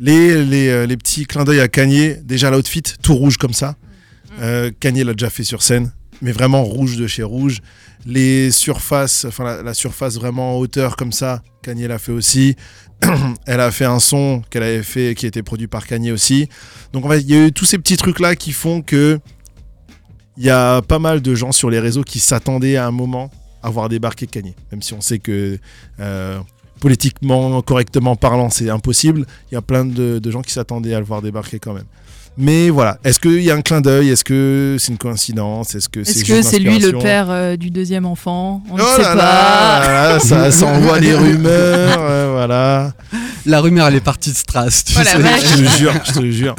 les, 0.00 0.42
les, 0.44 0.68
euh, 0.68 0.86
les 0.86 0.96
petits 0.96 1.26
clins 1.26 1.44
d'œil 1.44 1.60
à 1.60 1.68
Kanye, 1.68 2.16
déjà 2.22 2.50
l'outfit, 2.50 2.82
tout 3.02 3.14
rouge 3.14 3.36
comme 3.36 3.52
ça. 3.52 3.76
Euh, 4.40 4.70
Kanye 4.80 5.04
l'a 5.04 5.12
déjà 5.12 5.30
fait 5.30 5.44
sur 5.44 5.62
scène, 5.62 5.92
mais 6.24 6.32
vraiment 6.32 6.64
rouge 6.64 6.96
de 6.96 7.06
chez 7.06 7.22
rouge. 7.22 7.60
Les 8.06 8.50
surfaces, 8.50 9.26
enfin 9.26 9.62
la, 9.62 9.74
surface 9.74 10.16
vraiment 10.16 10.56
en 10.56 10.58
hauteur 10.58 10.96
comme 10.96 11.12
ça, 11.12 11.42
Kanye 11.62 11.86
l'a 11.86 11.98
fait 11.98 12.12
aussi. 12.12 12.56
Elle 13.46 13.60
a 13.60 13.70
fait 13.70 13.84
un 13.84 14.00
son 14.00 14.42
qu'elle 14.48 14.62
avait 14.62 14.82
fait, 14.82 15.14
qui 15.14 15.26
été 15.26 15.42
produit 15.42 15.66
par 15.66 15.86
Kanye 15.86 16.12
aussi. 16.12 16.48
Donc 16.94 17.04
en 17.04 17.10
fait, 17.10 17.20
il 17.20 17.30
y 17.30 17.34
a 17.34 17.46
eu 17.46 17.52
tous 17.52 17.66
ces 17.66 17.76
petits 17.76 17.98
trucs 17.98 18.20
là 18.20 18.36
qui 18.36 18.52
font 18.52 18.80
que 18.80 19.20
il 20.38 20.44
y 20.44 20.50
a 20.50 20.80
pas 20.82 20.98
mal 20.98 21.20
de 21.20 21.34
gens 21.34 21.52
sur 21.52 21.68
les 21.68 21.78
réseaux 21.78 22.02
qui 22.02 22.18
s'attendaient 22.18 22.76
à 22.76 22.86
un 22.86 22.90
moment 22.90 23.30
à 23.62 23.68
voir 23.68 23.90
débarquer 23.90 24.26
Kanye, 24.26 24.54
même 24.72 24.82
si 24.82 24.94
on 24.94 25.02
sait 25.02 25.18
que 25.18 25.58
euh, 26.00 26.40
politiquement, 26.80 27.60
correctement 27.60 28.16
parlant, 28.16 28.48
c'est 28.48 28.70
impossible. 28.70 29.26
Il 29.50 29.54
y 29.54 29.58
a 29.58 29.62
plein 29.62 29.84
de 29.84 30.30
gens 30.30 30.42
qui 30.42 30.52
s'attendaient 30.52 30.94
à 30.94 31.00
le 31.00 31.04
voir 31.04 31.20
débarquer 31.20 31.58
quand 31.58 31.74
même. 31.74 31.86
Mais 32.36 32.68
voilà, 32.68 32.98
est-ce 33.04 33.20
qu'il 33.20 33.42
y 33.42 33.50
a 33.50 33.54
un 33.54 33.62
clin 33.62 33.80
d'œil? 33.80 34.08
Est-ce 34.10 34.24
que 34.24 34.76
c'est 34.80 34.90
une 34.90 34.98
coïncidence? 34.98 35.74
Est-ce 35.76 35.88
que 35.88 36.02
c'est 36.02 36.10
Est-ce 36.10 36.24
juste 36.24 36.30
que 36.30 36.42
c'est 36.42 36.58
lui 36.58 36.80
le 36.80 36.98
père 36.98 37.26
euh, 37.30 37.56
du 37.56 37.70
deuxième 37.70 38.06
enfant? 38.06 38.60
On 38.70 38.74
Oh 38.74 38.78
ne 38.78 38.82
sait 38.82 39.02
là 39.02 39.14
pas. 39.14 39.14
là, 39.16 40.12
là, 40.14 40.18
ça, 40.20 40.50
ça 40.50 40.66
envoie 40.76 40.98
les 40.98 41.14
rumeurs, 41.14 41.98
euh, 42.00 42.30
voilà. 42.32 42.92
La 43.46 43.60
rumeur, 43.60 43.86
elle 43.86 43.94
est 43.94 44.00
partie 44.00 44.30
de 44.32 44.36
Strass. 44.36 44.84
Tu 44.84 44.94
Oh 44.98 45.04
sais. 45.04 45.10
Je 45.20 45.62
te 45.62 45.78
jure, 45.78 45.92
je 46.04 46.12
te 46.12 46.30
jure. 46.30 46.56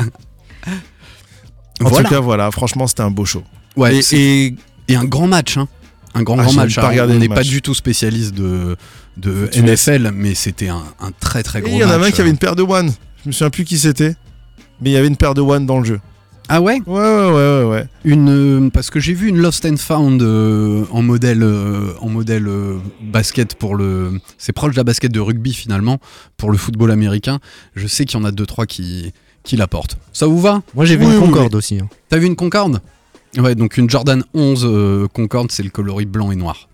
En 1.82 1.90
Voilà. 1.90 2.08
tout 2.08 2.16
cas, 2.16 2.20
voilà, 2.22 2.52
franchement, 2.52 2.88
c'était 2.88 3.02
un 3.02 3.12
beau 3.12 3.26
show. 3.26 3.44
Ouais, 3.76 3.98
et, 4.12 4.46
et 4.48 4.56
et 4.88 4.96
un 4.96 5.04
grand 5.04 5.28
match, 5.28 5.58
hein. 5.58 5.68
Un 6.14 6.24
grand, 6.24 6.40
Ah, 6.40 6.44
grand 6.44 6.54
match. 6.54 6.76
pas 6.76 6.90
on 6.90 7.08
n'est 7.08 7.28
pas 7.28 7.36
match. 7.36 7.48
du 7.50 7.62
tout 7.62 7.74
spécialiste 7.74 8.34
de, 8.34 8.78
de. 9.18 9.50
NFL, 9.58 10.12
mais 10.14 10.36
c'était 10.36 10.70
un, 10.70 10.84
un 11.02 11.12
très 11.20 11.44
très 11.44 11.60
et 11.60 11.62
gros 11.64 11.72
il 11.72 11.80
y 11.80 11.84
en 11.84 11.88
match. 11.88 11.96
avait 11.98 12.06
un 12.08 12.12
qui 12.12 12.22
avait 12.22 12.30
une 12.30 12.38
paire 12.38 12.56
de 12.56 12.64
one. 12.64 12.94
Je 13.24 13.30
me 13.30 13.34
souviens 13.34 13.50
plus 13.50 13.66
qui 13.66 13.78
c'était, 13.78 14.16
mais 14.82 14.90
il 14.90 14.94
y 14.94 14.98
avait 14.98 15.08
une 15.08 15.18
paire 15.18 15.34
de 15.34 15.42
one 15.42 15.66
dans 15.66 15.80
le 15.80 15.86
jeu. 15.86 16.00
Ah 16.48 16.62
ouais? 16.62 16.80
Ouais, 16.86 16.94
ouais, 17.00 17.32
ouais, 17.32 17.64
ouais. 17.64 17.64
ouais. 17.72 17.88
une, 18.04 18.30
euh, 18.30 18.70
Parce 18.70 18.92
que 18.92 19.00
j'ai 19.00 19.14
vu 19.14 19.30
une 19.30 19.38
Lost 19.38 19.66
and 19.66 19.78
Found 19.78 20.22
euh, 20.22 20.86
en 20.92 21.02
modèle, 21.02 21.42
euh, 21.42 21.94
en 22.02 22.10
modèle 22.10 22.48
euh, 22.48 22.78
basket 23.02 23.56
pour 23.56 23.76
le. 23.76 24.20
C'est 24.38 24.54
proche 24.54 24.74
de 24.74 24.78
la 24.78 24.84
basket 24.84 25.12
de 25.12 25.20
rugby 25.20 25.54
finalement, 25.54 25.98
pour 26.38 26.52
le 26.52 26.58
football 26.58 26.92
américain. 26.92 27.40
Je 27.76 27.88
sais 27.88 28.06
qu'il 28.06 28.20
y 28.20 28.22
en 28.22 28.26
a 28.26 28.32
deux 28.32 28.46
trois 28.46 28.68
qui, 28.68 29.12
qui 29.44 29.58
la 29.58 29.66
portent. 29.66 29.98
Ça 30.14 30.28
vous 30.28 30.40
va? 30.40 30.62
Moi 30.76 30.86
j'ai 30.86 30.98
vu 30.98 31.06
Oui, 31.08 31.14
une 31.16 31.20
oui, 31.24 31.26
Concorde 31.30 31.56
aussi. 31.56 31.80
hein. 31.80 31.90
T'as 32.10 32.18
vu 32.18 32.28
une 32.28 32.36
Concorde? 32.36 32.80
Ouais, 33.40 33.56
donc 33.56 33.78
une 33.78 33.90
Jordan 33.90 34.24
11 34.36 34.66
euh, 34.66 35.08
Concorde, 35.08 35.52
c'est 35.52 35.64
le 35.64 35.70
coloris 35.72 36.06
blanc 36.06 36.32
et 36.32 36.36
noir. 36.36 36.70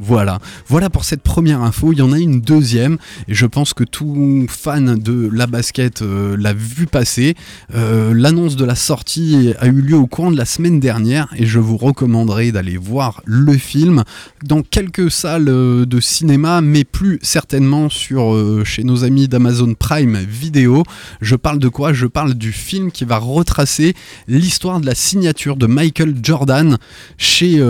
Voilà, 0.00 0.38
voilà 0.68 0.90
pour 0.90 1.04
cette 1.04 1.22
première 1.22 1.60
info. 1.60 1.92
Il 1.92 1.98
y 1.98 2.02
en 2.02 2.12
a 2.12 2.18
une 2.20 2.40
deuxième, 2.40 2.98
et 3.26 3.34
je 3.34 3.46
pense 3.46 3.74
que 3.74 3.82
tout 3.82 4.46
fan 4.48 4.96
de 4.96 5.28
la 5.32 5.48
basket 5.48 6.02
euh, 6.02 6.36
l'a 6.38 6.52
vu 6.52 6.86
passer. 6.86 7.34
Euh, 7.74 8.14
L'annonce 8.14 8.54
de 8.54 8.64
la 8.64 8.76
sortie 8.76 9.54
a 9.58 9.66
eu 9.66 9.80
lieu 9.80 9.96
au 9.96 10.06
courant 10.06 10.30
de 10.30 10.36
la 10.36 10.44
semaine 10.44 10.78
dernière, 10.78 11.26
et 11.36 11.46
je 11.46 11.58
vous 11.58 11.76
recommanderais 11.76 12.52
d'aller 12.52 12.76
voir 12.76 13.22
le 13.24 13.54
film 13.54 14.04
dans 14.44 14.62
quelques 14.62 15.10
salles 15.10 15.48
euh, 15.48 15.84
de 15.84 15.98
cinéma, 15.98 16.60
mais 16.60 16.84
plus 16.84 17.18
certainement 17.22 17.88
sur 17.88 18.36
chez 18.64 18.84
nos 18.84 19.02
amis 19.02 19.26
d'Amazon 19.26 19.74
Prime 19.74 20.16
Video. 20.18 20.84
Je 21.20 21.34
parle 21.34 21.58
de 21.58 21.68
quoi? 21.68 21.92
Je 21.92 22.06
parle 22.06 22.34
du 22.34 22.52
film 22.52 22.92
qui 22.92 23.04
va 23.04 23.18
retracer 23.18 23.94
l'histoire 24.28 24.80
de 24.80 24.86
la 24.86 24.94
signature 24.94 25.56
de 25.56 25.66
Michael 25.66 26.14
Jordan 26.22 26.78
chez, 27.16 27.60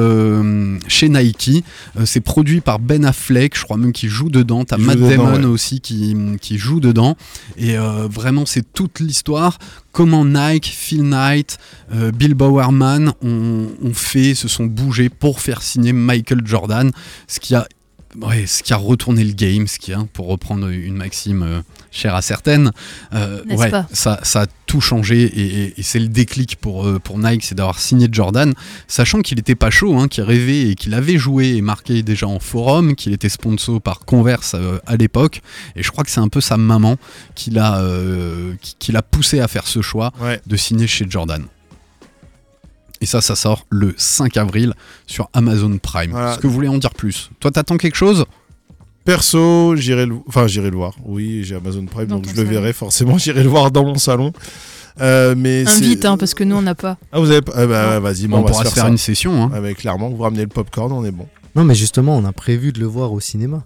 chez 0.88 1.08
Nike. 1.08 1.64
C'est 2.18 2.24
produit 2.24 2.60
par 2.60 2.80
Ben 2.80 3.04
Affleck, 3.04 3.56
je 3.56 3.62
crois 3.62 3.76
même 3.76 3.92
qu'il 3.92 4.08
joue 4.08 4.28
dedans. 4.28 4.64
T'as 4.64 4.76
Matt 4.76 4.96
dedans, 4.96 5.08
Damon 5.08 5.36
ouais. 5.36 5.44
aussi 5.44 5.80
qui, 5.80 6.16
qui 6.40 6.58
joue 6.58 6.80
dedans. 6.80 7.16
Et 7.56 7.78
euh, 7.78 8.08
vraiment, 8.10 8.44
c'est 8.44 8.72
toute 8.72 8.98
l'histoire. 8.98 9.58
Comment 9.92 10.24
Nike, 10.24 10.66
Phil 10.66 11.04
Knight, 11.04 11.58
euh, 11.94 12.10
Bill 12.10 12.34
Bowerman 12.34 13.12
ont, 13.22 13.68
ont 13.80 13.94
fait, 13.94 14.34
se 14.34 14.48
sont 14.48 14.64
bougés 14.64 15.10
pour 15.10 15.40
faire 15.40 15.62
signer 15.62 15.92
Michael 15.92 16.44
Jordan. 16.44 16.90
Ce 17.28 17.38
qui 17.38 17.54
a 17.54 17.68
Ouais, 18.20 18.46
ce 18.46 18.62
qui 18.62 18.72
a 18.72 18.76
retourné 18.78 19.22
le 19.22 19.34
game, 19.34 19.66
ce 19.66 19.78
qui 19.78 19.92
a, 19.92 20.04
pour 20.12 20.28
reprendre 20.28 20.68
une 20.68 20.96
maxime 20.96 21.42
euh, 21.42 21.60
chère 21.90 22.14
à 22.14 22.22
certaines, 22.22 22.72
euh, 23.14 23.42
ouais, 23.50 23.70
pas 23.70 23.86
ça, 23.92 24.20
ça 24.22 24.42
a 24.42 24.46
tout 24.66 24.80
changé 24.80 25.22
et, 25.22 25.62
et- 25.64 25.80
et 25.80 25.82
c'est 25.82 25.98
le 25.98 26.08
déclic 26.08 26.56
pour, 26.56 26.86
euh, 26.86 26.98
pour 26.98 27.18
Nike, 27.18 27.42
c'est 27.44 27.54
d'avoir 27.54 27.78
signé 27.78 28.08
Jordan, 28.12 28.52
sachant 28.86 29.20
qu'il 29.22 29.38
était 29.38 29.54
pas 29.54 29.70
chaud, 29.70 29.98
hein, 29.98 30.06
qu'il 30.08 30.24
rêvait 30.24 30.68
et 30.68 30.74
qu'il 30.74 30.92
avait 30.94 31.16
joué 31.18 31.56
et 31.56 31.62
marqué 31.62 32.02
déjà 32.02 32.26
en 32.26 32.38
forum, 32.40 32.94
qu'il 32.94 33.12
était 33.14 33.28
sponsor 33.30 33.80
par 33.80 34.00
Converse 34.00 34.52
euh, 34.54 34.78
à 34.86 34.96
l'époque, 34.96 35.40
et 35.76 35.82
je 35.82 35.90
crois 35.90 36.04
que 36.04 36.10
c'est 36.10 36.20
un 36.20 36.28
peu 36.28 36.40
sa 36.42 36.56
maman 36.58 36.96
qui 37.34 37.50
l'a 37.50 37.78
euh, 37.80 38.52
qui, 38.60 38.76
qui 38.78 38.92
l'a 38.92 39.02
poussé 39.02 39.40
à 39.40 39.48
faire 39.48 39.66
ce 39.66 39.80
choix 39.82 40.12
Ouais. 40.20 40.40
de 40.46 40.56
signer 40.56 40.86
chez 40.86 41.06
Jordan. 41.08 41.44
Et 43.00 43.06
ça, 43.06 43.20
ça 43.20 43.36
sort 43.36 43.64
le 43.70 43.94
5 43.96 44.36
avril 44.36 44.74
sur 45.06 45.30
Amazon 45.32 45.78
Prime. 45.78 46.10
Voilà. 46.10 46.32
Est-ce 46.32 46.40
que 46.40 46.48
vous 46.48 46.52
voulez 46.52 46.66
en 46.68 46.78
dire 46.78 46.92
plus? 46.94 47.30
Toi, 47.38 47.52
t'attends 47.52 47.76
quelque 47.76 47.94
chose? 47.94 48.24
Perso, 49.08 49.74
j'irai 49.74 50.04
le, 50.04 50.16
enfin 50.28 50.46
j'irai 50.46 50.68
le 50.68 50.76
voir. 50.76 50.92
Oui, 51.02 51.40
j'ai 51.42 51.54
Amazon 51.54 51.86
Prime, 51.86 52.08
Dans 52.08 52.16
donc 52.16 52.28
je 52.28 52.38
le 52.38 52.46
verrai 52.46 52.74
forcément. 52.74 53.16
J'irai 53.18 53.42
le 53.42 53.48
voir 53.48 53.70
dans 53.70 53.82
mon 53.82 53.96
salon. 53.96 54.34
Euh, 55.00 55.34
mais 55.34 55.66
Invite, 55.66 56.04
hein, 56.04 56.18
parce 56.18 56.34
que 56.34 56.44
nous 56.44 56.56
on 56.56 56.60
n'a 56.60 56.74
pas. 56.74 56.98
Ah 57.10 57.18
vous 57.18 57.30
avez 57.30 57.40
pas 57.40 57.52
ah 57.56 57.66
bah, 57.66 58.00
Vas-y, 58.00 58.26
bon, 58.26 58.36
on, 58.36 58.40
on, 58.40 58.42
va 58.42 58.50
pourra 58.50 58.64
se 58.64 58.68
se 58.68 58.74
faire, 58.74 58.82
faire 58.84 58.92
une 58.92 58.98
session. 58.98 59.42
hein. 59.42 59.50
Ah, 59.54 59.60
mais 59.62 59.72
clairement, 59.72 60.10
vous 60.10 60.22
ramenez 60.22 60.42
le 60.42 60.48
popcorn, 60.48 60.92
on 60.92 61.06
est 61.06 61.10
bon. 61.10 61.26
Non 61.56 61.64
mais 61.64 61.74
justement 61.74 62.18
on 62.18 62.24
a 62.26 62.32
prévu 62.32 62.70
de 62.70 62.80
le 62.80 62.84
voir 62.84 63.14
au 63.14 63.18
cinéma. 63.20 63.64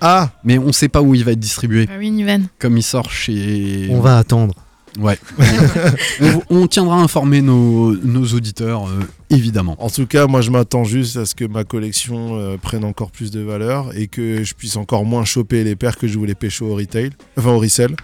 Ah, 0.00 0.30
Mais 0.42 0.58
on 0.58 0.72
sait 0.72 0.88
pas 0.88 1.00
où 1.00 1.14
il 1.14 1.24
va 1.24 1.30
être 1.30 1.38
distribué. 1.38 1.86
Ah 1.88 1.94
oui, 1.96 2.10
Niven. 2.10 2.48
Comme 2.58 2.76
il 2.76 2.82
sort 2.82 3.08
chez. 3.08 3.86
On 3.88 4.00
va 4.00 4.18
attendre. 4.18 4.56
Ouais. 5.00 5.18
on, 6.20 6.42
on 6.50 6.66
tiendra 6.66 6.96
à 6.96 7.00
informer 7.02 7.40
nos, 7.40 7.96
nos 7.96 8.24
auditeurs, 8.34 8.86
euh, 8.88 9.00
évidemment. 9.30 9.76
en 9.78 9.88
tout 9.88 10.06
cas, 10.06 10.26
moi 10.26 10.42
je 10.42 10.50
m'attends 10.50 10.84
juste 10.84 11.16
à 11.16 11.24
ce 11.24 11.34
que 11.34 11.44
ma 11.46 11.64
collection 11.64 12.36
euh, 12.36 12.56
prenne 12.58 12.84
encore 12.84 13.10
plus 13.10 13.30
de 13.30 13.40
valeur 13.40 13.96
et 13.96 14.06
que 14.06 14.44
je 14.44 14.54
puisse 14.54 14.76
encore 14.76 15.04
moins 15.04 15.24
choper 15.24 15.64
les 15.64 15.76
paires 15.76 15.96
que 15.96 16.06
je 16.08 16.18
voulais 16.18 16.34
pécho 16.34 16.66
au 16.66 16.74
retail, 16.76 17.10
enfin 17.38 17.50
au 17.52 17.58
resell. 17.58 17.96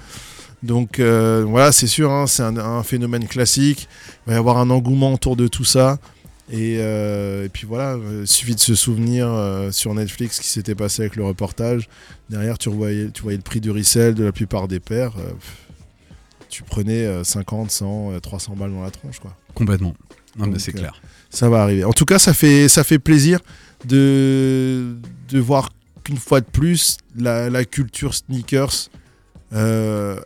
Donc 0.62 0.98
euh, 0.98 1.44
voilà, 1.46 1.72
c'est 1.72 1.86
sûr, 1.86 2.10
hein, 2.10 2.26
c'est 2.26 2.42
un, 2.42 2.56
un 2.56 2.82
phénomène 2.82 3.26
classique. 3.28 3.88
Il 4.26 4.30
va 4.30 4.36
y 4.36 4.38
avoir 4.38 4.58
un 4.58 4.70
engouement 4.70 5.12
autour 5.14 5.36
de 5.36 5.46
tout 5.46 5.64
ça. 5.64 5.98
Et, 6.50 6.78
euh, 6.80 7.44
et 7.44 7.50
puis 7.50 7.66
voilà, 7.66 7.92
euh, 7.96 8.22
il 8.22 8.26
suffit 8.26 8.54
de 8.54 8.60
se 8.60 8.74
souvenir 8.74 9.28
euh, 9.28 9.70
sur 9.70 9.92
Netflix 9.94 10.36
ce 10.36 10.40
qui 10.40 10.48
s'était 10.48 10.74
passé 10.74 11.02
avec 11.02 11.14
le 11.16 11.24
reportage. 11.26 11.88
Derrière, 12.30 12.56
tu 12.56 12.70
voyais, 12.70 13.10
tu 13.12 13.20
voyais 13.22 13.36
le 13.36 13.42
prix 13.42 13.60
du 13.60 13.70
resell 13.70 14.14
de 14.14 14.24
la 14.24 14.32
plupart 14.32 14.66
des 14.66 14.80
paires. 14.80 15.12
euh, 15.18 15.28
pff, 15.32 15.56
tu 16.48 16.62
prenais 16.62 17.04
euh, 17.04 17.24
50, 17.24 17.70
100, 17.70 18.12
euh, 18.12 18.20
300 18.20 18.56
balles 18.56 18.72
dans 18.72 18.82
la 18.82 18.90
tronche. 18.90 19.18
Quoi. 19.18 19.36
Complètement. 19.54 19.94
Non, 20.38 20.46
mais 20.46 20.58
c'est 20.58 20.74
euh, 20.74 20.78
clair. 20.78 21.00
Ça 21.30 21.48
va 21.48 21.62
arriver. 21.62 21.84
En 21.84 21.92
tout 21.92 22.04
cas, 22.04 22.18
ça 22.18 22.32
fait, 22.32 22.68
ça 22.68 22.84
fait 22.84 22.98
plaisir 22.98 23.40
de, 23.86 24.96
de 25.28 25.38
voir 25.38 25.70
qu'une 26.04 26.16
fois 26.16 26.40
de 26.40 26.46
plus, 26.46 26.96
la, 27.16 27.50
la 27.50 27.64
culture 27.64 28.14
sneakers 28.14 28.88
euh, 29.52 30.20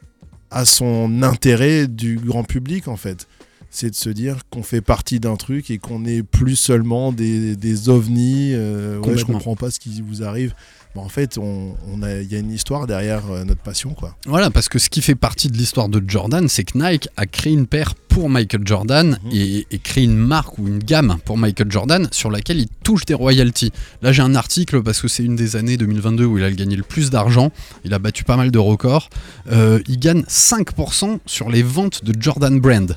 a 0.51 0.65
son 0.65 1.23
intérêt 1.23 1.87
du 1.87 2.17
grand 2.17 2.45
public, 2.45 2.89
en 2.89 2.97
fait. 2.97 3.27
C'est 3.71 3.89
de 3.91 3.95
se 3.95 4.11
dire 4.11 4.41
qu'on 4.51 4.63
fait 4.63 4.83
partie 4.83 5.19
d'un 5.19 5.37
truc 5.37 5.71
et 5.71 5.79
qu'on 5.79 6.01
n'est 6.01 6.23
plus 6.23 6.57
seulement 6.57 7.11
des, 7.11 7.57
des 7.57 7.89
ovnis. 7.89 8.51
euh, 8.53 8.99
ouais, 9.01 9.17
je 9.17 9.25
comprends 9.25 9.57
pas 9.57 9.71
ce 9.71 9.81
qui 9.81 10.03
vous 10.03 10.23
arrive. 10.23 10.55
Bon, 10.95 11.03
en 11.03 11.09
fait, 11.09 11.39
on, 11.39 11.75
on 11.91 12.03
a- 12.03 12.21
il 12.21 12.31
y 12.31 12.35
a 12.35 12.39
une 12.39 12.51
histoire 12.53 12.87
derrière 12.87 13.23
euh, 13.31 13.45
notre 13.45 13.63
passion, 13.63 13.95
quoi. 13.95 14.15
Voilà, 14.27 14.51
parce 14.51 14.69
que 14.69 14.79
ce 14.79 14.91
qui 14.91 15.01
fait 15.01 15.15
partie 15.15 15.49
de 15.49 15.57
l'histoire 15.57 15.89
de 15.89 16.03
Jordan, 16.07 16.49
c'est 16.49 16.65
que 16.65 16.77
Nike 16.77 17.09
a 17.17 17.25
créé 17.27 17.53
une 17.55 17.67
paire 17.67 17.95
pour 18.09 18.29
Michael 18.29 18.61
Jordan 18.67 19.19
Mhm. 19.25 19.31
et, 19.33 19.67
et 19.71 19.79
créé 19.79 20.05
une 20.05 20.17
marque 20.17 20.59
ou 20.59 20.69
une 20.69 20.81
gamme 20.81 21.17
pour 21.25 21.39
Michael 21.39 21.73
Jordan 21.73 22.09
sur 22.13 22.31
laquelle 22.31 22.59
il 22.59 22.69
touche 22.85 23.07
des 23.07 23.15
royalties. 23.15 23.73
Là, 24.03 24.13
j'ai 24.13 24.21
un 24.21 24.35
article 24.35 24.83
parce 24.83 25.01
que 25.01 25.09
c'est 25.09 25.25
une 25.25 25.35
des 25.37 25.57
années 25.57 25.79
2022 25.79 26.27
où 26.27 26.37
il 26.37 26.45
a 26.45 26.51
gagné 26.53 26.77
le 26.77 26.83
plus 26.83 27.09
d'argent. 27.09 27.51
Il 27.87 27.95
a 27.95 27.99
battu 27.99 28.23
pas 28.25 28.37
mal 28.37 28.51
de 28.51 28.59
records. 28.59 29.09
Euh, 29.51 29.81
il 29.89 29.99
gagne 29.99 30.25
5% 30.29 31.21
sur 31.25 31.49
les 31.49 31.63
ventes 31.63 32.05
de 32.05 32.13
Jordan 32.21 32.61
Brand. 32.61 32.95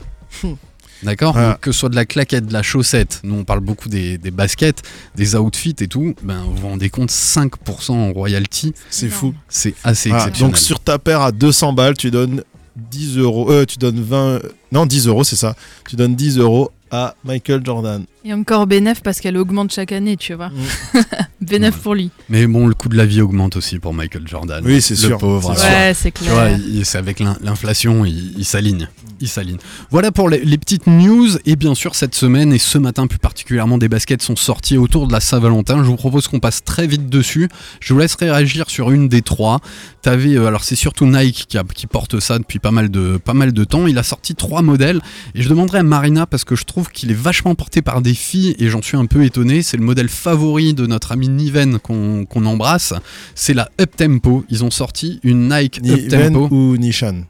D'accord 1.06 1.38
Que 1.62 1.72
ce 1.72 1.80
soit 1.80 1.90
de 1.90 1.96
la 1.96 2.06
claquette, 2.06 2.48
de 2.48 2.54
la 2.54 2.64
chaussette, 2.64 3.22
nous 3.24 3.36
on 3.36 3.44
parle 3.44 3.60
beaucoup 3.62 3.88
des, 3.90 4.18
des 4.18 4.32
baskets, 4.32 4.82
des 5.16 5.36
outfits 5.36 5.76
et 5.80 5.88
tout, 5.88 6.16
ben, 6.24 6.44
vous 6.44 6.56
vous 6.56 6.68
rendez 6.68 6.90
compte, 6.90 7.12
5% 7.12 7.92
en 7.92 8.12
royalty, 8.14 8.74
C'est 8.90 9.10
fou. 9.10 9.34
c'est 9.48 9.74
assez 9.84 10.10
Ah, 10.12 10.16
exceptionnel. 10.18 10.52
donc 10.52 10.58
sur 10.58 10.80
ta 10.80 11.00
paire 11.00 11.22
à 11.22 11.32
200 11.32 11.74
balles, 11.74 11.96
tu 11.96 12.12
donnes 12.12 12.44
10 12.76 13.18
euros. 13.20 13.52
Euh, 13.52 13.66
tu 13.66 13.78
donnes 13.78 14.02
20. 14.02 14.40
Non, 14.74 14.86
10 14.86 15.08
euros, 15.08 15.24
c'est 15.24 15.38
ça. 15.38 15.56
Tu 15.88 15.96
donnes 15.96 16.16
10 16.16 16.40
euros 16.40 16.72
à 16.92 17.16
Michael 17.24 17.62
Jordan. 17.66 18.04
Et 18.28 18.34
encore 18.34 18.66
bénéf 18.66 19.02
parce 19.04 19.20
qu'elle 19.20 19.38
augmente 19.38 19.72
chaque 19.72 19.92
année, 19.92 20.18
tu 20.18 20.34
vois. 20.34 20.50
Mm. 20.50 21.00
bénéf 21.42 21.76
Ouais. 21.76 21.82
pour 21.84 21.94
lui. 21.94 22.10
Mais 22.30 22.48
bon, 22.48 22.66
le 22.66 22.74
coût 22.74 22.90
de 22.90 22.98
la 22.98 23.06
vie 23.06 23.22
augmente 23.22 23.56
aussi 23.56 23.78
pour 23.78 23.94
Michael 23.94 24.28
Jordan. 24.28 24.64
Oui, 24.66 24.82
c'est 24.82 24.96
le 24.96 25.00
sûr, 25.10 25.18
pauvre. 25.20 25.54
c'est 25.56 25.62
hein. 25.62 25.70
sûr. 25.70 25.78
Ouais, 25.78 25.94
c'est 25.94 26.12
Tu 26.12 26.24
vois, 26.24 26.48
clair. 26.48 26.60
c'est 26.86 26.98
avec 26.98 27.20
l'in- 27.20 27.38
l'inflation, 27.44 28.04
il, 28.04 28.34
il 28.38 28.46
s'aligne. 28.46 28.90
Il 29.22 29.28
s'aligne. 29.30 29.58
Voilà 29.92 30.12
pour 30.12 30.28
les, 30.28 30.44
les 30.44 30.58
petites 30.58 30.88
news. 30.88 31.28
Et 31.46 31.56
bien 31.56 31.74
sûr, 31.76 31.94
cette 31.96 32.16
semaine 32.16 32.52
et 32.52 32.58
ce 32.58 32.78
matin 32.80 33.06
plus 33.08 33.20
particulièrement, 33.20 33.78
des 33.78 33.88
baskets 33.88 34.22
sont 34.24 34.36
sorties 34.36 34.78
autour 34.78 35.08
de 35.08 35.14
la 35.14 35.20
Saint-Valentin. 35.22 35.78
Je 35.84 35.88
vous 35.90 35.96
propose 35.96 36.28
qu'on 36.28 36.40
passe 36.40 36.64
très 36.64 36.86
vite 36.88 37.08
dessus. 37.10 37.48
Je 37.80 37.94
vous 37.94 38.00
laisserai 38.00 38.30
réagir 38.32 38.70
sur 38.70 38.90
une 38.92 39.08
des 39.08 39.22
trois. 39.22 39.60
T'avais, 40.02 40.36
euh, 40.36 40.48
alors 40.48 40.64
c'est 40.64 40.76
surtout 40.76 41.06
Nike 41.06 41.46
qui, 41.48 41.58
a- 41.58 41.64
qui 41.64 41.86
porte 41.88 42.20
ça 42.20 42.40
depuis 42.40 42.60
pas 42.60 42.72
mal, 42.72 42.90
de, 42.90 43.18
pas 43.18 43.34
mal 43.34 43.54
de 43.54 43.64
temps. 43.64 43.86
Il 43.88 43.98
a 44.00 44.04
sorti 44.04 44.34
trois 44.36 44.64
modèles. 44.64 45.00
Et 45.36 45.44
je 45.44 45.48
demanderai 45.50 45.78
à 45.80 45.84
Marina 45.84 46.26
parce 46.26 46.44
que 46.44 46.56
je 46.56 46.64
trouve 46.66 46.90
qu'il 46.90 47.12
est 47.12 47.16
vachement 47.18 47.54
porté 47.56 47.82
par 47.84 48.02
des 48.02 48.15
et 48.60 48.70
j'en 48.70 48.82
suis 48.82 48.98
un 48.98 49.06
peu 49.06 49.24
étonné. 49.24 49.62
C'est 49.62 49.78
le 49.78 49.84
modèle 49.84 50.10
favori 50.10 50.74
de 50.74 50.86
notre 50.88 51.12
ami 51.12 51.30
Niven 51.30 51.80
qu'on 51.80 52.46
embrasse. 52.46 52.94
C'est 53.36 53.54
la 53.54 53.70
Up 53.80 53.92
Tempo. 53.96 54.44
Ils 54.50 54.64
ont 54.64 54.72
sorti 54.72 55.20
une 55.24 55.50
Nike 55.50 55.82
Ni 55.82 55.92
Up 55.92 56.08
Tempo. 56.10 56.48
ou 56.52 56.78
Nishan 56.78 57.24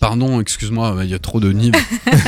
Pardon, 0.00 0.40
excuse-moi, 0.40 0.96
il 1.02 1.10
y 1.10 1.14
a 1.14 1.18
trop 1.18 1.40
de 1.40 1.52
nives. 1.52 1.74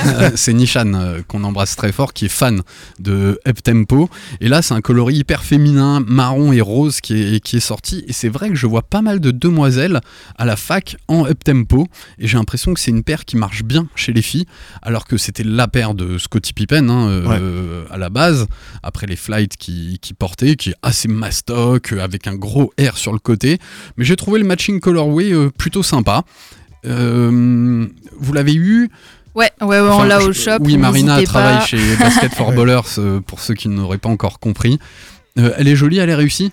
Euh, 0.07 0.31
c'est 0.35 0.53
Nishan 0.53 0.93
euh, 0.93 1.23
qu'on 1.27 1.43
embrasse 1.43 1.75
très 1.75 1.91
fort, 1.91 2.13
qui 2.13 2.27
est 2.27 2.29
fan 2.29 2.61
de 2.99 3.41
Up 3.49 3.63
Tempo. 3.63 4.11
Et 4.43 4.49
là, 4.49 4.61
c'est 4.61 4.75
un 4.75 4.83
coloris 4.83 5.17
hyper 5.17 5.43
féminin, 5.43 6.05
marron 6.07 6.53
et 6.53 6.61
rose 6.61 7.01
qui 7.01 7.15
est, 7.15 7.41
qui 7.41 7.57
est 7.57 7.61
sorti. 7.61 8.05
Et 8.09 8.13
c'est 8.13 8.29
vrai 8.29 8.51
que 8.51 8.57
je 8.57 8.67
vois 8.67 8.83
pas 8.83 9.01
mal 9.01 9.21
de 9.21 9.31
demoiselles 9.31 10.01
à 10.37 10.45
la 10.45 10.57
fac 10.57 10.97
en 11.09 11.25
Up 11.27 11.43
Tempo. 11.43 11.87
Et 12.19 12.29
j'ai 12.29 12.37
l'impression 12.37 12.75
que 12.75 12.81
c'est 12.81 12.91
une 12.91 13.05
paire 13.05 13.25
qui 13.25 13.39
marche 13.39 13.63
bien 13.63 13.89
chez 13.95 14.13
les 14.13 14.23
filles, 14.23 14.47
alors 14.83 15.07
que 15.07 15.17
c'était 15.17 15.45
la 15.45 15.67
paire 15.67 15.95
de 15.95 16.19
Scottie 16.19 16.53
Pippen 16.53 16.91
hein, 16.91 17.09
euh, 17.09 17.85
à 17.91 17.97
la 17.97 18.11
base, 18.11 18.49
après 18.83 19.07
les 19.07 19.17
flights 19.17 19.57
qui, 19.57 19.99
qui 20.03 20.13
portaient, 20.13 20.57
qui 20.57 20.71
est 20.71 20.77
assez 20.83 21.09
mastoc, 21.09 21.93
avec 21.93 22.27
un 22.27 22.35
gros 22.35 22.73
R 22.79 22.99
sur 22.99 23.13
le 23.15 23.19
côté. 23.19 23.59
Mais 23.97 24.05
j'ai 24.05 24.17
trouvé 24.17 24.39
le 24.39 24.47
matching 24.47 24.79
colorway 24.79 25.33
euh, 25.33 25.51
plutôt 25.51 25.83
sympa. 25.83 26.25
Euh, 26.85 27.87
vous 28.19 28.33
l'avez 28.33 28.55
eu 28.55 28.91
Ouais, 29.35 29.51
ouais, 29.63 29.81
ouais, 29.81 29.89
on 29.91 30.03
l'a 30.03 30.21
au 30.21 30.33
shop. 30.33 30.59
Oui, 30.61 30.77
Marina 30.77 31.23
travaille 31.23 31.59
pas. 31.59 31.65
chez 31.65 31.97
Basket 31.97 32.35
for 32.35 32.53
Ballers, 32.57 32.81
euh, 32.99 33.21
pour 33.21 33.41
ceux 33.41 33.55
qui 33.55 33.69
n'auraient 33.69 33.99
pas 33.99 34.11
encore 34.11 34.39
compris. 34.39 34.79
Euh, 35.39 35.55
elle 35.57 35.69
est 35.69 35.77
jolie, 35.77 35.99
elle 35.99 36.11
est 36.11 36.15
réussie? 36.15 36.53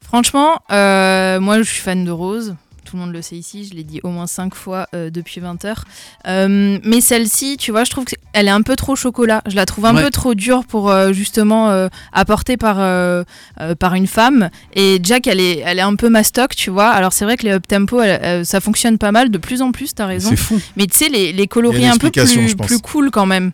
Franchement, 0.00 0.60
euh, 0.70 1.40
moi 1.40 1.58
je 1.58 1.64
suis 1.64 1.80
fan 1.80 2.04
de 2.04 2.10
Rose. 2.10 2.54
Tout 2.88 2.96
le 2.96 3.02
monde 3.02 3.12
le 3.12 3.20
sait 3.20 3.36
ici, 3.36 3.68
je 3.70 3.74
l'ai 3.74 3.84
dit 3.84 4.00
au 4.02 4.08
moins 4.08 4.26
5 4.26 4.54
fois 4.54 4.86
euh, 4.94 5.10
depuis 5.10 5.40
20 5.40 5.62
heures. 5.66 5.84
Euh, 6.26 6.78
mais 6.84 7.02
celle-ci, 7.02 7.58
tu 7.58 7.70
vois, 7.70 7.84
je 7.84 7.90
trouve 7.90 8.06
qu'elle 8.06 8.46
est 8.46 8.50
un 8.50 8.62
peu 8.62 8.76
trop 8.76 8.96
chocolat. 8.96 9.42
Je 9.46 9.56
la 9.56 9.66
trouve 9.66 9.84
un 9.84 9.94
Ouais. 9.94 10.04
peu 10.04 10.10
trop 10.10 10.34
dure 10.34 10.64
pour 10.64 10.90
euh, 10.90 11.12
justement 11.12 11.68
euh, 11.70 11.88
apporter 12.14 12.56
par, 12.56 12.76
euh, 12.80 13.24
euh, 13.60 13.74
par 13.74 13.92
une 13.94 14.06
femme. 14.06 14.48
Et 14.74 15.00
Jack, 15.02 15.26
elle 15.26 15.38
est, 15.40 15.58
elle 15.58 15.78
est 15.78 15.82
un 15.82 15.96
peu 15.96 16.08
mastoc, 16.08 16.56
tu 16.56 16.70
vois. 16.70 16.88
Alors 16.88 17.12
c'est 17.12 17.26
vrai 17.26 17.36
que 17.36 17.44
les 17.44 17.52
up 17.52 17.66
tempo, 17.68 18.00
elle- 18.00 18.20
elle- 18.22 18.46
ça 18.46 18.60
fonctionne 18.60 18.96
pas 18.96 19.12
mal, 19.12 19.30
de 19.30 19.36
plus 19.38 19.60
en 19.60 19.70
plus, 19.70 19.94
t'as 19.94 20.06
raison. 20.06 20.30
C'est 20.30 20.36
fou. 20.36 20.58
Mais 20.76 20.86
tu 20.86 20.96
sais, 20.96 21.08
les, 21.10 21.32
les 21.34 21.46
coloris 21.46 21.86
un 21.86 21.98
peu 21.98 22.10
plus, 22.10 22.54
plus 22.56 22.78
cool 22.78 23.10
quand 23.10 23.26
même. 23.26 23.52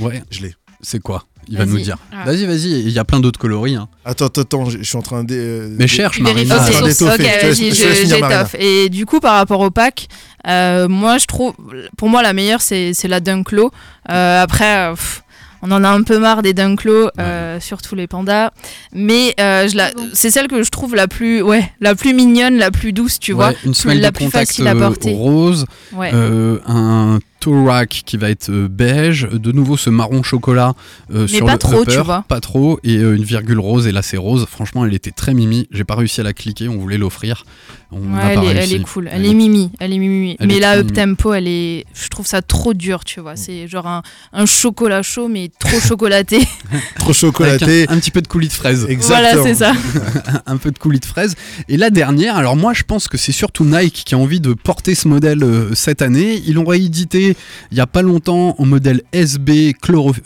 Ouais, 0.00 0.22
Je 0.30 0.42
l'ai. 0.42 0.54
c'est 0.80 1.00
quoi? 1.00 1.24
Il 1.48 1.58
va 1.58 1.66
nous 1.66 1.78
dire. 1.80 1.96
Ah. 2.12 2.24
Vas-y, 2.24 2.46
vas-y, 2.46 2.70
il 2.80 2.90
y 2.90 2.98
a 2.98 3.04
plein 3.04 3.20
d'autres 3.20 3.38
coloris. 3.38 3.74
hein. 3.76 3.88
Attends, 4.04 4.26
attends, 4.26 4.40
attends, 4.42 4.64
je 4.70 4.82
suis 4.82 4.96
en 4.96 5.02
train 5.02 5.24
de. 5.24 5.34
euh, 5.34 5.68
Mais 5.78 5.86
cherche, 5.88 6.20
Marina. 6.20 6.56
Ah. 6.60 6.68
Ok, 6.84 6.90
vas-y, 7.00 7.72
je 7.74 8.06
j'étoffe. 8.06 8.54
Et 8.58 8.88
du 8.88 9.06
coup, 9.06 9.20
par 9.20 9.34
rapport 9.34 9.60
au 9.60 9.70
pack, 9.70 10.06
euh, 10.46 10.88
moi, 10.88 11.18
je 11.18 11.26
trouve, 11.26 11.54
pour 11.96 12.08
moi, 12.08 12.22
la 12.22 12.32
meilleure, 12.32 12.62
c'est 12.62 12.94
c'est 12.94 13.08
la 13.08 13.20
Dunklo. 13.20 13.70
Euh, 14.10 14.42
après, 14.42 14.88
euh, 14.88 14.94
pff, 14.94 15.22
on 15.62 15.70
en 15.70 15.84
a 15.84 15.88
un 15.88 16.02
peu 16.02 16.18
marre 16.18 16.42
des 16.42 16.54
Dunklo, 16.54 17.08
euh, 17.20 17.60
surtout 17.60 17.94
les 17.94 18.06
pandas. 18.06 18.50
Mais 18.92 19.34
euh, 19.38 19.68
je 19.68 19.76
la- 19.76 19.90
Ah 19.96 20.00
c'est 20.12 20.30
celle 20.30 20.48
que 20.48 20.62
je 20.62 20.70
trouve 20.70 20.94
la 20.94 21.06
plus, 21.08 21.42
ouais, 21.42 21.70
la 21.80 21.94
plus 21.94 22.14
mignonne, 22.14 22.56
la 22.56 22.70
plus 22.70 22.92
douce, 22.92 23.18
tu 23.20 23.32
vois. 23.32 23.52
Une 23.64 23.74
semelle 23.74 24.00
la 24.00 24.10
de 24.10 24.16
plus 24.16 24.24
contact 24.26 24.48
facile 24.48 24.66
à 24.68 24.74
porter. 24.74 25.12
rose, 25.14 25.66
Ouais. 25.92 26.10
euh, 26.14 26.58
un 26.66 27.18
toe 27.42 27.64
rack 27.66 28.02
qui 28.06 28.16
va 28.16 28.30
être 28.30 28.50
euh, 28.50 28.68
beige, 28.68 29.28
de 29.30 29.50
nouveau 29.50 29.76
ce 29.76 29.90
marron 29.90 30.22
chocolat 30.22 30.74
euh, 31.12 31.26
sur 31.26 31.46
pas 31.46 31.54
le 31.54 31.58
trop, 31.58 31.82
upper, 31.82 31.92
tu 31.92 31.98
vois. 31.98 32.24
pas 32.28 32.40
trop, 32.40 32.78
et 32.84 32.98
euh, 32.98 33.16
une 33.16 33.24
virgule 33.24 33.58
rose, 33.58 33.88
et 33.88 33.92
là 33.92 34.00
c'est 34.00 34.16
rose. 34.16 34.46
Franchement, 34.48 34.86
elle 34.86 34.94
était 34.94 35.10
très 35.10 35.34
mimi. 35.34 35.66
J'ai 35.72 35.82
pas 35.82 35.96
réussi 35.96 36.20
à 36.20 36.24
la 36.24 36.32
cliquer, 36.32 36.68
on 36.68 36.78
voulait 36.78 36.98
l'offrir. 36.98 37.44
On 37.90 38.16
elle, 38.16 38.36
pas 38.36 38.44
est, 38.44 38.46
elle 38.46 38.58
réussi. 38.58 38.74
est 38.76 38.82
cool, 38.82 39.08
elle 39.12 39.26
est 39.26 39.34
mimi, 39.34 39.70
elle 39.80 39.92
est 39.92 39.98
mimi. 39.98 40.36
Elle 40.38 40.46
mais 40.46 40.56
est 40.56 40.60
la 40.60 40.78
up 40.78 40.92
tempo, 40.92 41.34
elle 41.34 41.46
est, 41.48 41.84
je 41.92 42.08
trouve 42.08 42.26
ça 42.26 42.40
trop 42.40 42.72
dur, 42.72 43.04
tu 43.04 43.20
vois. 43.20 43.36
C'est 43.36 43.68
genre 43.68 43.86
un, 43.86 44.02
un 44.32 44.46
chocolat 44.46 45.02
chaud, 45.02 45.28
mais 45.28 45.50
trop 45.58 45.78
chocolaté. 45.88 46.38
Trop 46.96 47.12
chocolaté. 47.12 47.86
un, 47.88 47.94
un 47.94 47.98
petit 47.98 48.12
peu 48.12 48.22
de 48.22 48.28
coulis 48.28 48.48
de 48.48 48.52
fraise. 48.52 48.86
Exactement. 48.88 49.30
voilà, 49.34 49.42
c'est 49.42 49.54
ça. 49.56 49.72
un 50.46 50.56
peu 50.56 50.70
de 50.70 50.78
coulis 50.78 51.00
de 51.00 51.04
fraise. 51.04 51.34
Et 51.68 51.76
la 51.76 51.90
dernière, 51.90 52.36
alors 52.36 52.56
moi 52.56 52.72
je 52.72 52.84
pense 52.84 53.08
que 53.08 53.18
c'est 53.18 53.32
surtout 53.32 53.64
Nike 53.64 54.04
qui 54.06 54.14
a 54.14 54.18
envie 54.18 54.40
de 54.40 54.54
porter 54.54 54.94
ce 54.94 55.08
modèle 55.08 55.42
euh, 55.42 55.74
cette 55.74 56.00
année. 56.00 56.40
Ils 56.46 56.54
l'ont 56.54 56.64
réédité 56.64 57.31
il 57.70 57.78
y 57.78 57.80
a 57.80 57.86
pas 57.86 58.02
longtemps 58.02 58.54
en 58.58 58.66
modèle 58.66 59.02
SB, 59.12 59.74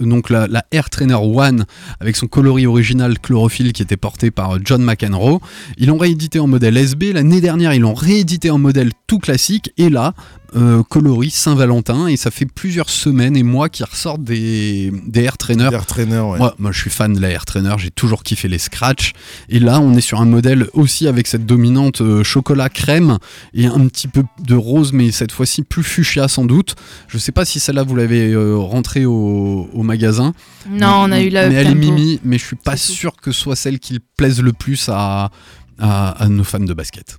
donc 0.00 0.30
la, 0.30 0.46
la 0.46 0.64
Air 0.72 0.90
Trainer 0.90 1.14
One 1.14 1.66
avec 2.00 2.16
son 2.16 2.26
coloris 2.26 2.66
original 2.66 3.18
chlorophylle 3.18 3.72
qui 3.72 3.82
était 3.82 3.96
porté 3.96 4.30
par 4.30 4.58
John 4.64 4.82
McEnroe. 4.82 5.40
Ils 5.78 5.88
l'ont 5.88 5.98
réédité 5.98 6.38
en 6.38 6.46
modèle 6.46 6.76
SB. 6.76 7.12
L'année 7.12 7.40
dernière, 7.40 7.74
ils 7.74 7.80
l'ont 7.80 7.94
réédité 7.94 8.50
en 8.50 8.58
modèle 8.58 8.92
tout 9.06 9.18
classique. 9.18 9.70
Et 9.76 9.90
là, 9.90 10.14
euh, 10.54 10.82
coloris 10.84 11.30
Saint-Valentin. 11.30 12.06
Et 12.06 12.16
ça 12.16 12.30
fait 12.30 12.46
plusieurs 12.46 12.88
semaines 12.88 13.36
et 13.36 13.42
mois 13.42 13.68
qu'ils 13.68 13.84
ressortent 13.84 14.22
des, 14.22 14.92
des 15.06 15.24
Air 15.24 15.36
Trainer 15.36 15.68
Air 15.72 15.86
trainer, 15.86 16.20
ouais. 16.20 16.38
moi, 16.38 16.54
moi, 16.58 16.72
je 16.72 16.80
suis 16.80 16.90
fan 16.90 17.12
de 17.12 17.20
la 17.20 17.30
Air 17.30 17.44
Trainer, 17.44 17.74
j'ai 17.78 17.90
toujours 17.90 18.22
kiffé 18.22 18.48
les 18.48 18.58
scratch. 18.58 19.12
Et 19.48 19.58
là, 19.58 19.80
on 19.80 19.94
est 19.94 20.00
sur 20.00 20.20
un 20.20 20.24
modèle 20.24 20.68
aussi 20.72 21.08
avec 21.08 21.26
cette 21.26 21.46
dominante 21.46 22.00
euh, 22.00 22.22
chocolat 22.22 22.68
crème 22.68 23.18
et 23.54 23.66
un 23.66 23.86
petit 23.88 24.08
peu 24.08 24.22
de 24.42 24.54
rose, 24.54 24.92
mais 24.92 25.10
cette 25.10 25.32
fois-ci 25.32 25.62
plus 25.62 25.82
fuchsia 25.82 26.28
sans 26.28 26.44
doute. 26.44 26.76
Je 27.08 27.18
sais 27.18 27.32
pas 27.32 27.44
si 27.44 27.60
celle-là 27.60 27.82
vous 27.82 27.96
l'avez 27.96 28.32
euh, 28.32 28.56
rentrée 28.56 29.04
au, 29.06 29.68
au 29.72 29.82
magasin. 29.82 30.32
Non, 30.68 31.02
on 31.04 31.12
a 31.12 31.20
eu 31.20 31.28
la 31.30 31.48
Mais 31.48 31.54
elle 31.56 31.68
est 31.68 31.74
mimi, 31.74 32.20
mais 32.24 32.38
je 32.38 32.44
suis 32.44 32.56
pas 32.56 32.72
tout. 32.72 32.78
sûr 32.78 33.16
que 33.16 33.32
ce 33.32 33.40
soit 33.40 33.56
celle 33.56 33.78
qui 33.78 34.00
plaise 34.16 34.40
le 34.42 34.52
plus 34.52 34.88
à, 34.88 35.30
à, 35.78 36.10
à 36.22 36.28
nos 36.28 36.44
fans 36.44 36.58
de 36.60 36.74
basket. 36.74 37.18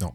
Non. 0.00 0.10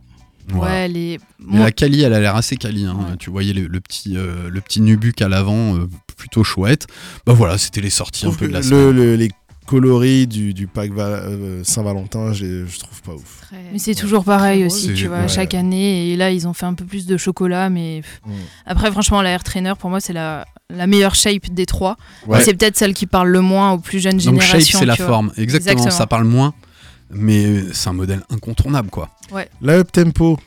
Voilà. 0.50 0.74
Ouais, 0.74 0.80
elle 0.86 0.98
est. 0.98 1.20
Moi- 1.40 1.60
la 1.66 1.72
Kali, 1.72 2.02
elle 2.02 2.14
a 2.14 2.20
l'air 2.20 2.36
assez 2.36 2.58
Kali. 2.58 2.86
hein. 2.86 2.96
Ouais. 2.98 3.18
Tu 3.18 3.30
voyais 3.30 3.54
le, 3.54 3.68
le 3.68 3.80
petit, 3.82 4.18
euh, 4.18 4.50
le 4.50 4.62
petit 4.62 4.82
nubuck 4.82 5.22
à 5.22 5.30
l'avant, 5.30 5.76
euh, 5.78 5.88
plutôt 6.18 6.44
chouette. 6.44 6.88
Bah 7.26 7.34
voilà, 7.34 7.58
c'était 7.58 7.82
les 7.82 7.90
sorties 7.90 8.26
un 8.28 8.32
peu 8.34 8.48
de 8.48 8.54
la 8.54 8.60
le- 8.60 8.66
semaine. 8.66 8.92
le- 8.92 9.16
les 9.16 9.30
coloris 9.70 10.26
du, 10.26 10.54
du 10.56 10.66
pack 10.66 10.92
Va- 10.92 11.04
euh, 11.04 11.64
Saint-Valentin, 11.64 12.34
je 12.34 12.66
trouve 12.80 13.02
pas 13.04 13.14
ouf. 13.14 13.42
Très- 13.42 13.58
Mais 13.72 13.78
c'est 13.78 13.94
toujours 13.94 14.24
pareil 14.24 14.66
aussi, 14.66 14.94
tu 14.96 15.08
vois, 15.08 15.20
ouais. 15.22 15.28
chaque 15.28 15.54
année. 15.54 16.10
Et 16.10 16.16
là, 16.18 16.32
ils 16.32 16.48
ont 16.48 16.54
fait 16.54 16.66
un 16.66 16.74
peu 16.74 16.86
plus 16.86 17.06
de 17.06 17.18
chocolat, 17.18 17.70
mais 17.70 18.02
Mm. 18.26 18.32
après, 18.66 18.92
franchement, 18.92 19.22
la 19.22 19.30
Air 19.30 19.44
Trainer, 19.44 19.74
pour 19.80 19.92
moi, 19.92 20.00
c'est 20.00 20.14
la, 20.14 20.46
la 20.72 20.88
meilleure 20.88 21.14
shape 21.14 21.52
des 21.52 21.68
trois. 21.68 21.98
Ouais. 22.26 22.40
Et 22.40 22.44
C'est 22.44 22.56
peut-être 22.56 22.78
celle 22.78 22.96
qui 22.96 23.06
parle 23.06 23.30
le 23.30 23.42
moins 23.42 23.74
aux 23.74 23.78
plus 23.78 24.00
jeunes 24.00 24.14
Donc 24.18 24.22
générations. 24.42 24.60
shape, 24.80 24.80
c'est 24.80 24.86
la 24.88 24.96
vois. 24.96 25.06
forme. 25.06 25.28
Exactement, 25.38 25.72
Exactement. 25.74 25.92
ça 25.92 26.08
parle 26.08 26.24
moins, 26.26 26.54
mais 27.12 27.46
euh, 27.46 27.70
c'est 27.72 27.90
un 27.90 27.94
modèle 27.94 28.24
incontournable, 28.32 28.90
quoi. 28.90 29.10
La 29.62 29.74
up 29.74 29.92
tempo, 29.92 30.40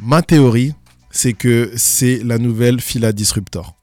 ma 0.00 0.22
théorie, 0.22 0.72
c'est 1.10 1.32
que 1.32 1.72
c'est 1.76 2.22
la 2.24 2.38
nouvelle 2.38 2.80
Fila 2.80 3.12
Disruptor. 3.12 3.74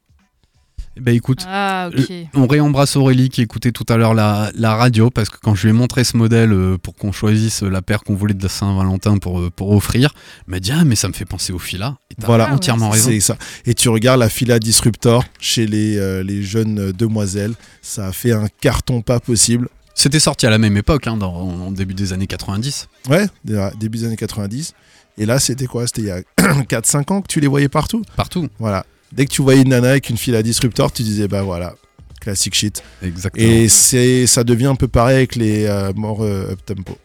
Ben 0.99 1.15
écoute, 1.15 1.45
Ah, 1.47 1.89
ok. 1.97 2.11
on 2.33 2.47
réembrasse 2.47 2.95
Aurélie 2.97 3.29
qui 3.29 3.41
écoutait 3.41 3.71
tout 3.71 3.85
à 3.87 3.95
l'heure 3.95 4.13
la, 4.13 4.51
la 4.55 4.75
radio 4.75 5.09
parce 5.09 5.29
que 5.29 5.37
quand 5.41 5.55
je 5.55 5.63
lui 5.63 5.69
ai 5.69 5.73
montré 5.73 6.03
ce 6.03 6.17
modèle 6.17 6.51
euh, 6.51 6.77
pour 6.77 6.95
qu'on 6.95 7.11
choisisse 7.13 7.63
la 7.63 7.81
paire 7.81 8.03
qu'on 8.03 8.13
voulait 8.15 8.33
de 8.33 8.43
la 8.43 8.49
Saint-Valentin 8.49 9.17
pour, 9.17 9.39
euh, 9.39 9.49
pour 9.49 9.71
offrir, 9.71 10.13
elle 10.47 10.51
m'a 10.51 10.59
dit 10.59 10.71
Ah, 10.73 10.83
mais 10.83 10.95
ça 10.95 11.07
me 11.07 11.13
fait 11.13 11.23
penser 11.25 11.53
au 11.53 11.59
fila. 11.59 11.95
Et 12.11 12.15
t'as 12.15 12.27
Voilà. 12.27 12.53
entièrement 12.53 12.89
raison. 12.89 13.09
C'est 13.09 13.19
ça. 13.21 13.37
Et 13.65 13.73
tu 13.73 13.87
regardes 13.89 14.19
la 14.19 14.27
Fila 14.29 14.59
Disruptor 14.59 15.23
chez 15.39 15.65
les, 15.65 15.97
euh, 15.97 16.23
les 16.23 16.43
jeunes 16.43 16.79
euh, 16.79 16.91
demoiselles, 16.93 17.53
ça 17.81 18.07
a 18.07 18.11
fait 18.11 18.33
un 18.33 18.47
carton 18.59 19.01
pas 19.01 19.19
possible. 19.21 19.69
C'était 19.95 20.19
sorti 20.19 20.45
à 20.45 20.49
la 20.49 20.57
même 20.57 20.75
époque, 20.77 21.07
hein, 21.07 21.15
dans, 21.17 21.33
en 21.33 21.71
début 21.71 21.93
des 21.93 22.11
années 22.13 22.27
90. 22.27 22.89
Ouais, 23.09 23.27
dé- 23.45 23.69
début 23.79 23.99
des 23.99 24.05
années 24.05 24.17
90. 24.17 24.73
Et 25.17 25.25
là, 25.25 25.39
c'était 25.39 25.65
quoi? 25.67 25.85
C'était 25.87 26.01
il 26.01 26.07
y 26.07 26.11
a 26.11 26.21
4-5 26.63 27.11
ans 27.13 27.21
que 27.21 27.27
tu 27.27 27.39
les 27.39 27.47
voyais 27.47 27.67
partout? 27.69 28.01
Partout. 28.15 28.47
Voilà. 28.59 28.85
Dès 29.12 29.26
que 29.26 29.32
tu 29.32 29.41
voyais 29.41 29.62
une 29.62 29.70
nana 29.70 29.89
avec 29.89 30.09
une 30.09 30.18
Fila 30.18 30.41
Disruptor, 30.41 30.91
tu 30.91 31.03
disais, 31.03 31.28
bah 31.28 31.41
voilà, 31.43 31.76
classic 32.20 32.55
shit. 32.55 32.82
Exactement. 33.01 33.45
Et 33.45 33.68
c'est, 33.68 34.26
ça 34.28 34.43
devient 34.43 34.68
un 34.68 34.76
peu 34.76 34.88
pareil 34.88 35.18
avec 35.18 35.36
les 35.36 35.66
euh, 35.66 35.91
morts 35.93 36.24
euh, 36.24 36.51
up 36.51 36.59
tempo, 36.66 36.97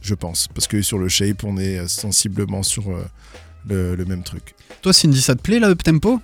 je 0.00 0.14
pense. 0.14 0.48
Parce 0.48 0.66
que 0.66 0.80
sur 0.82 0.98
le 0.98 1.08
shape, 1.08 1.44
on 1.44 1.58
est 1.58 1.78
euh, 1.78 1.88
sensiblement 1.88 2.62
sur 2.62 2.90
euh, 2.90 3.04
le, 3.68 3.96
le 3.96 4.04
même 4.04 4.22
truc. 4.22 4.54
Toi, 4.82 4.92
Cindy, 4.92 5.20
ça 5.20 5.34
te 5.34 5.42
plaît, 5.42 5.58
la 5.58 5.68
up 5.68 5.82
tempo? 5.82 6.20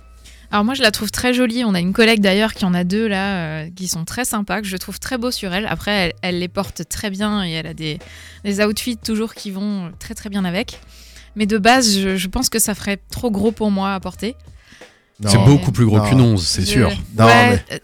Alors 0.49 0.63
moi 0.63 0.75
je 0.75 0.81
la 0.81 0.91
trouve 0.91 1.11
très 1.11 1.33
jolie. 1.33 1.65
On 1.65 1.73
a 1.73 1.81
une 1.81 1.91
collègue 1.91 2.21
d'ailleurs 2.21 2.53
qui 2.53 2.63
en 2.63 2.73
a 2.73 2.85
deux 2.85 3.05
là, 3.05 3.63
euh, 3.65 3.69
qui 3.75 3.89
sont 3.89 4.05
très 4.05 4.23
sympas, 4.23 4.61
que 4.61 4.67
je 4.67 4.77
trouve 4.77 4.97
très 4.97 5.17
beaux 5.17 5.29
sur 5.29 5.53
elle. 5.53 5.65
Après 5.65 5.91
elle, 5.91 6.13
elle 6.21 6.39
les 6.39 6.47
porte 6.47 6.87
très 6.87 7.09
bien 7.09 7.45
et 7.45 7.51
elle 7.51 7.67
a 7.67 7.73
des, 7.73 7.99
des 8.45 8.63
outfits 8.63 8.95
toujours 8.95 9.33
qui 9.33 9.51
vont 9.51 9.91
très 9.99 10.13
très 10.13 10.29
bien 10.29 10.45
avec. 10.45 10.79
Mais 11.35 11.47
de 11.47 11.57
base 11.57 11.99
je, 11.99 12.15
je 12.15 12.27
pense 12.29 12.47
que 12.47 12.59
ça 12.59 12.75
ferait 12.75 12.97
trop 13.11 13.29
gros 13.29 13.51
pour 13.51 13.71
moi 13.71 13.93
à 13.93 13.99
porter. 13.99 14.37
C'est 15.25 15.43
beaucoup 15.45 15.71
plus 15.71 15.85
gros 15.85 15.99
qu'une 16.01 16.21
11, 16.21 16.45
c'est 16.45 16.65
sûr. 16.65 16.89
Non, 17.17 17.25
Ouais, 17.25 17.63
euh, 17.71 17.77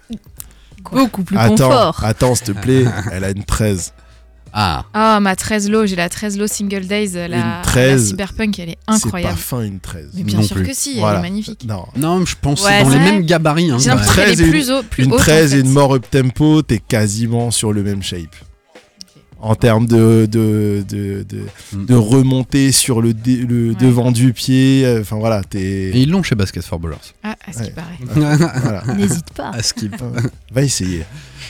Beaucoup 0.92 1.24
plus 1.24 1.38
Attends, 1.38 1.56
confort. 1.70 2.04
attends, 2.04 2.36
s'il 2.36 2.48
te 2.48 2.52
plaît, 2.52 2.86
elle 3.12 3.24
a 3.24 3.32
une 3.32 3.44
13. 3.44 3.94
Ah, 4.56 4.86
Ah 4.94 5.20
ma 5.20 5.36
13 5.36 5.68
low, 5.72 5.86
j'ai 5.88 5.96
la 5.96 6.10
13 6.10 6.38
low 6.38 6.46
single 6.46 6.86
days, 6.86 7.14
la, 7.14 7.28
la 7.28 7.62
13, 7.64 8.10
cyberpunk 8.10 8.60
elle 8.60 8.70
est 8.70 8.78
C'est 8.88 8.94
incroyable. 9.06 9.34
pas 9.34 9.40
fin 9.42 9.62
une 9.62 9.80
13. 9.80 10.10
Mais 10.14 10.24
bien 10.24 10.38
Non 10.40 10.44
sûr 10.44 10.58
plus. 10.58 10.66
que 10.68 10.74
si, 10.76 11.00
Voilà. 11.00 11.18
elle 11.20 11.26
est 11.26 11.30
magnifique. 11.30 11.66
Non. 11.68 11.86
non, 11.96 12.24
je 12.26 12.36
pense 12.40 12.64
Ouais, 12.64 12.84
dans 12.84 12.90
les 12.90 12.96
c'est- 12.98 13.02
mêmes 13.04 13.26
gabarits. 13.26 13.72
hein, 13.72 13.78
J'ai 13.80 13.90
quand 13.90 13.96
l'impression 13.96 14.16
même. 14.22 14.26
qu'elle 14.28 14.36
13 14.38 14.42
est 14.42 14.48
et 14.48 14.50
plus, 14.52 14.72
haut, 14.72 14.84
plus 14.84 15.04
Une 15.06 15.14
haute. 15.14 15.20
13 15.22 15.54
en 15.54 15.56
et 15.56 15.60
fait. 15.60 15.66
une 15.66 15.72
mort 15.72 15.94
up 15.96 16.06
tempo, 16.12 16.62
t'es 16.62 16.78
quasiment 16.80 17.50
sur 17.50 17.74
le 17.74 17.82
même 17.82 18.04
shape. 18.04 18.36
En 19.46 19.56
termes 19.56 19.88
de, 19.88 20.26
de, 20.32 20.86
de, 20.88 21.26
de, 21.28 21.42
Mm. 21.74 21.86
de 21.86 21.96
remontée 21.96 22.72
sur 22.72 23.02
le, 23.02 23.14
dé- 23.14 23.38
le 23.48 23.70
Ouais. 23.70 23.76
devant 23.80 24.12
du 24.12 24.32
pied, 24.32 24.84
euh, 24.86 25.02
enfin 25.02 25.18
voilà, 25.18 25.42
Et 25.42 25.48
t'es. 25.50 25.92
ils 25.96 26.10
l'ont 26.10 26.24
chez 26.24 26.36
Basket 26.36 26.64
for 26.64 26.80
Ballers. 26.80 26.96
Ah, 27.24 27.36
à 27.46 27.52
ce 27.52 27.58
qui 27.58 27.64
Ouais. 27.66 27.72
paraît. 27.72 27.98
voilà. 28.62 28.84
N'hésite 28.96 29.32
pas. 29.36 29.50
À 29.50 29.62
skip. 29.62 29.96
Va 30.52 30.62
essayer. 30.64 31.04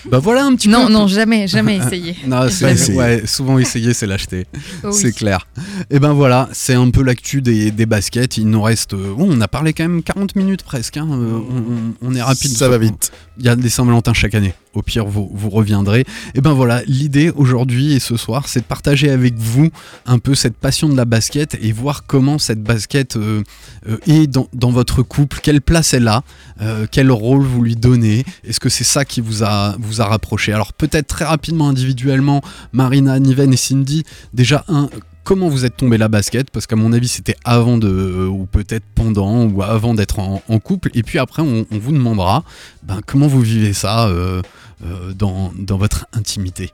bah 0.09 0.17
voilà 0.19 0.43
un 0.45 0.55
petit 0.55 0.69
Non, 0.69 0.87
peu. 0.87 0.91
non, 0.93 1.07
jamais, 1.07 1.47
jamais 1.47 1.77
essayé. 1.77 2.15
Non, 2.27 2.47
essayer. 2.47 2.93
ouais, 2.97 3.23
souvent 3.27 3.59
essayer, 3.59 3.93
c'est 3.93 4.07
l'acheter. 4.07 4.47
Oh 4.83 4.87
oui. 4.87 4.93
C'est 4.93 5.11
clair. 5.11 5.47
Et 5.91 5.99
ben 5.99 6.13
voilà, 6.13 6.49
c'est 6.51 6.73
un 6.73 6.89
peu 6.89 7.03
l'actu 7.03 7.41
des, 7.43 7.69
des 7.71 7.85
baskets. 7.85 8.37
Il 8.37 8.47
nous 8.49 8.61
reste. 8.61 8.93
euh, 8.95 9.13
bon, 9.15 9.27
on 9.29 9.39
a 9.39 9.47
parlé 9.47 9.71
quand 9.73 9.83
même 9.83 10.01
40 10.01 10.35
minutes 10.35 10.63
presque. 10.63 10.97
hein, 10.97 11.07
euh, 11.11 11.39
on, 11.49 12.07
on- 12.07 12.09
on 12.11 12.15
est 12.15 12.21
rapide. 12.23 12.51
Ça 12.57 12.69
va 12.69 12.77
vite. 12.79 13.11
Il 13.37 13.45
y 13.45 13.49
a 13.49 13.55
des 13.55 13.69
Saint-Valentin 13.69 14.13
chaque 14.13 14.33
année. 14.35 14.53
Au 14.73 14.81
pire, 14.81 15.05
vous, 15.05 15.29
vous 15.31 15.49
reviendrez. 15.49 16.05
Et 16.33 16.41
ben 16.41 16.53
voilà, 16.53 16.81
l'idée 16.87 17.31
aujourd'hui 17.35 17.93
et 17.93 17.99
ce 17.99 18.17
soir, 18.17 18.47
c'est 18.47 18.61
de 18.61 18.65
partager 18.65 19.09
avec 19.11 19.35
vous 19.37 19.69
un 20.05 20.17
peu 20.17 20.33
cette 20.33 20.55
passion 20.55 20.89
de 20.89 20.97
la 20.97 21.05
basket 21.05 21.55
et 21.61 21.71
voir 21.71 22.05
comment 22.07 22.39
cette 22.39 22.63
basket 22.63 23.15
euh, 23.15 23.43
euh, 23.87 23.97
est 24.07 24.25
dans, 24.25 24.47
dans 24.53 24.71
votre 24.71 25.03
couple, 25.03 25.39
quelle 25.43 25.61
place 25.61 25.93
elle 25.93 26.07
a, 26.07 26.23
euh, 26.61 26.87
quel 26.89 27.11
rôle 27.11 27.43
vous 27.43 27.61
lui 27.61 27.75
donnez. 27.75 28.25
Est-ce 28.43 28.59
que 28.59 28.69
c'est 28.69 28.83
ça 28.83 29.05
qui 29.05 29.21
vous 29.21 29.43
a, 29.43 29.75
vous 29.79 30.01
a 30.01 30.05
rapproché? 30.05 30.53
Alors 30.53 30.73
peut-être 30.73 31.07
très 31.07 31.25
rapidement 31.25 31.69
individuellement, 31.69 32.41
Marina, 32.71 33.19
Niven 33.19 33.53
et 33.53 33.57
Cindy, 33.57 34.03
déjà 34.33 34.65
un... 34.67 34.89
Comment 35.23 35.47
vous 35.47 35.63
êtes 35.63 35.77
tombé 35.77 35.97
la 35.97 36.09
basket 36.09 36.51
Parce 36.51 36.67
qu'à 36.67 36.75
mon 36.75 36.91
avis, 36.91 37.07
c'était 37.07 37.37
avant 37.45 37.77
de, 37.77 38.27
ou 38.27 38.45
peut-être 38.45 38.83
pendant, 38.93 39.45
ou 39.45 39.63
avant 39.63 39.93
d'être 39.93 40.19
en, 40.19 40.39
couple. 40.59 40.89
Et 40.95 41.03
puis 41.03 41.17
après, 41.17 41.41
on, 41.41 41.65
vous 41.71 41.91
demandera 41.93 42.43
ben, 42.83 42.99
comment 43.05 43.27
vous 43.27 43.39
vivez 43.39 43.71
ça 43.71 44.07
euh, 44.07 44.41
euh, 44.85 45.13
dans, 45.13 45.53
votre 45.77 46.07
intimité. 46.11 46.71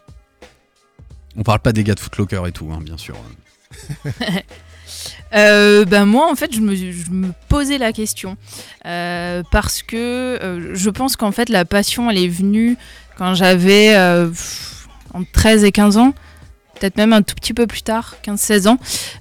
On 1.36 1.44
parle 1.44 1.60
pas 1.60 1.74
des 1.74 1.84
gars 1.84 1.94
de 1.94 2.00
Footlocker 2.00 2.42
et 2.48 2.52
tout, 2.52 2.70
hein, 2.74 2.80
bien 2.84 2.98
sûr. 2.98 3.16
Euh, 5.36 5.86
ben 5.86 6.06
moi, 6.06 6.28
en 6.32 6.36
fait, 6.36 6.52
je 6.52 6.60
me, 6.60 7.32
posais 7.48 7.78
la 7.78 7.94
question. 7.94 8.36
Parce 8.84 9.84
que 9.84 10.72
je 10.74 10.90
pense 10.90 11.16
qu'en 11.16 11.32
fait, 11.32 11.50
la 11.50 11.66
passion, 11.66 12.10
elle 12.10 12.18
est 12.18 12.28
venue 12.28 12.76
quand 13.16 13.36
j'avais 13.36 13.96
entre 15.14 15.32
13 15.32 15.64
et 15.66 15.72
15 15.72 15.98
ans. 15.98 16.16
Peut-être 16.80 16.98
même 16.98 17.14
un 17.14 17.22
tout 17.22 17.36
petit 17.36 17.54
peu 17.54 17.68
plus 17.68 17.82
tard, 17.82 18.16
15-16 18.26 18.68
ans. 18.68 18.78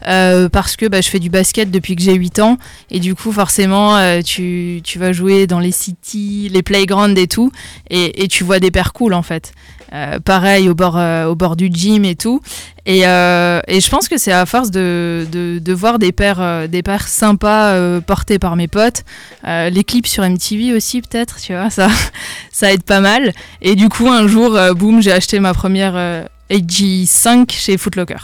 Euh, 0.07 0.49
parce 0.49 0.77
que 0.77 0.87
bah, 0.87 1.01
je 1.01 1.09
fais 1.09 1.19
du 1.19 1.31
basket 1.31 1.71
depuis 1.71 1.97
que 1.97 2.03
j'ai 2.03 2.15
8 2.15 2.39
ans. 2.39 2.59
Et 2.91 3.01
du 3.01 3.15
coup, 3.15 3.33
forcément, 3.33 3.97
euh, 3.97 4.21
tu, 4.23 4.81
tu 4.85 4.99
vas 4.99 5.13
jouer 5.13 5.47
dans 5.47 5.59
les 5.59 5.73
cities, 5.73 6.49
les 6.53 6.63
playgrounds 6.63 7.19
et 7.19 7.27
tout. 7.27 7.51
Et, 7.91 8.29
tu 8.29 8.45
vois 8.45 8.61
des 8.61 8.71
paires 8.71 8.93
cool, 8.93 9.15
en 9.15 9.23
fait. 9.23 9.53
Euh, 9.95 10.21
pareil, 10.21 10.69
au 10.69 10.75
bord, 10.75 10.97
au 11.29 11.35
bord 11.35 11.57
du 11.57 11.71
gym 11.73 12.05
et 12.05 12.15
tout. 12.15 12.41
Et, 12.87 13.01
et 13.01 13.81
je 13.81 13.89
pense 13.91 14.09
que 14.09 14.17
c'est 14.19 14.33
à 14.33 14.47
force 14.47 14.71
de, 14.71 15.27
de, 15.31 15.59
de 15.59 15.73
voir 15.73 15.99
des 15.99 16.15
euh, 16.21 16.67
des 16.67 16.83
paires 16.83 17.09
sympas 17.09 18.01
portées 18.01 18.39
par 18.39 18.57
mes 18.57 18.69
potes, 18.69 19.05
les 19.45 19.85
clips 19.85 20.07
sur 20.07 20.29
MTV 20.29 20.75
aussi 20.75 21.03
peut-être, 21.03 21.37
tu 21.41 21.53
vois, 21.53 21.71
ça, 21.71 21.89
ça 22.53 22.73
aide 22.73 22.83
pas 22.83 23.01
mal. 23.01 23.33
Et 23.63 23.75
du 23.75 23.89
coup, 23.89 24.09
un 24.09 24.27
jour, 24.27 24.59
boum, 24.77 25.03
j'ai 25.03 25.13
acheté 25.13 25.41
ma 25.41 25.55
première 25.55 26.29
euh, 26.53 26.55
AG5 26.57 27.51
chez 27.53 27.77
Footlocker. 27.79 28.17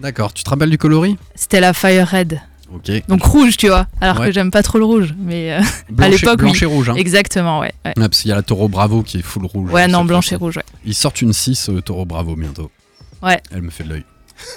D'accord, 0.00 0.32
tu 0.32 0.42
te 0.44 0.50
rappelles 0.50 0.70
du 0.70 0.78
coloris? 0.78 1.16
C'était 1.34 1.60
la 1.60 1.72
Fire 1.72 2.08
Red, 2.10 2.40
Ok. 2.74 2.90
donc 3.08 3.22
rouge, 3.22 3.56
tu 3.56 3.68
vois, 3.68 3.86
alors 4.00 4.18
Ouais. 4.20 4.26
que 4.28 4.32
j'aime 4.32 4.50
pas 4.50 4.62
trop 4.62 4.78
le 4.78 4.84
rouge, 4.84 5.14
mais 5.18 5.52
euh, 5.52 5.60
Blanche, 5.90 6.08
et- 6.08 6.10
l'époque, 6.18 6.38
blanche 6.38 6.56
oui. 6.60 6.62
et 6.62 6.66
rouge. 6.66 6.90
Hein. 6.90 6.94
exactement, 6.96 7.60
ouais. 7.60 7.72
Ouais, 7.84 7.92
Ouais, 7.96 8.08
parce 8.08 8.20
qu'il 8.22 8.28
y 8.30 8.32
a 8.32 8.36
la 8.36 8.42
Taureau 8.42 8.68
Bravo 8.68 9.02
qui 9.02 9.18
est 9.18 9.22
full 9.22 9.46
rouge. 9.46 9.70
Ouais, 9.70 9.86
non, 9.88 9.98
cette 9.98 10.06
blanche 10.08 10.32
et 10.32 10.36
rouge, 10.36 10.56
ouais. 10.56 10.64
Ils 10.84 10.94
sortent 10.94 11.22
une 11.22 11.32
6 11.32 11.68
euh, 11.68 11.80
Taureau 11.80 12.04
Bravo 12.04 12.34
bientôt. 12.34 12.70
Ouais. 13.22 13.40
Elle 13.52 13.62
me 13.62 13.70
fait 13.70 13.84
de 13.84 13.90
l'œil. 13.90 14.04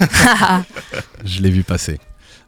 Je 1.24 1.40
l'ai 1.42 1.50
vu 1.50 1.62
passer. 1.62 1.98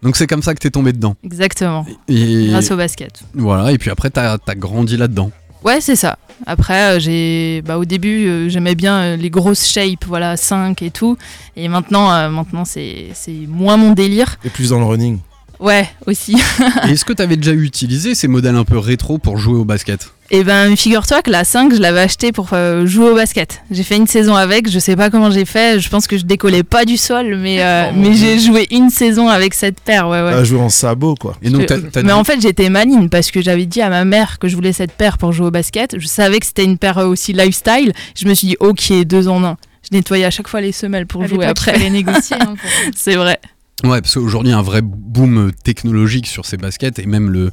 Donc 0.03 0.16
c'est 0.16 0.26
comme 0.26 0.43
ça 0.43 0.55
que 0.55 0.61
t'es 0.61 0.70
tombé 0.70 0.93
dedans. 0.93 1.16
exactement, 1.24 1.85
Et 2.09 2.49
grâce 2.51 2.70
au 2.70 2.76
basket. 2.76 3.20
voilà, 3.35 3.72
et 3.72 3.79
puis 3.79 3.91
après 3.91 4.11
t'as 4.11 4.37
as 4.47 4.55
grandi 4.55 4.97
là-dedans. 4.97 5.31
Ouais, 5.64 5.80
c'est 5.80 5.96
ça. 5.96 6.18
Après, 6.46 6.96
euh, 6.96 7.00
j'ai, 7.00 7.62
bah, 7.62 7.78
au 7.78 7.84
début, 7.84 8.28
euh, 8.28 8.48
j'aimais 8.48 8.74
bien 8.74 8.98
euh, 8.98 9.16
les 9.16 9.30
grosses 9.30 9.66
shapes, 9.66 10.04
voilà, 10.06 10.36
5 10.36 10.80
et 10.82 10.90
tout. 10.90 11.16
Et 11.56 11.68
maintenant, 11.68 12.12
euh, 12.12 12.28
maintenant, 12.28 12.64
c'est, 12.64 13.09
c'est 13.14 13.46
moins 13.48 13.76
mon 13.76 13.92
délire. 13.92 14.36
Et 14.44 14.50
plus 14.50 14.70
dans 14.70 14.78
le 14.78 14.84
running. 14.84 15.18
Ouais, 15.59 15.88
aussi. 16.06 16.36
Et 16.86 16.92
est-ce 16.92 17.04
que 17.04 17.12
t'avais 17.12 17.36
déjà 17.36 17.52
utilisé 17.52 18.14
ces 18.14 18.28
modèles 18.28 18.54
un 18.54 18.64
peu 18.64 18.78
rétro 18.78 19.18
pour 19.18 19.38
jouer 19.38 19.59
au 19.59 19.64
basket? 19.64 20.12
Et 20.31 20.45
ben, 20.45 20.76
figure-toi 20.76 21.22
que 21.22 21.31
la 21.31 21.43
5, 21.43 21.74
je 21.74 21.81
l'avais 21.81 22.01
acheté 22.01 22.33
pour 22.33 22.49
euh, 22.53 22.85
jouer 22.85 23.09
au 23.09 23.14
basket. 23.14 23.62
J'ai 23.70 23.83
fait 23.83 23.97
une 23.97 24.07
saison 24.07 24.35
avec, 24.35 24.70
je 24.70 24.79
sais 24.79 24.95
pas 24.95 25.09
comment 25.09 25.31
j'ai 25.31 25.47
fait. 25.47 25.81
Je 25.81 25.89
pense 25.89 26.07
que 26.07 26.18
je 26.18 26.24
décollais 26.26 26.62
pas 26.62 26.85
du 26.85 26.99
sol, 26.99 27.35
mais, 27.39 27.62
euh, 27.62 27.87
Oh, 27.91 27.95
mais 27.97 28.12
j'ai 28.14 28.39
joué 28.39 28.66
une 28.70 28.91
saison 28.91 29.29
avec 29.29 29.55
cette 29.55 29.81
paire, 29.81 30.07
ouais, 30.07 30.20
ouais. 30.20 30.35
À 30.35 30.45
jouer 30.45 30.61
en 30.61 30.68
sabot, 30.68 31.14
quoi. 31.14 31.35
Et 31.41 31.49
donc 31.49 31.62
Je- 31.62 31.66
t'as- 31.66 31.79
t'as 31.81 32.03
mais 32.03 32.09
dit- 32.09 32.12
en 32.12 32.24
fait, 32.24 32.43
j'étais 32.43 32.68
maligne 32.68 33.09
parce 33.09 33.31
que 33.31 33.41
j'avais 33.41 33.64
dit 33.64 33.81
à 33.81 33.89
ma 33.89 34.05
mère 34.05 34.39
que 34.39 34.49
je 34.49 34.55
voulais 34.55 34.74
cette 34.74 34.93
paire 34.93 35.16
pour 35.16 35.33
jouer 35.33 35.47
au 35.47 35.51
basket. 35.51 35.97
Je 35.99 36.07
savais 36.07 36.41
que 36.41 36.47
c'était 36.47 36.64
une 36.64 36.76
paire 36.76 36.99
euh, 36.99 37.07
aussi 37.07 37.33
lifestyle. 37.33 37.95
Je 38.14 38.26
me 38.29 38.35
suis 38.35 38.49
dit, 38.49 38.57
ok, 38.61 38.93
deux 39.07 39.29
en 39.29 39.43
un. 39.45 39.57
Je 39.91 39.97
nettoyais 39.97 40.26
à 40.26 40.31
chaque 40.31 40.49
fois 40.49 40.61
les 40.61 40.72
semelles 40.72 41.07
pour 41.07 41.22
À 41.22 41.26
jouer 41.26 41.47
il 41.47 41.49
après. 41.49 41.72
fallait 41.72 41.89
négocier. 41.89 42.37
hein, 42.39 42.55
pour- 42.61 42.70
C'est 42.95 43.14
vrai. 43.16 43.39
Ouais, 43.85 44.01
parce 44.01 44.14
qu'aujourd'hui, 44.14 44.53
un 44.53 44.62
vrai 44.62 44.81
boom 44.83 45.53
technologique 45.62 46.26
sur 46.26 46.45
ces 46.47 46.57
baskets 46.57 46.99
et 46.99 47.07
même 47.07 47.31
le, 47.31 47.53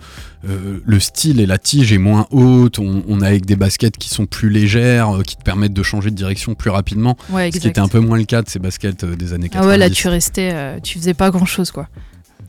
euh, 0.50 0.80
le 0.84 1.00
style 1.00 1.40
et 1.40 1.46
la 1.46 1.60
tige 1.60 1.94
est 1.94 2.00
moins 2.00 2.26
haute. 2.32 2.80
On, 2.80 3.04
on 3.08 3.22
a 3.22 3.28
avec 3.28 3.46
des 3.46 3.56
baskets 3.56 3.96
qui 3.98 4.10
sont 4.10 4.26
plus 4.26 4.50
légères, 4.50 5.18
euh, 5.18 5.22
qui 5.22 5.38
te 5.38 5.44
permettent 5.44 5.74
de 5.74 5.84
changer 5.84 6.10
de 6.10 6.16
direction 6.16 6.56
plus 6.56 6.72
rapidement. 6.72 7.16
Ouais, 7.30 7.52
Ce 7.54 7.60
qui 7.60 7.68
était 7.68 7.80
un 7.80 7.88
peu 7.88 8.00
moins 8.00 8.18
le 8.18 8.24
cas 8.26 8.42
de 8.42 8.50
ces 8.50 8.58
baskets 8.58 9.04
euh, 9.04 9.16
des 9.16 9.34
années 9.34 9.50
90. 9.50 9.58
Ah 9.64 9.70
ouais, 9.70 9.78
là, 9.78 9.90
tu 9.90 10.08
restais, 10.08 10.82
tu 10.82 10.98
faisais 10.98 11.14
pas 11.14 11.30
grand 11.30 11.46
chose, 11.46 11.70
quoi. 11.70 11.88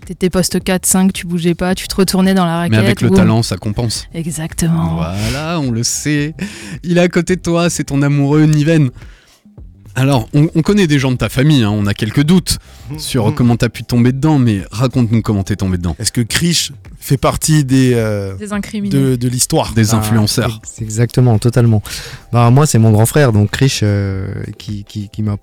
T'étais 0.06 0.30
poste 0.30 0.62
4, 0.62 0.86
5, 0.86 1.12
tu 1.12 1.26
bougeais 1.26 1.54
pas, 1.54 1.74
tu 1.74 1.88
te 1.88 1.94
retournais 1.96 2.32
dans 2.32 2.44
la 2.46 2.58
raquette. 2.58 2.70
Mais 2.78 2.78
avec 2.78 3.00
le 3.00 3.08
boum. 3.08 3.16
talent, 3.16 3.42
ça 3.42 3.56
compense. 3.56 4.06
Exactement. 4.14 4.94
Voilà, 4.94 5.58
on 5.60 5.70
le 5.72 5.82
sait. 5.82 6.34
Il 6.84 6.96
est 6.98 7.00
à 7.00 7.08
côté 7.08 7.34
de 7.36 7.40
toi, 7.42 7.68
c'est 7.70 7.84
ton 7.84 8.00
amoureux 8.02 8.44
Niven. 8.44 8.90
Alors, 9.98 10.28
on, 10.34 10.48
on 10.54 10.60
connaît 10.62 10.86
des 10.86 10.98
gens 10.98 11.10
de 11.10 11.16
ta 11.16 11.28
famille, 11.30 11.62
hein, 11.62 11.70
on 11.70 11.86
a 11.86 11.94
quelques 11.94 12.22
doutes 12.22 12.58
sur 12.98 13.28
Mm. 13.30 13.34
comment 13.34 13.56
t'as 13.56 13.70
pu 13.70 13.82
tomber 13.82 14.12
dedans, 14.12 14.38
mais 14.38 14.60
raconte-nous 14.70 15.22
comment 15.22 15.42
t'es 15.42 15.56
tombé 15.56 15.78
dedans. 15.78 15.96
Est-ce 15.98 16.12
que 16.12 16.20
Krish 16.20 16.72
fait 17.00 17.16
partie 17.16 17.64
des, 17.64 17.92
euh, 17.94 18.36
Des 18.36 18.52
incriminés. 18.52 18.94
de, 18.94 19.16
de 19.16 19.28
l'histoire 19.28 19.72
Des 19.72 19.94
Ah, 19.94 19.96
influenceurs. 19.98 20.60
c'est 20.64 20.82
exactement, 20.84 21.38
totalement. 21.38 21.82
Bah, 22.30 22.50
moi, 22.50 22.66
c'est 22.66 22.78
mon 22.78 22.90
grand 22.92 23.06
frère, 23.06 23.32
donc 23.32 23.50
Krish, 23.52 23.80
euh, 23.82 24.28
qui, 24.58 24.84
qui, 24.84 25.08
qui 25.08 25.22
m'a 25.22 25.36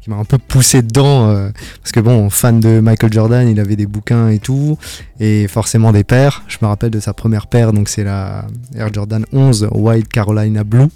qui 0.00 0.10
m'a 0.10 0.16
un 0.16 0.24
peu 0.24 0.38
poussé 0.38 0.80
dedans. 0.80 1.28
euh, 1.28 1.50
parce 1.82 1.90
que 1.92 2.00
bon, 2.00 2.30
fan 2.30 2.60
de 2.60 2.80
Michael 2.80 3.12
Jordan, 3.12 3.46
il 3.48 3.58
avait 3.60 3.76
des 3.76 3.86
bouquins 3.86 4.28
et 4.28 4.38
tout. 4.38 4.78
Et 5.20 5.48
forcément 5.48 5.92
des 5.92 6.04
paires. 6.04 6.44
Je 6.48 6.56
me 6.62 6.66
rappelle 6.68 6.90
de 6.90 7.00
sa 7.00 7.12
première 7.12 7.46
paire, 7.48 7.72
donc 7.74 7.88
c'est 7.90 8.04
la 8.04 8.46
Air 8.76 8.92
Jordan 8.94 9.26
11 9.32 9.68
White 9.72 10.08
Carolina 10.08 10.62
Blue. 10.64 10.86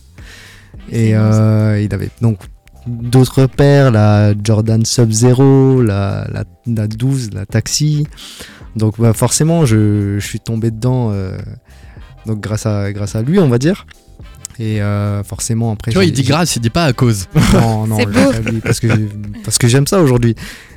Et 0.90 1.14
euh, 1.14 1.80
il 1.82 1.92
avait 1.92 2.10
donc 2.20 2.38
d'autres 2.86 3.46
paires, 3.46 3.90
la 3.90 4.34
Jordan 4.42 4.84
Sub-Zero, 4.84 5.82
la, 5.82 6.26
la, 6.32 6.44
la 6.66 6.86
12, 6.86 7.30
la 7.32 7.46
Taxi. 7.46 8.06
Donc 8.76 9.00
bah, 9.00 9.12
forcément, 9.12 9.66
je, 9.66 10.18
je 10.18 10.26
suis 10.26 10.40
tombé 10.40 10.70
dedans 10.70 11.10
euh, 11.12 11.36
donc 12.26 12.40
grâce 12.40 12.66
à, 12.66 12.92
grâce 12.92 13.16
à 13.16 13.22
lui, 13.22 13.38
on 13.38 13.48
va 13.48 13.58
dire. 13.58 13.86
Et 14.58 14.82
euh, 14.82 15.22
forcément, 15.24 15.72
après. 15.72 15.90
Tu 15.90 15.96
vois, 15.96 16.04
il 16.04 16.12
dit 16.12 16.22
grâce, 16.22 16.56
il 16.56 16.60
dit 16.60 16.70
pas 16.70 16.84
à 16.84 16.92
cause. 16.92 17.26
Non, 17.54 17.86
non, 17.86 17.96
beau. 18.04 18.32
parce 18.62 18.80
que, 18.80 18.86
parce 19.44 19.58
que 19.58 19.66
j'aime 19.66 19.86
ça 19.86 20.00
aujourd'hui. 20.00 20.34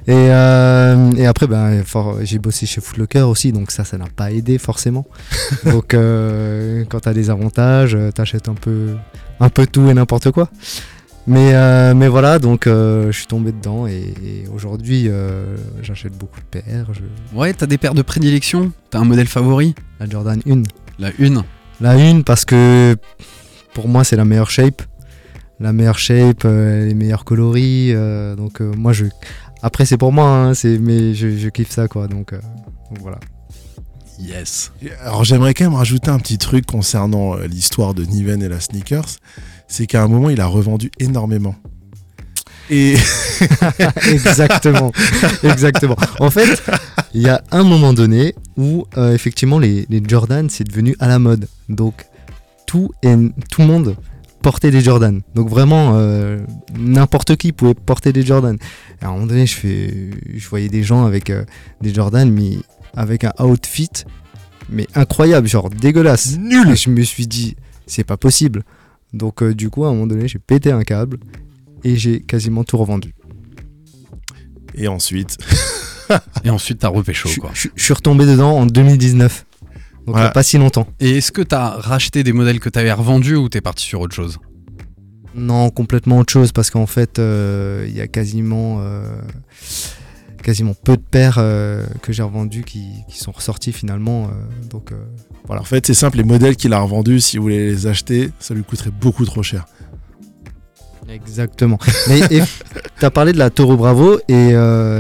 Et, 0.08 0.14
euh, 0.14 1.12
et 1.18 1.26
après, 1.26 1.48
ben, 1.48 1.84
j'ai 2.22 2.40
bossé 2.40 2.66
chez 2.66 2.80
Footlocker 2.80 3.22
aussi, 3.22 3.52
donc 3.52 3.72
ça, 3.72 3.84
ça 3.84 3.98
n'a 3.98 4.06
pas 4.16 4.32
aidé 4.32 4.58
forcément. 4.58 5.06
donc, 5.66 5.94
euh, 5.94 6.86
quand 6.90 7.02
tu 7.02 7.10
as 7.10 7.14
des 7.14 7.30
avantages, 7.30 7.98
t'achètes 8.14 8.48
un 8.48 8.54
peu, 8.54 8.96
un 9.40 9.50
peu 9.50 9.68
tout 9.68 9.90
et 9.90 9.94
n'importe 9.94 10.32
quoi. 10.32 10.50
Mais, 11.28 11.56
euh, 11.56 11.96
mais 11.96 12.08
voilà, 12.08 12.38
donc 12.38 12.68
euh, 12.68 13.12
je 13.12 13.18
suis 13.18 13.26
tombé 13.26 13.52
dedans 13.52 13.88
et, 13.88 14.14
et 14.24 14.48
aujourd'hui, 14.54 15.06
euh, 15.08 15.56
j'achète 15.82 16.14
beaucoup 16.16 16.40
de 16.40 16.46
paires. 16.46 16.88
Je... 16.94 17.02
Ouais, 17.36 17.52
t'as 17.54 17.66
des 17.66 17.80
paires 17.80 17.96
de 17.96 18.04
prédilection? 18.04 18.72
T'as 18.92 19.00
un 19.00 19.06
modèle 19.06 19.28
favori? 19.28 19.74
La 20.00 20.08
Jordan 20.08 20.40
1. 20.48 20.62
La 21.00 21.10
une 21.18 21.44
La 21.82 21.96
une 21.98 22.24
parce 22.24 22.46
que 22.46 22.96
pour 23.74 23.88
moi 23.88 24.04
c'est 24.04 24.16
la 24.16 24.26
meilleure 24.26 24.52
shape. 24.52 24.84
La 25.60 25.74
meilleure 25.74 25.98
shape, 25.98 26.44
euh, 26.46 26.86
les 26.86 26.94
meilleurs 26.94 27.26
coloris. 27.26 27.92
euh, 27.94 28.36
donc 28.36 28.62
euh, 28.62 28.72
moi 28.78 28.94
je. 28.94 29.06
Après 29.64 29.86
c'est 29.86 29.98
pour 29.98 30.12
moi, 30.12 30.30
hein, 30.30 30.54
c'est 30.54 30.78
mais 30.78 31.16
je, 31.16 31.36
je 31.36 31.50
kiffe 31.50 31.72
ça 31.72 31.88
quoi. 31.88 32.08
Donc, 32.08 32.34
euh, 32.34 32.40
donc 32.92 33.00
voilà. 33.02 33.20
Yes. 34.20 34.72
Alors 35.02 35.24
j'aimerais 35.24 35.54
quand 35.56 35.66
même 35.66 35.74
rajouter 35.74 36.12
un 36.12 36.20
petit 36.20 36.38
truc 36.38 36.66
concernant 36.68 37.36
l'histoire 37.36 37.94
de 37.96 38.04
Niven 38.04 38.44
et 38.44 38.48
la 38.48 38.60
sneakers. 38.60 39.18
C'est 39.68 39.88
qu'à 39.88 40.04
un 40.04 40.08
moment, 40.08 40.30
il 40.30 40.42
a 40.42 40.48
revendu 40.48 40.92
énormément. 41.00 41.56
Et 42.70 42.96
exactement, 44.12 44.92
exactement. 45.44 45.96
En 46.20 46.30
fait, 46.30 46.62
il 47.14 47.22
y 47.22 47.30
a 47.30 47.44
un 47.52 47.64
moment 47.64 47.94
donné 47.94 48.36
où 48.58 48.86
euh, 48.98 49.14
effectivement 49.14 49.60
les, 49.60 49.86
les 49.90 50.02
Jordan 50.06 50.50
c'est 50.50 50.64
devenu 50.64 50.96
à 51.00 51.08
la 51.08 51.20
mode. 51.20 51.48
Donc 51.70 52.06
tout 52.66 52.92
et 53.04 53.16
tout 53.52 53.62
le 53.62 53.68
monde 53.68 53.96
portait 54.42 54.72
des 54.72 54.82
Jordan. 54.82 55.22
Donc 55.34 55.50
vraiment 55.50 55.94
euh, 55.96 56.40
n'importe 56.78 57.36
qui 57.36 57.52
pouvait 57.52 57.74
porter 57.74 58.14
des 58.14 58.26
Jordan. 58.26 58.58
Et 59.02 59.06
à 59.06 59.10
un 59.10 59.14
moment 59.14 59.26
donné, 59.26 59.46
je 59.46 59.56
fais, 59.56 60.12
je 60.36 60.48
voyais 60.48 60.70
des 60.70 60.84
gens 60.84 61.06
avec 61.06 61.30
euh, 61.30 61.44
des 61.82 61.94
Jordan 61.94 62.30
mais 62.32 62.58
avec 62.96 63.24
un 63.24 63.34
outfit 63.40 63.90
mais 64.70 64.88
incroyable, 64.96 65.48
genre 65.48 65.70
dégueulasse. 65.70 66.38
nul 66.38 66.72
Et 66.72 66.76
je 66.76 66.90
me 66.90 67.04
suis 67.04 67.28
dit 67.28 67.56
c'est 67.88 68.04
pas 68.04 68.18
possible. 68.18 68.64
Donc 69.16 69.42
euh, 69.42 69.56
du 69.56 69.70
coup 69.70 69.86
à 69.86 69.88
un 69.88 69.94
moment 69.94 70.08
donné, 70.08 70.28
j'ai 70.28 70.40
pété 70.40 70.72
un 70.72 70.84
câble 70.84 71.18
et 71.84 71.96
j'ai 71.96 72.22
quasiment 72.22 72.64
tout 72.64 72.78
revendu. 72.78 73.14
Et 74.76 74.88
ensuite, 74.88 75.38
Et 76.44 76.50
ensuite, 76.52 76.80
t'as 76.80 76.90
repécho, 76.90 77.28
Je, 77.30 77.40
quoi. 77.40 77.50
je- 77.56 77.70
je 77.76 77.84
suis 77.84 77.94
retombé 77.94 78.26
dedans 78.28 78.52
en 78.58 78.66
2019. 78.68 79.46
Donc 79.62 79.70
il 80.08 80.12
Voilà. 80.12 80.26
n'y 80.26 80.30
a 80.30 80.32
pas 80.32 80.44
si 80.44 80.58
longtemps. 80.60 80.88
Et 81.00 81.18
est-ce 81.18 81.32
que 81.32 81.42
t'as 81.42 81.70
racheté 81.70 82.24
des 82.24 82.32
modèles 82.34 82.60
que 82.60 82.70
t'avais 82.70 82.92
revendus 82.92 83.36
ou 83.38 83.50
t'es 83.50 83.62
parti 83.62 83.84
sur 83.86 84.02
autre 84.02 84.14
chose? 84.14 84.38
Non, 85.34 85.70
complètement 85.72 86.20
autre 86.20 86.32
chose 86.32 86.52
parce 86.52 86.70
qu'en 86.70 86.86
fait, 86.86 87.18
euh, 87.18 87.86
il 87.90 87.96
y 87.96 88.02
a 88.02 88.08
quasiment, 88.08 88.78
euh, 88.82 89.18
quasiment 90.46 90.76
peu 90.76 90.96
de 90.96 91.02
paires 91.02 91.38
euh, 91.40 91.84
que 92.04 92.14
j'ai 92.14 92.22
revendues 92.22 92.64
qui, 92.64 92.84
qui 93.10 93.18
sont 93.18 93.32
ressorties 93.32 93.74
finalement. 93.74 94.26
euh, 94.26 94.68
donc 94.70 94.92
euh, 94.92 94.96
voilà. 95.48 95.62
en 95.62 95.66
fait, 95.66 95.86
c'est 95.88 95.96
simple, 95.96 96.18
les 96.18 96.24
modèles 96.24 96.56
qu'il 96.56 96.72
a 96.74 96.80
revendus, 96.80 97.20
si 97.20 97.38
vous 97.38 97.44
voulez 97.44 97.66
les 97.72 97.88
acheter, 97.88 98.30
ça 98.40 98.54
lui 98.54 98.64
coûterait 98.64 98.92
beaucoup 98.92 99.26
trop 99.26 99.42
cher. 99.42 99.66
Exactement. 101.10 101.80
Mais 102.08 102.20
et, 102.32 102.42
t'as 103.00 103.10
parlé 103.10 103.34
de 103.34 103.38
la 103.40 103.50
Toro 103.50 103.76
Bravo 103.76 104.20
et 104.28 104.54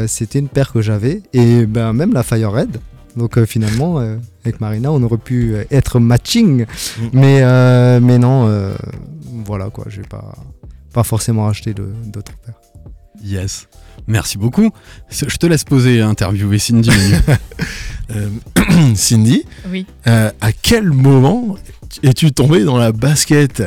c'était 0.07 0.39
une 0.39 0.49
paire 0.49 0.71
que 0.73 0.81
j'avais 0.81 1.21
et 1.33 1.65
ben 1.67 1.93
même 1.93 2.13
la 2.13 2.23
Fire 2.23 2.51
Red. 2.51 2.77
Donc 3.15 3.43
finalement, 3.45 3.97
avec 4.43 4.59
Marina, 4.61 4.91
on 4.91 5.01
aurait 5.03 5.17
pu 5.17 5.55
être 5.71 5.99
matching, 5.99 6.65
Mm. 6.99 7.07
mais 7.13 7.99
mais 8.01 8.17
non, 8.19 8.71
voilà 9.45 9.69
quoi. 9.69 9.85
J'ai 9.87 10.01
pas 10.03 10.35
pas 10.93 11.03
forcément 11.03 11.47
acheté 11.47 11.73
d'autres 11.73 12.33
paires. 12.45 12.59
Yes. 13.23 13.67
Merci 14.07 14.37
beaucoup. 14.37 14.71
Je 15.09 15.37
te 15.37 15.45
laisse 15.45 15.63
poser, 15.63 16.01
interviewer 16.01 16.59
Cindy. 16.59 16.89
Euh, 18.15 18.29
Cindy, 18.95 19.45
Oui. 19.67 19.87
euh, 20.05 20.29
à 20.39 20.51
quel 20.51 20.91
moment 20.91 21.57
es-tu 22.03 22.31
tombé 22.31 22.63
dans 22.63 22.77
la 22.77 22.91
basket 22.91 23.63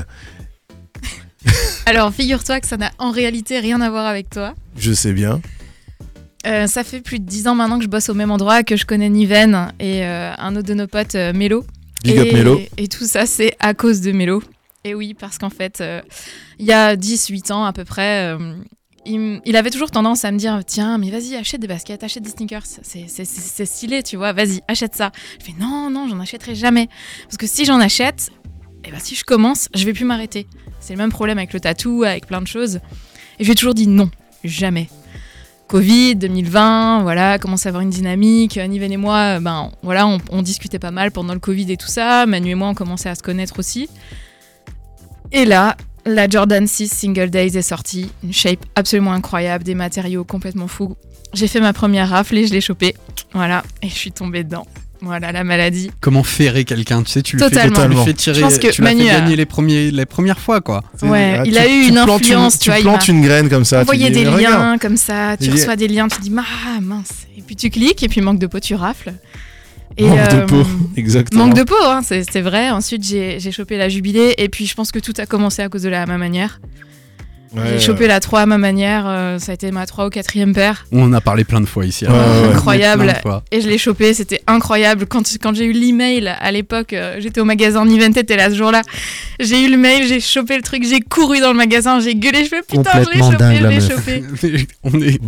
Alors, 1.87 2.13
figure-toi 2.15 2.61
que 2.61 2.69
ça 2.69 2.77
n'a 2.77 2.93
en 2.99 3.11
réalité 3.11 3.59
rien 3.59 3.81
à 3.81 3.91
voir 3.91 4.07
avec 4.07 4.31
toi. 4.31 4.55
Je 4.77 4.93
sais 4.93 5.13
bien. 5.13 5.41
Euh, 6.47 6.69
ça 6.69 6.85
fait 6.85 7.01
plus 7.01 7.19
de 7.19 7.25
10 7.25 7.49
ans 7.49 7.55
maintenant 7.57 7.79
que 7.79 7.85
je 7.85 7.89
bosse 7.89 8.09
au 8.11 8.15
même 8.15 8.31
endroit, 8.31 8.63
que 8.63 8.77
je 8.77 8.87
connais 8.87 9.09
Niven 9.09 9.73
et 9.81 10.05
euh, 10.05 10.33
un 10.39 10.55
autre 10.55 10.69
de 10.69 10.75
nos 10.75 10.87
potes, 10.87 11.17
euh, 11.17 11.33
Mélo. 11.33 11.65
Big 12.05 12.15
et, 12.15 12.21
up 12.21 12.33
Mélo. 12.33 12.61
Et 12.77 12.87
tout 12.87 13.07
ça, 13.07 13.27
c'est 13.27 13.57
à 13.59 13.75
cause 13.75 14.01
de 14.03 14.13
Mélo. 14.13 14.41
Et 14.85 14.95
oui, 14.95 15.15
parce 15.19 15.39
qu'en 15.39 15.51
fait, 15.51 15.81
euh, 15.81 16.01
il 16.61 16.67
y 16.67 16.73
a 16.73 16.95
10-8 16.95 17.51
ans 17.53 17.65
à 17.65 17.73
peu 17.73 17.85
près, 17.85 18.35
euh, 18.37 18.55
il, 19.09 19.57
avait 19.57 19.71
toujours 19.71 19.91
tendance 19.91 20.25
à 20.25 20.33
me 20.33 20.39
dire 20.39 20.61
Tiens, 20.67 20.99
mais 20.99 21.11
vas-y, 21.11 21.35
achète 21.37 21.61
des 21.61 21.67
baskets, 21.67 22.03
achète 22.03 22.23
des 22.23 22.31
sneakers. 22.31 22.63
C'est- 22.65 23.65
stylé, 23.65 24.03
tu 24.03 24.17
vois, 24.17 24.33
vas-y, 24.33 24.61
achète 24.69 24.95
ça. 24.95 25.13
Je 25.41 25.47
fais 25.47 25.55
Non, 25.59 25.91
non, 25.91 26.09
j'en 26.09 26.21
achèterai 26.21 26.55
jamais. 26.55 26.89
Parce 27.25 27.37
que 27.37 27.47
si 27.47 27.65
j'en 27.65 27.81
achète, 27.81 28.31
et 28.85 28.91
ben, 28.91 29.01
si 29.01 29.15
je 29.15 29.25
commence, 29.25 29.69
je 29.75 29.85
vais 29.85 29.93
plus 29.93 30.05
m'arrêter. 30.05 30.47
C'est 30.81 30.93
le 30.93 30.99
même 30.99 31.11
problème 31.11 31.39
avec 31.39 31.53
le 31.53 31.61
tatou, 31.61 32.05
avec 32.05 32.27
plein 32.27 32.41
de 32.41 32.47
choses. 32.47 32.81
Et 33.39 33.45
j'ai 33.45 33.55
toujours 33.55 33.75
dit 33.75 33.87
non, 33.87 34.11
jamais. 34.45 34.89
Covid, 35.67 36.17
2020, 36.17 37.03
voilà, 37.03 37.39
commence 37.39 37.67
à 37.67 37.69
avoir 37.69 37.83
une 37.83 37.91
dynamique. 37.91 38.57
Niven 38.57 38.91
et 38.91 38.97
moi, 38.97 39.39
ben 39.41 39.71
voilà, 39.83 40.07
on, 40.07 40.19
on 40.31 40.41
discutait 40.41 40.79
pas 40.79 40.91
mal 40.91 41.11
pendant 41.11 41.35
le 41.35 41.41
Covid 41.41 41.71
et 41.71 41.77
tout 41.77 41.89
ça. 41.89 42.25
Manu 42.25 42.51
et 42.51 42.55
moi, 42.55 42.69
on 42.69 42.75
commençait 42.75 43.11
à 43.11 43.15
se 43.15 43.23
connaître 43.23 43.59
aussi. 43.59 43.89
Et 45.31 45.45
là, 45.45 45.77
la 46.09 46.29
Jordan 46.29 46.67
6 46.67 46.89
Single 46.89 47.31
Days 47.31 47.57
est 47.57 47.63
sortie. 47.63 48.11
Une 48.25 48.33
shape 48.33 48.65
absolument 48.75 49.13
incroyable, 49.13 49.65
des 49.65 49.75
matériaux 49.75 50.25
complètement 50.25 50.69
fous. 50.69 50.97
J'ai 51.35 51.47
fait 51.49 51.61
ma 51.61 51.73
première 51.73 52.09
rafle 52.09 52.37
et 52.39 52.47
je 52.47 52.53
l'ai 52.53 52.61
chopée. 52.61 52.95
Voilà, 53.35 53.63
et 53.83 53.89
je 53.89 53.95
suis 53.95 54.13
tombée 54.13 54.45
dedans. 54.45 54.67
Voilà, 55.01 55.31
la 55.31 55.45
maladie. 55.45 55.91
Comment 56.01 56.25
ferrer 56.25 56.65
quelqu'un 56.65 57.05
Tu 57.05 57.13
sais, 57.13 57.23
tu 57.23 57.37
le 57.37 57.43
fais, 57.45 57.51
Totalement. 57.51 57.83
tu 57.83 57.89
le 57.99 58.05
fais 58.05 58.15
tirer, 58.15 58.35
Je 58.37 58.41
pense 58.41 58.59
que 58.59 58.67
tu 58.73 58.83
l'as 58.83 58.89
fait 58.89 58.95
Manu 58.97 59.09
a- 59.09 59.21
gagner 59.21 59.37
les, 59.37 59.47
premiers, 59.47 59.91
les 59.93 60.07
premières 60.07 60.41
fois, 60.41 60.61
quoi. 60.61 60.83
Ouais, 61.03 61.37
Ah, 61.39 61.43
il 61.47 61.53
tu- 61.53 61.59
a 61.59 61.67
eu 61.69 61.83
tu 61.85 61.89
une 61.91 61.99
influence, 61.99 62.55
tu 62.59 62.65
tu 62.65 62.71
vois, 62.71 62.81
plantes 62.81 63.07
une 63.07 63.23
graine 63.23 63.49
comme 63.49 63.65
ça. 63.65 63.77
tu 63.79 63.83
Envoyer 63.83 64.11
des 64.11 64.27
regarde. 64.29 64.61
liens 64.61 64.79
comme 64.79 64.97
ça, 64.97 65.37
tu 65.37 65.51
reçois 65.53 65.77
des 65.77 65.87
liens, 65.87 66.09
tu 66.09 66.21
dis 66.21 66.33
ah 66.37 66.81
mince, 66.81 67.11
et 67.37 67.43
puis 67.43 67.55
tu 67.55 67.71
cliques 67.71 68.03
et 68.03 68.09
puis 68.09 68.21
manque 68.23 68.41
de 68.41 68.49
peau 68.49 68.59
tu 68.59 68.75
rafles. 68.75 69.13
Et, 69.97 70.07
Manque 70.07 70.31
de 70.31 70.37
euh, 70.37 70.47
peau, 70.47 70.63
exactement. 70.97 71.47
Manque 71.47 71.57
de 71.57 71.63
peau, 71.65 71.75
hein, 71.83 72.03
c'est 72.03 72.41
vrai. 72.41 72.71
Ensuite 72.71 73.03
j'ai 73.05 73.53
chopé 73.53 73.77
la 73.77 73.89
jubilée 73.89 74.35
et 74.39 74.49
puis 74.49 74.67
je 74.67 74.75
pense 74.75 74.93
que 74.93 74.99
tout 74.99 75.15
a 75.19 75.27
commencé 75.27 75.63
à 75.63 75.69
cause 75.69 75.83
de 75.83 75.89
la 75.89 76.07
ma 76.07 76.19
manière. 76.19 76.61
Ouais, 77.55 77.63
j'ai 77.73 77.81
chopé 77.81 78.07
la 78.07 78.21
3 78.21 78.41
à 78.41 78.47
ma 78.47 78.59
manière, 78.59 79.05
euh, 79.07 79.39
ça 79.39 79.53
a 79.53 79.55
été 79.55 79.71
ma 79.71 79.87
3 79.87 80.07
ou 80.07 80.11
4 80.11 80.53
paire. 80.53 80.87
On 80.93 81.03
en 81.05 81.13
a 81.13 81.21
parlé 81.21 81.45
plein 81.45 81.61
de 81.61 81.67
fois 81.67 81.87
ici. 81.87 82.07
Ouais, 82.07 82.13
ouais, 82.13 82.19
ouais. 82.49 82.55
Incroyable. 82.55 83.15
Fois. 83.23 83.43
Et 83.51 83.61
je 83.61 83.69
l'ai 83.69 83.79
chopé, 83.79 84.13
c'était 84.15 84.41
incroyable. 84.47 85.07
Quand, 85.07 85.23
quand 85.41 85.55
j'ai 85.55 85.65
eu 85.65 85.73
l'email 85.73 86.29
à 86.29 86.53
l'époque, 86.53 86.93
euh, 86.93 87.17
j'étais 87.21 87.41
au 87.41 87.45
magasin 87.45 87.85
Niventet 87.85 88.25
et 88.29 88.37
là 88.37 88.51
ce 88.51 88.55
jour-là, 88.57 88.83
j'ai 89.41 89.65
eu 89.65 89.71
le 89.71 89.77
mail, 89.77 90.07
j'ai 90.07 90.21
chopé 90.21 90.57
le 90.57 90.63
truc, 90.63 90.85
j'ai 90.85 91.01
couru 91.01 91.41
dans 91.41 91.53
le 91.53 91.57
magasin, 91.57 92.01
j'ai 92.01 92.15
gueulé, 92.15 92.45
je 92.45 92.49
fais 92.51 92.63
putain, 92.63 92.91
je 92.95 92.99
l'ai 92.99 93.21
Complètement 93.21 93.31
chopé, 93.33 93.39
dingue, 93.45 93.57
je 93.59 93.63
la 93.63 93.71
l'ai 93.71 93.81
chopé. 93.81 94.25
Mais 94.43 94.67
on 94.85 95.01
est. 95.01 95.21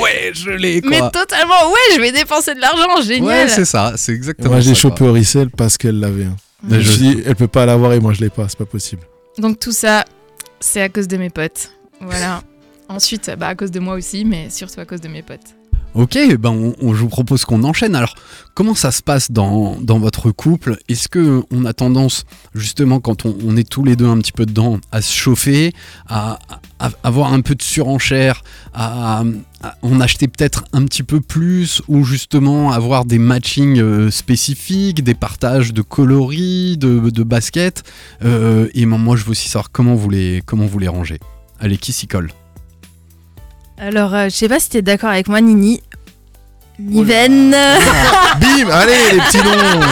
Ouais, 0.00 0.32
je 0.34 0.50
l'ai, 0.50 0.80
quoi. 0.80 0.90
Mais 0.90 0.98
totalement, 0.98 1.70
ouais, 1.70 1.94
je 1.96 2.00
vais 2.00 2.12
dépenser 2.12 2.54
de 2.54 2.60
l'argent, 2.60 3.00
génial. 3.02 3.24
Ouais, 3.26 3.48
c'est 3.48 3.64
ça, 3.64 3.94
c'est 3.96 4.12
exactement 4.12 4.50
Moi, 4.50 4.60
j'ai 4.60 4.74
chopé 4.74 5.04
au 5.04 5.16
parce 5.56 5.78
qu'elle 5.78 6.00
l'avait. 6.00 6.24
hein. 6.24 6.36
Mais 6.62 6.80
Je 6.80 6.92
je- 6.92 6.98
dit, 6.98 7.22
elle 7.26 7.34
peut 7.34 7.48
pas 7.48 7.66
l'avoir 7.66 7.92
et 7.92 8.00
moi 8.00 8.12
je 8.12 8.20
l'ai 8.20 8.30
pas, 8.30 8.48
c'est 8.48 8.58
pas 8.58 8.64
possible. 8.66 9.02
Donc 9.38 9.58
tout 9.58 9.72
ça, 9.72 10.04
c'est 10.62 10.80
à 10.80 10.88
cause 10.88 11.08
de 11.08 11.16
mes 11.16 11.30
potes. 11.30 11.72
Voilà. 12.00 12.42
Ensuite, 12.88 13.30
bah, 13.38 13.48
à 13.48 13.54
cause 13.54 13.70
de 13.70 13.80
moi 13.80 13.94
aussi, 13.94 14.24
mais 14.24 14.50
surtout 14.50 14.80
à 14.80 14.84
cause 14.84 15.00
de 15.00 15.08
mes 15.08 15.22
potes. 15.22 15.54
Ok, 15.94 16.18
ben 16.38 16.72
on, 16.80 16.94
je 16.94 17.00
vous 17.00 17.08
propose 17.08 17.44
qu'on 17.44 17.64
enchaîne. 17.64 17.94
Alors, 17.94 18.14
comment 18.54 18.74
ça 18.74 18.90
se 18.90 19.02
passe 19.02 19.30
dans, 19.30 19.76
votre 19.86 20.30
couple? 20.30 20.78
Est-ce 20.88 21.06
que 21.06 21.42
on 21.50 21.66
a 21.66 21.74
tendance, 21.74 22.24
justement, 22.54 22.98
quand 22.98 23.26
on, 23.26 23.56
est 23.58 23.68
tous 23.68 23.84
les 23.84 23.94
deux 23.94 24.06
un 24.06 24.16
petit 24.18 24.32
peu 24.32 24.46
dedans, 24.46 24.78
à 24.90 25.02
se 25.02 25.12
chauffer, 25.12 25.74
à, 26.08 26.38
avoir 27.02 27.34
un 27.34 27.42
peu 27.42 27.54
de 27.54 27.62
surenchère, 27.62 28.42
à, 28.72 29.22
en 29.82 30.00
acheter 30.00 30.28
peut-être 30.28 30.64
un 30.72 30.84
petit 30.86 31.02
peu 31.02 31.20
plus, 31.20 31.82
ou 31.88 32.04
justement 32.04 32.72
avoir 32.72 33.04
des 33.04 33.18
matchings 33.18 33.78
euh, 33.78 34.10
spécifiques, 34.10 35.04
des 35.04 35.14
partages 35.14 35.74
de 35.74 35.82
coloris, 35.82 36.78
de, 36.78 37.22
baskets? 37.22 37.82
Euh, 38.24 38.68
Et 38.72 38.86
moi, 38.86 38.96
moi, 38.96 39.16
je 39.16 39.24
veux 39.24 39.32
aussi 39.32 39.48
savoir 39.50 39.70
comment 39.70 39.94
vous 39.94 40.08
les, 40.08 40.42
comment 40.46 40.64
vous 40.64 40.78
les 40.78 40.88
rangez. 40.88 41.20
Allez, 41.60 41.76
qui 41.76 41.92
s'y 41.92 42.06
colle? 42.06 42.30
Alors, 43.78 44.14
euh, 44.14 44.24
je 44.26 44.30
sais 44.30 44.48
pas 44.48 44.60
si 44.60 44.68
t'es 44.70 44.82
d'accord 44.82 45.10
avec 45.10 45.28
moi, 45.28 45.40
Nini. 45.40 45.80
Niven. 46.78 47.50
Bim 48.40 48.70
Allez, 48.70 48.92
les 49.12 49.18
petits 49.18 49.38
noms 49.38 49.82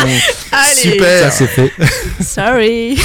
Super 0.75 1.25
Ça 1.25 1.31
c'est 1.31 1.47
fait. 1.47 1.73
Sorry. 2.21 2.99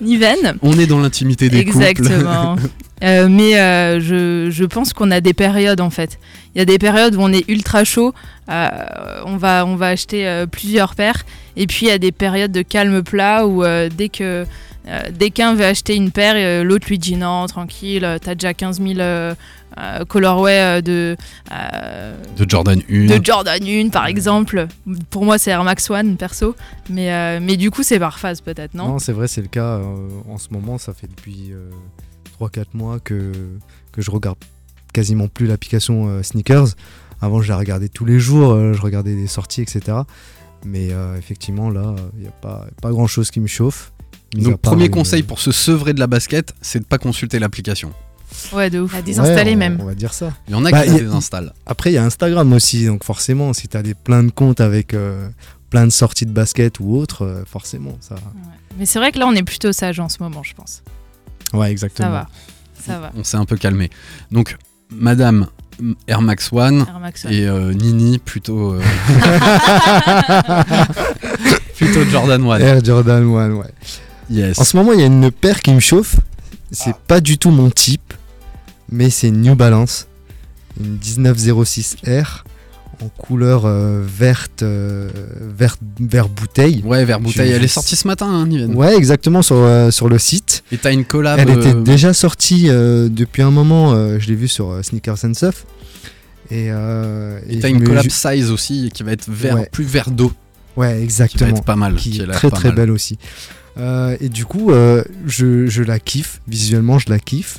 Niven. 0.00 0.56
On 0.62 0.78
est 0.78 0.86
dans 0.86 0.98
l'intimité 0.98 1.48
des 1.48 1.64
couples. 1.64 1.84
Exactement. 1.84 2.56
Euh, 3.04 3.28
mais 3.28 3.60
euh, 3.60 4.00
je, 4.00 4.48
je 4.50 4.64
pense 4.64 4.94
qu'on 4.94 5.10
a 5.10 5.20
des 5.20 5.34
périodes 5.34 5.82
en 5.82 5.90
fait. 5.90 6.18
Il 6.54 6.58
y 6.60 6.62
a 6.62 6.64
des 6.64 6.78
périodes 6.78 7.14
où 7.14 7.20
on 7.20 7.30
est 7.30 7.46
ultra 7.50 7.84
chaud, 7.84 8.14
euh, 8.48 8.68
on, 9.26 9.36
va, 9.36 9.66
on 9.66 9.76
va 9.76 9.88
acheter 9.88 10.26
euh, 10.26 10.46
plusieurs 10.46 10.94
paires. 10.94 11.26
Et 11.56 11.66
puis 11.66 11.80
il 11.84 11.88
y 11.90 11.92
a 11.92 11.98
des 11.98 12.10
périodes 12.10 12.52
de 12.52 12.62
calme 12.62 13.02
plat 13.02 13.46
où 13.46 13.62
euh, 13.62 13.90
dès 13.94 14.08
que 14.08 14.46
dès 15.12 15.30
qu'un 15.30 15.54
veut 15.54 15.64
acheter 15.64 15.94
une 15.96 16.10
paire, 16.10 16.34
euh, 16.36 16.62
l'autre 16.64 16.86
lui 16.88 16.98
dit 16.98 17.16
non, 17.16 17.46
tranquille, 17.46 18.04
euh, 18.04 18.18
t'as 18.20 18.34
déjà 18.34 18.54
15 18.54 18.80
000 18.80 18.98
euh, 19.00 19.34
euh, 19.78 20.04
colorways 20.04 20.60
euh, 20.60 20.80
de, 20.80 21.16
euh, 21.52 22.14
De 22.36 22.48
Jordan 22.48 22.80
1. 22.88 23.06
de 23.06 23.24
Jordan 23.24 23.60
1 23.62 23.88
par 23.90 24.06
exemple. 24.06 24.66
Pour 25.10 25.24
moi 25.24 25.38
c'est 25.38 25.50
Air 25.50 25.64
Max 25.64 25.90
One 25.90 26.16
perso. 26.16 26.54
Mais, 26.88 27.12
euh, 27.12 27.40
mais 27.42 27.56
du 27.56 27.70
coup 27.70 27.82
c'est 27.82 27.98
par 27.98 28.18
phase 28.18 28.40
peut-être, 28.40 28.74
non, 28.74 28.88
Non, 28.88 28.98
c'est 28.98 29.12
vrai, 29.12 29.26
c'est 29.28 29.42
le 29.42 29.48
cas. 29.48 29.78
euh, 29.78 30.08
en 30.30 30.38
ce 30.38 30.48
moment, 30.50 30.78
ça 30.78 30.92
fait 30.94 31.08
depuis 31.08 31.52
3-4 32.40 32.64
mois 32.74 32.98
que, 33.00 33.32
que 33.92 34.02
je 34.02 34.10
regarde 34.10 34.38
quasiment 34.92 35.28
plus 35.28 35.46
l'application 35.46 36.08
euh, 36.08 36.22
Sneakers. 36.22 36.68
Avant, 37.20 37.40
je 37.42 37.48
la 37.48 37.56
regardais 37.56 37.88
tous 37.88 38.04
les 38.04 38.18
jours, 38.18 38.52
euh, 38.52 38.72
je 38.74 38.80
regardais 38.82 39.14
les 39.14 39.26
sorties, 39.26 39.62
etc. 39.62 39.98
Mais 40.64 40.88
euh, 40.92 41.16
effectivement, 41.18 41.70
là, 41.70 41.94
il 42.14 42.20
n'y 42.22 42.28
a 42.28 42.30
pas, 42.30 42.66
pas 42.82 42.90
grand-chose 42.90 43.30
qui 43.30 43.40
me 43.40 43.46
chauffe. 43.46 43.92
Donc, 44.34 44.60
premier 44.60 44.86
une- 44.86 44.90
conseil 44.90 45.22
pour 45.22 45.38
se 45.40 45.52
sevrer 45.52 45.92
de 45.94 46.00
la 46.00 46.06
basket, 46.06 46.54
c'est 46.60 46.80
de 46.80 46.84
pas 46.84 46.98
consulter 46.98 47.38
l'application. 47.38 47.92
Ouais, 48.52 48.68
de 48.70 48.80
ouf. 48.80 48.94
À 48.94 49.00
désinstaller 49.02 49.50
Ouais, 49.50 49.54
on- 49.56 49.58
même. 49.58 49.78
On 49.80 49.84
va 49.86 49.94
dire 49.94 50.12
ça. 50.12 50.32
Il 50.48 50.52
y 50.52 50.54
en 50.54 50.64
a 50.64 50.70
Bah, 50.70 50.82
qui 50.82 50.90
a- 50.90 50.94
désinstallent. 50.98 51.52
Après, 51.64 51.90
il 51.90 51.94
y 51.94 51.98
a 51.98 52.04
Instagram 52.04 52.52
aussi, 52.52 52.86
donc 52.86 53.04
forcément, 53.04 53.52
si 53.52 53.68
tu 53.68 53.76
as 53.76 53.82
des, 53.82 53.94
plein 53.94 54.22
de 54.24 54.30
comptes 54.30 54.60
avec 54.60 54.94
euh, 54.94 55.28
plein 55.70 55.86
de 55.86 55.92
sorties 55.92 56.26
de 56.26 56.32
basket 56.32 56.80
ou 56.80 56.96
autres, 56.96 57.24
euh, 57.24 57.44
forcément, 57.46 57.96
ça. 58.00 58.16
Mais 58.78 58.84
c'est 58.84 58.98
vrai 58.98 59.10
que 59.12 59.18
là 59.18 59.26
on 59.26 59.32
est 59.34 59.42
plutôt 59.42 59.72
sage 59.72 60.00
en 60.00 60.08
ce 60.08 60.18
moment, 60.22 60.42
je 60.42 60.54
pense. 60.54 60.82
Ouais, 61.54 61.70
exactement. 61.70 62.08
Ça 62.08 62.12
va. 62.12 62.28
Ça 62.84 62.98
va. 63.00 63.12
On 63.16 63.24
s'est 63.24 63.36
un 63.38 63.44
peu 63.46 63.56
calmé. 63.56 63.90
Donc, 64.32 64.56
Madame 64.90 65.46
Air 66.08 66.20
Max 66.20 66.52
One 66.52 66.84
Air 66.88 67.00
Max 67.00 67.24
One. 67.24 67.32
et 67.32 67.46
euh, 67.46 67.72
Nini 67.72 68.18
plutôt. 68.18 68.74
euh, 68.74 68.82
plutôt 71.76 72.04
Jordan 72.04 72.42
1. 72.50 72.58
Air 72.58 72.84
Jordan 72.84 73.22
1, 73.22 73.50
ouais. 73.52 73.66
Yes. 74.30 74.58
En 74.58 74.64
ce 74.64 74.76
moment, 74.76 74.92
il 74.92 75.00
y 75.00 75.02
a 75.02 75.06
une 75.06 75.30
paire 75.30 75.62
qui 75.62 75.72
me 75.72 75.80
chauffe. 75.80 76.16
C'est 76.72 76.90
Ah. 76.90 76.98
pas 77.06 77.20
du 77.20 77.38
tout 77.38 77.50
mon 77.50 77.70
type, 77.70 78.12
mais 78.90 79.08
c'est 79.10 79.30
New 79.30 79.54
Balance, 79.54 80.08
une 80.80 80.96
1906R 80.98 82.44
en 83.02 83.08
couleur 83.08 83.66
euh, 83.66 84.02
verte, 84.04 84.62
euh, 84.62 85.08
vert, 85.56 85.76
vert 86.00 86.28
bouteille. 86.28 86.82
Ouais, 86.84 87.04
vers 87.04 87.20
bouteille. 87.20 87.52
Elle 87.52 87.62
est 87.64 87.68
sortie 87.68 87.94
ce 87.94 88.06
matin, 88.08 88.26
hein, 88.26 88.46
Niven. 88.46 88.74
Ouais, 88.74 88.96
exactement 88.96 89.42
sur, 89.42 89.56
euh, 89.56 89.90
sur 89.90 90.08
le 90.08 90.18
site. 90.18 90.64
Et 90.72 90.78
t'as 90.78 90.92
une 90.92 91.04
collab. 91.04 91.38
Elle 91.38 91.50
était 91.50 91.74
déjà 91.74 92.12
sortie 92.14 92.64
depuis 92.68 93.42
un 93.42 93.50
moment. 93.50 93.92
je 94.18 94.26
l'ai 94.26 94.34
vue 94.34 94.48
sur 94.48 94.78
Sneakers 94.82 95.24
and 95.24 95.34
Stuff. 95.34 95.66
Et, 96.50 96.70
t'as 97.60 97.68
une 97.68 97.84
collab 97.84 98.04
je- 98.04 98.08
size 98.10 98.50
aussi 98.50 98.90
qui 98.92 99.02
va 99.02 99.12
être 99.12 99.28
vert, 99.30 99.54
Ouais. 99.56 99.68
plus 99.70 99.84
vert 99.84 100.10
d'eau. 100.10 100.32
Ouais, 100.76 100.88
Qui 100.88 100.94
va 100.96 101.02
exactement. 101.04 101.50
être 101.56 101.64
pas 101.64 101.76
mal. 101.76 101.94
qui 101.96 102.20
est 102.20 102.26
très 102.26 102.50
pas 102.50 102.56
très 102.56 102.68
mal. 102.68 102.76
belle 102.76 102.90
aussi. 102.90 103.18
Euh, 103.78 104.16
et 104.20 104.28
du 104.28 104.44
coup, 104.44 104.70
euh, 104.70 105.02
je, 105.26 105.66
je 105.66 105.82
la 105.82 105.98
kiffe. 105.98 106.40
Visuellement, 106.48 106.98
je 106.98 107.10
la 107.10 107.18
kiffe. 107.18 107.58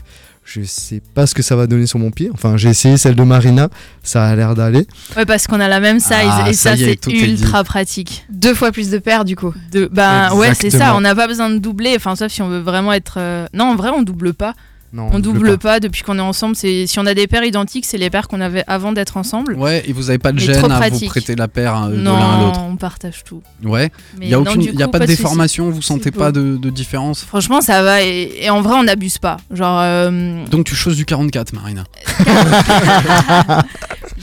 Je 0.50 0.62
sais 0.64 1.02
pas 1.14 1.28
ce 1.28 1.36
que 1.36 1.42
ça 1.44 1.58
va 1.58 1.68
donner 1.68 1.88
sur 1.88 2.00
mon 2.00 2.10
pied. 2.10 2.30
Enfin, 2.34 2.56
j'ai 2.56 2.70
essayé 2.70 2.96
celle 2.96 3.16
de 3.16 3.24
Marina. 3.24 3.68
Ça 4.02 4.26
a 4.26 4.34
l'air 4.34 4.56
d'aller. 4.56 4.88
Ouais, 5.18 5.26
parce 5.26 5.46
qu'on 5.46 5.60
a 5.60 5.68
la 5.68 5.82
même 5.82 6.00
size 6.00 6.14
Ah, 6.14 6.50
et 6.50 6.54
ça 6.54 6.78
c'est 6.78 6.98
ultra 7.08 7.66
pratique. 7.66 8.26
Deux 8.30 8.54
fois 8.56 8.72
plus 8.72 8.90
de 8.90 8.98
paires 8.98 9.26
du 9.26 9.36
coup. 9.36 9.54
De, 9.74 9.90
ben 9.92 10.34
ouais, 10.36 10.54
c'est 10.54 10.70
ça. 10.70 10.96
On 10.96 11.02
n'a 11.02 11.14
pas 11.16 11.28
besoin 11.28 11.50
de 11.50 11.58
doubler. 11.58 11.94
Enfin, 11.98 12.16
sauf 12.16 12.32
si 12.32 12.42
on 12.42 12.48
veut 12.48 12.60
vraiment 12.62 12.94
être. 12.94 13.16
euh, 13.18 13.46
Non, 13.54 13.66
en 13.66 13.76
vrai, 13.76 13.90
on 13.94 14.04
double 14.04 14.34
pas. 14.34 14.54
Non, 14.94 15.10
On 15.12 15.20
double 15.20 15.40
double 15.40 15.58
pas. 15.58 15.80
depuis 15.80 16.02
qu'on 16.02 16.18
est 16.18 16.22
ensemble. 16.22 16.56
C'est 16.56 16.88
si 16.88 16.98
on 17.00 17.06
a 17.06 17.14
des 17.14 17.28
paires 17.28 17.44
identiques, 17.44 17.86
c'est 17.86 17.98
les 17.98 18.10
paires 18.10 18.28
qu'on 18.28 18.40
avait 18.40 18.64
avant 18.68 18.94
d'être 18.94 19.18
ensemble. 19.18 19.56
Ouais, 19.56 19.84
et 19.86 19.92
vous 19.94 20.10
avez 20.10 20.18
pas 20.20 20.32
de 20.32 20.40
gêne 20.40 20.72
à 20.72 20.90
vous 20.90 21.06
prêter 21.08 21.36
la 21.36 21.48
paire 21.48 21.84
euh, 21.84 21.90
de 21.90 21.96
non, 21.98 22.18
l'un 22.18 22.30
à 22.38 22.42
l'autre. 22.42 22.60
on 22.62 22.76
partage 22.78 23.24
tout. 23.26 23.42
Ouais. 23.64 23.92
Il 24.22 24.30
y 24.30 24.34
a 24.34 24.38
non, 24.38 24.44
aucune, 24.44 24.62
y 24.64 24.84
a 24.84 24.88
pas 24.88 25.00
de 25.00 25.06
déformation. 25.06 25.70
Vous 25.70 25.82
sentez 25.82 26.12
pas 26.12 26.32
de, 26.32 26.58
de 26.58 26.70
différence. 26.70 27.24
Franchement, 27.24 27.60
ça 27.62 27.84
va. 27.84 28.02
Et, 28.04 28.32
et 28.42 28.50
en 28.50 28.62
vrai, 28.62 28.76
on 28.76 28.84
n'abuse 28.84 29.18
pas. 29.18 29.38
Genre, 29.52 29.80
euh, 29.82 30.46
Donc 30.48 30.66
tu 30.66 30.76
choses 30.76 30.96
du 30.96 31.06
44, 31.06 31.54
Marina. 31.54 31.84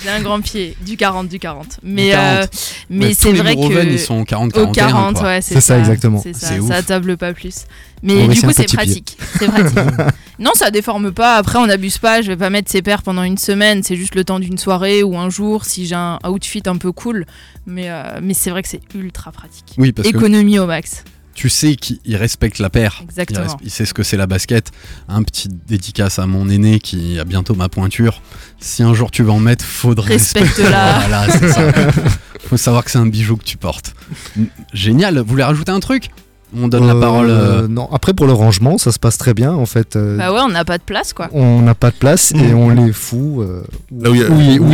j'ai 0.03 0.09
un 0.11 0.21
grand 0.21 0.41
pied. 0.41 0.77
Du 0.85 0.97
40, 0.97 1.29
du 1.29 1.39
40. 1.39 1.79
Mais, 1.83 2.11
40. 2.11 2.25
euh, 2.25 2.47
mais 2.91 3.07
Ouais, 3.07 3.15
c'est 3.15 3.29
tous 3.29 3.33
les 3.35 3.41
vrai 3.41 3.55
que. 3.57 3.87
ils 3.93 3.99
sont 3.99 4.25
40, 4.25 4.57
Au 4.57 4.67
41. 4.67 4.73
40, 4.91 5.15
quoi. 5.15 5.23
ouais, 5.25 5.43
c'est 5.43 5.55
C'est 5.55 5.61
ça, 5.61 5.79
exactement. 5.79 6.21
C'est 6.23 6.35
ça, 6.35 6.61
ça 6.61 6.83
table 6.83 7.17
pas 7.17 7.33
plus. 7.33 7.65
Mais 8.03 8.29
du 8.29 8.41
coup, 8.41 8.51
c'est 8.53 8.67
pratique. 8.73 9.17
C'est 9.39 9.47
pratique. 9.47 9.79
non, 10.39 10.51
ça 10.55 10.71
déforme 10.71 11.11
pas. 11.13 11.37
Après, 11.37 11.59
on 11.59 11.67
n'abuse 11.67 11.99
pas. 11.99 12.21
Je 12.23 12.29
vais 12.29 12.37
pas 12.37 12.51
mettre 12.51 12.71
ses 12.71 12.83
paires 12.83 13.03
pendant 13.03 13.23
une 13.23 13.39
semaine. 13.39 13.83
C'est 13.83 13.97
juste 13.97 14.15
le 14.15 14.25
temps 14.25 14.41
d'une 14.41 14.59
soirée 14.59 15.03
ou 15.03 15.17
un 15.17 15.31
jour 15.31 15.65
si 15.65 15.87
j'ai 15.87 15.95
un 15.95 16.19
outfit 16.27 16.63
un 16.67 16.77
peu 16.77 16.93
cool. 16.93 17.25
Mais, 17.67 17.89
euh, 17.89 18.19
mais 18.23 18.35
c'est 18.35 18.51
vrai 18.51 18.63
que 18.63 18.69
c'est 18.69 18.83
ultra 18.95 19.33
pratique. 19.33 19.75
Oui, 19.79 19.93
parce 19.93 20.07
que 20.11 20.17
Économie 20.17 20.59
au 20.59 20.67
max. 20.67 21.03
Tu 21.35 21.49
sais 21.49 21.77
qu'il 21.77 22.17
respecte 22.17 22.59
la 22.59 22.71
paire. 22.71 22.99
Il, 23.01 23.05
Exactement. 23.05 23.57
il 23.63 23.71
sait 23.71 23.85
ce 23.87 23.95
que 23.95 24.03
c'est 24.03 24.17
la 24.17 24.27
basket. 24.27 24.71
Un 25.09 25.23
petit 25.23 25.49
dédicace 25.49 26.19
à 26.19 26.27
mon 26.27 26.49
aîné 26.49 26.79
qui 26.81 27.19
a 27.19 27.25
bientôt 27.25 27.55
ma 27.55 27.69
pointure. 27.69 28.23
Si 28.61 28.83
un 28.83 28.95
jour 28.95 29.11
tu 29.11 29.23
veux 29.23 29.31
en 29.31 29.41
mettre, 29.41 29.65
faudrait 29.65 30.15
Respecte-la. 30.15 30.99
voilà, 31.09 31.27
c'est 31.31 31.49
ça. 31.51 31.63
Faut 32.49 32.57
savoir 32.57 32.85
que 32.85 32.91
c'est 32.91 32.99
un 32.99 33.07
bijou 33.07 33.37
que 33.37 33.45
tu 33.45 33.57
portes. 33.57 33.95
Génial. 34.73 35.19
Vous 35.19 35.25
voulez 35.25 35.43
rajouter 35.45 35.73
un 35.73 35.81
truc? 35.81 36.11
On 36.57 36.69
donne 36.69 36.87
la 36.87 36.95
Euh, 36.95 37.01
parole. 37.01 37.27
euh, 37.31 37.67
Non, 37.67 37.89
après 37.93 38.15
pour 38.15 38.27
le 38.29 38.33
rangement, 38.33 38.79
ça 38.79 38.93
se 38.93 38.99
passe 39.01 39.19
très 39.19 39.35
bien 39.35 39.53
en 39.53 39.67
fait. 39.67 39.97
euh, 39.97 40.17
Bah 40.17 40.33
ouais, 40.33 40.41
on 40.41 40.51
n'a 40.51 40.65
pas 40.65 40.79
de 40.79 40.85
place 40.85 41.13
quoi. 41.13 41.29
On 41.33 41.61
n'a 41.63 41.75
pas 41.75 41.91
de 41.91 41.97
place 41.97 42.31
et 42.33 42.55
on 42.55 42.71
les 42.71 42.93
fout 42.93 43.41
euh, 43.41 43.63
où 43.91 44.15
il 44.15 44.21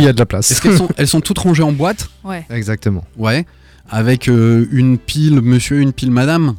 y 0.03 0.05
a- 0.07 0.09
y 0.11 0.13
de 0.13 0.19
la 0.19 0.25
place. 0.27 0.51
Est-ce 0.51 0.61
qu'elles 0.61 0.77
sont, 0.77 0.89
elles 0.95 1.07
sont 1.07 1.21
toutes 1.21 1.39
rangées 1.39 1.63
en 1.63 1.71
boîte? 1.71 2.07
Ouais. 2.23 2.45
Exactement. 2.51 3.03
Ouais. 3.17 3.47
Avec 3.91 4.27
euh, 4.29 4.65
une 4.71 4.97
pile 4.97 5.41
monsieur, 5.41 5.79
une 5.81 5.91
pile 5.93 6.11
madame 6.11 6.55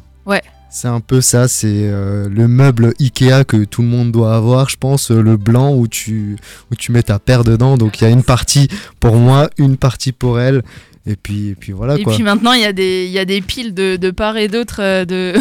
C'est 0.69 0.87
un 0.87 1.01
peu 1.01 1.19
ça, 1.21 1.47
c'est 1.47 1.67
euh, 1.71 2.27
le 2.29 2.47
meuble 2.47 2.93
Ikea 2.99 3.43
que 3.47 3.63
tout 3.65 3.81
le 3.81 3.87
monde 3.87 4.11
doit 4.11 4.35
avoir, 4.35 4.69
je 4.69 4.77
pense, 4.77 5.11
euh, 5.11 5.21
le 5.21 5.37
blanc 5.37 5.73
où 5.75 5.87
tu, 5.87 6.35
où 6.71 6.75
tu 6.75 6.91
mets 6.91 7.03
ta 7.03 7.19
paire 7.19 7.43
dedans. 7.43 7.77
Donc 7.77 7.99
il 8.01 8.05
y 8.05 8.07
a 8.07 8.09
une 8.09 8.23
partie 8.23 8.67
pour 8.99 9.15
moi, 9.15 9.49
une 9.57 9.77
partie 9.77 10.11
pour 10.11 10.39
elle. 10.39 10.63
Et 11.05 11.15
puis, 11.17 11.49
et 11.49 11.55
puis 11.55 11.73
voilà 11.73 11.97
Et 11.97 12.03
quoi. 12.03 12.13
puis 12.13 12.23
maintenant, 12.23 12.53
il 12.53 12.61
y, 12.61 12.65
a 12.65 12.71
des- 12.71 13.05
il 13.05 13.11
y 13.11 13.19
a 13.19 13.25
des 13.25 13.41
piles 13.41 13.73
de, 13.73 13.97
de 13.97 14.09
part 14.09 14.37
et 14.37 14.47
d'autre 14.47 14.77
euh, 14.79 15.03
de, 15.05 15.33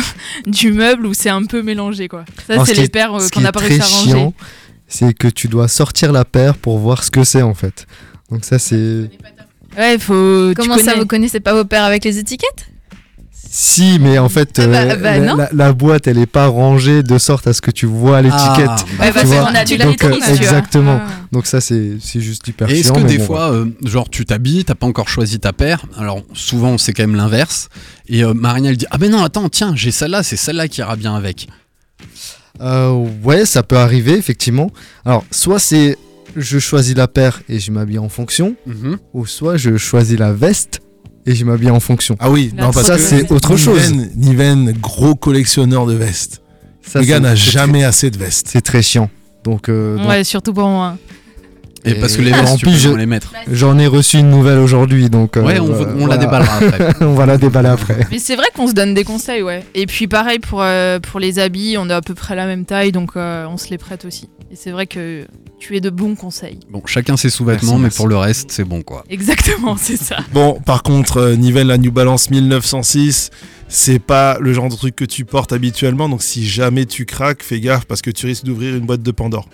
du 0.46 0.72
meuble 0.72 1.06
où 1.06 1.14
c'est 1.14 1.28
un 1.30 1.44
peu 1.44 1.62
mélangé 1.62 2.08
quoi. 2.08 2.24
Ça, 2.48 2.64
c'est 2.66 2.74
ce 2.74 2.80
les 2.80 2.88
paires 2.88 3.12
qu'on 3.12 3.28
qui 3.28 3.40
n'a 3.40 3.50
est 3.50 3.52
pas 3.52 3.60
réussi 3.60 3.80
à 3.80 3.84
ranger. 3.84 4.10
chiant, 4.10 4.34
c'est 4.88 5.14
que 5.14 5.28
tu 5.28 5.46
dois 5.48 5.68
sortir 5.68 6.10
la 6.12 6.24
paire 6.24 6.56
pour 6.56 6.78
voir 6.78 7.04
ce 7.04 7.10
que 7.12 7.22
c'est 7.22 7.42
en 7.42 7.54
fait. 7.54 7.86
Donc 8.30 8.44
ça 8.44 8.58
c'est... 8.58 9.08
Ouais, 9.76 9.98
faut. 9.98 10.50
tu 10.50 10.54
Comment 10.56 10.78
ça 10.78 10.94
vous 10.96 11.06
connaissez 11.06 11.40
pas 11.40 11.54
vos 11.54 11.64
paires 11.64 11.84
avec 11.84 12.04
les 12.04 12.18
étiquettes? 12.18 12.66
Si, 13.54 13.98
mais 14.00 14.16
en 14.18 14.30
fait, 14.30 14.58
Ah 14.58 14.66
bah- 14.66 14.78
euh, 14.82 14.96
bah 14.96 15.18
la, 15.18 15.20
non. 15.20 15.36
la- 15.36 15.50
la 15.52 15.72
boîte, 15.74 16.06
elle 16.06 16.16
est 16.16 16.24
pas 16.26 16.46
rangée 16.46 17.02
de 17.02 17.18
sorte 17.18 17.46
à 17.46 17.52
ce 17.52 17.60
que 17.60 17.70
tu 17.70 17.84
vois 17.84 18.22
l'étiquette. 18.22 18.40
Ah, 18.66 18.76
bah, 18.98 19.04
Ouais, 19.04 19.06
Tu 19.08 19.12
parce 19.12 19.28
qu'on 19.30 19.54
a 19.54 19.64
du 19.66 19.76
donc, 19.76 20.04
euh, 20.04 20.14
exactement. 20.30 21.00
Ah. 21.06 21.10
Donc 21.32 21.46
ça, 21.46 21.60
c'est 21.60 21.98
c'est 22.00 22.20
juste 22.22 22.48
hyper 22.48 22.70
Et 22.70 22.80
est-ce 22.80 22.92
que 22.92 23.00
mais 23.00 23.04
des 23.04 23.18
bon, 23.18 23.26
fois, 23.26 23.52
euh, 23.52 23.66
genre 23.84 24.08
tu 24.08 24.24
t'habilles, 24.24 24.64
t'as 24.64 24.74
pas 24.74 24.86
encore 24.86 25.08
choisi 25.10 25.38
ta 25.38 25.52
paire 25.52 25.84
Alors 25.98 26.22
souvent 26.32 26.78
c'est 26.78 26.94
quand 26.94 27.02
même 27.02 27.14
l'inverse. 27.16 27.68
Et 28.08 28.24
euh, 28.24 28.32
Marina 28.32 28.70
elle 28.70 28.78
dit 28.78 28.86
ah 28.90 28.96
ben 28.96 29.10
non 29.10 29.22
attends 29.22 29.50
tiens 29.50 29.74
j'ai 29.76 29.90
celle-là, 29.90 30.22
c'est 30.22 30.36
celle-là 30.36 30.66
qui 30.68 30.80
ira 30.80 30.96
bien 30.96 31.14
avec. 31.14 31.46
Euh, 32.60 33.04
ouais, 33.22 33.44
ça 33.46 33.62
peut 33.62 33.76
arriver, 33.78 34.12
effectivement. 34.16 34.70
Alors, 35.04 35.24
soit 35.30 35.58
c'est 35.58 35.96
je 36.36 36.58
choisis 36.58 36.94
la 36.96 37.08
paire 37.08 37.42
et 37.48 37.58
je 37.58 37.70
m'habille 37.72 37.98
en 37.98 38.08
fonction, 38.08 38.54
Mhm. 38.66 38.98
ou 39.12 39.26
soit 39.26 39.56
je 39.56 39.76
choisis 39.76 40.18
la 40.18 40.32
veste 40.32 40.80
et 41.26 41.34
je 41.34 41.44
m'habille 41.44 41.70
en 41.70 41.80
fonction. 41.80 42.16
Ah 42.18 42.30
oui, 42.30 42.52
non, 42.56 42.70
parce 42.72 42.86
Ça, 42.86 42.96
que 42.96 43.02
c'est 43.02 43.30
autre 43.32 43.56
chose. 43.56 43.92
Niven, 43.92 44.10
Niven, 44.16 44.72
gros 44.80 45.14
collectionneur 45.14 45.86
de 45.86 45.94
vestes. 45.94 46.42
Ça, 46.84 47.00
le 47.00 47.06
gars 47.06 47.20
n'a 47.20 47.34
jamais 47.34 47.84
assez 47.84 48.10
de 48.10 48.18
vestes. 48.18 48.48
C'est 48.50 48.60
très 48.60 48.82
chiant. 48.82 49.08
Donc, 49.44 49.68
euh, 49.68 49.96
donc- 49.98 50.08
Ouais, 50.08 50.24
surtout 50.24 50.52
pour 50.52 50.68
moi. 50.68 50.96
Et, 51.84 51.94
parce 51.96 52.16
que 52.16 52.22
les 52.22 52.30
vestes, 52.32 52.58
tu 52.58 52.70
je- 52.70 52.90
les 52.90 53.06
mettre. 53.06 53.32
J'en 53.50 53.78
ai 53.78 53.86
reçu 53.86 54.18
une 54.18 54.30
nouvelle 54.30 54.58
aujourd'hui, 54.58 55.10
donc. 55.10 55.36
euh, 55.36 55.42
Ouais, 55.42 55.58
on, 55.58 55.66
voilà, 55.66 55.92
on 55.98 56.06
la 56.06 56.16
déballera 56.16 56.56
après. 56.56 56.94
on 57.04 57.14
va 57.14 57.26
la 57.26 57.38
déballer 57.38 57.68
après. 57.70 58.06
Mais 58.10 58.18
c'est 58.18 58.36
vrai 58.36 58.46
qu'on 58.54 58.68
se 58.68 58.72
donne 58.72 58.94
des 58.94 59.04
conseils, 59.04 59.42
ouais. 59.42 59.64
Et 59.74 59.86
puis 59.86 60.06
pareil 60.06 60.38
pour, 60.38 60.62
euh, 60.62 61.00
pour 61.00 61.18
les 61.20 61.38
habits, 61.38 61.76
on 61.78 61.88
est 61.90 61.92
à 61.94 62.00
peu 62.00 62.14
près 62.14 62.36
la 62.36 62.46
même 62.46 62.64
taille, 62.64 62.92
donc 62.92 63.10
euh, 63.16 63.46
on 63.48 63.56
se 63.56 63.68
les 63.70 63.78
prête 63.78 64.04
aussi. 64.04 64.28
Et 64.52 64.56
c'est 64.56 64.70
vrai 64.70 64.86
que 64.86 65.26
tu 65.58 65.76
es 65.76 65.80
de 65.80 65.90
bons 65.90 66.14
conseils. 66.14 66.60
Bon, 66.70 66.82
chacun 66.86 67.16
ses 67.16 67.30
sous-vêtements, 67.30 67.62
Merci, 67.72 67.74
mais 67.76 67.82
merci. 67.84 67.96
pour 67.96 68.06
le 68.08 68.16
reste, 68.16 68.50
c'est 68.52 68.64
bon 68.64 68.82
quoi. 68.82 69.04
Exactement, 69.10 69.76
c'est 69.76 69.96
ça. 69.96 70.18
Bon, 70.32 70.60
par 70.64 70.82
contre, 70.82 71.16
euh, 71.18 71.36
nivelle 71.36 71.66
la 71.68 71.78
New 71.78 71.90
Balance 71.92 72.30
1906, 72.30 73.30
c'est 73.68 73.98
pas 73.98 74.36
le 74.40 74.52
genre 74.52 74.68
de 74.68 74.76
truc 74.76 74.94
que 74.94 75.04
tu 75.04 75.24
portes 75.24 75.52
habituellement. 75.52 76.08
Donc, 76.08 76.22
si 76.22 76.46
jamais 76.46 76.84
tu 76.86 77.06
craques, 77.06 77.42
fais 77.42 77.60
gaffe 77.60 77.86
parce 77.86 78.02
que 78.02 78.10
tu 78.10 78.26
risques 78.26 78.44
d'ouvrir 78.44 78.76
une 78.76 78.84
boîte 78.86 79.02
de 79.02 79.10
Pandore. 79.10 79.48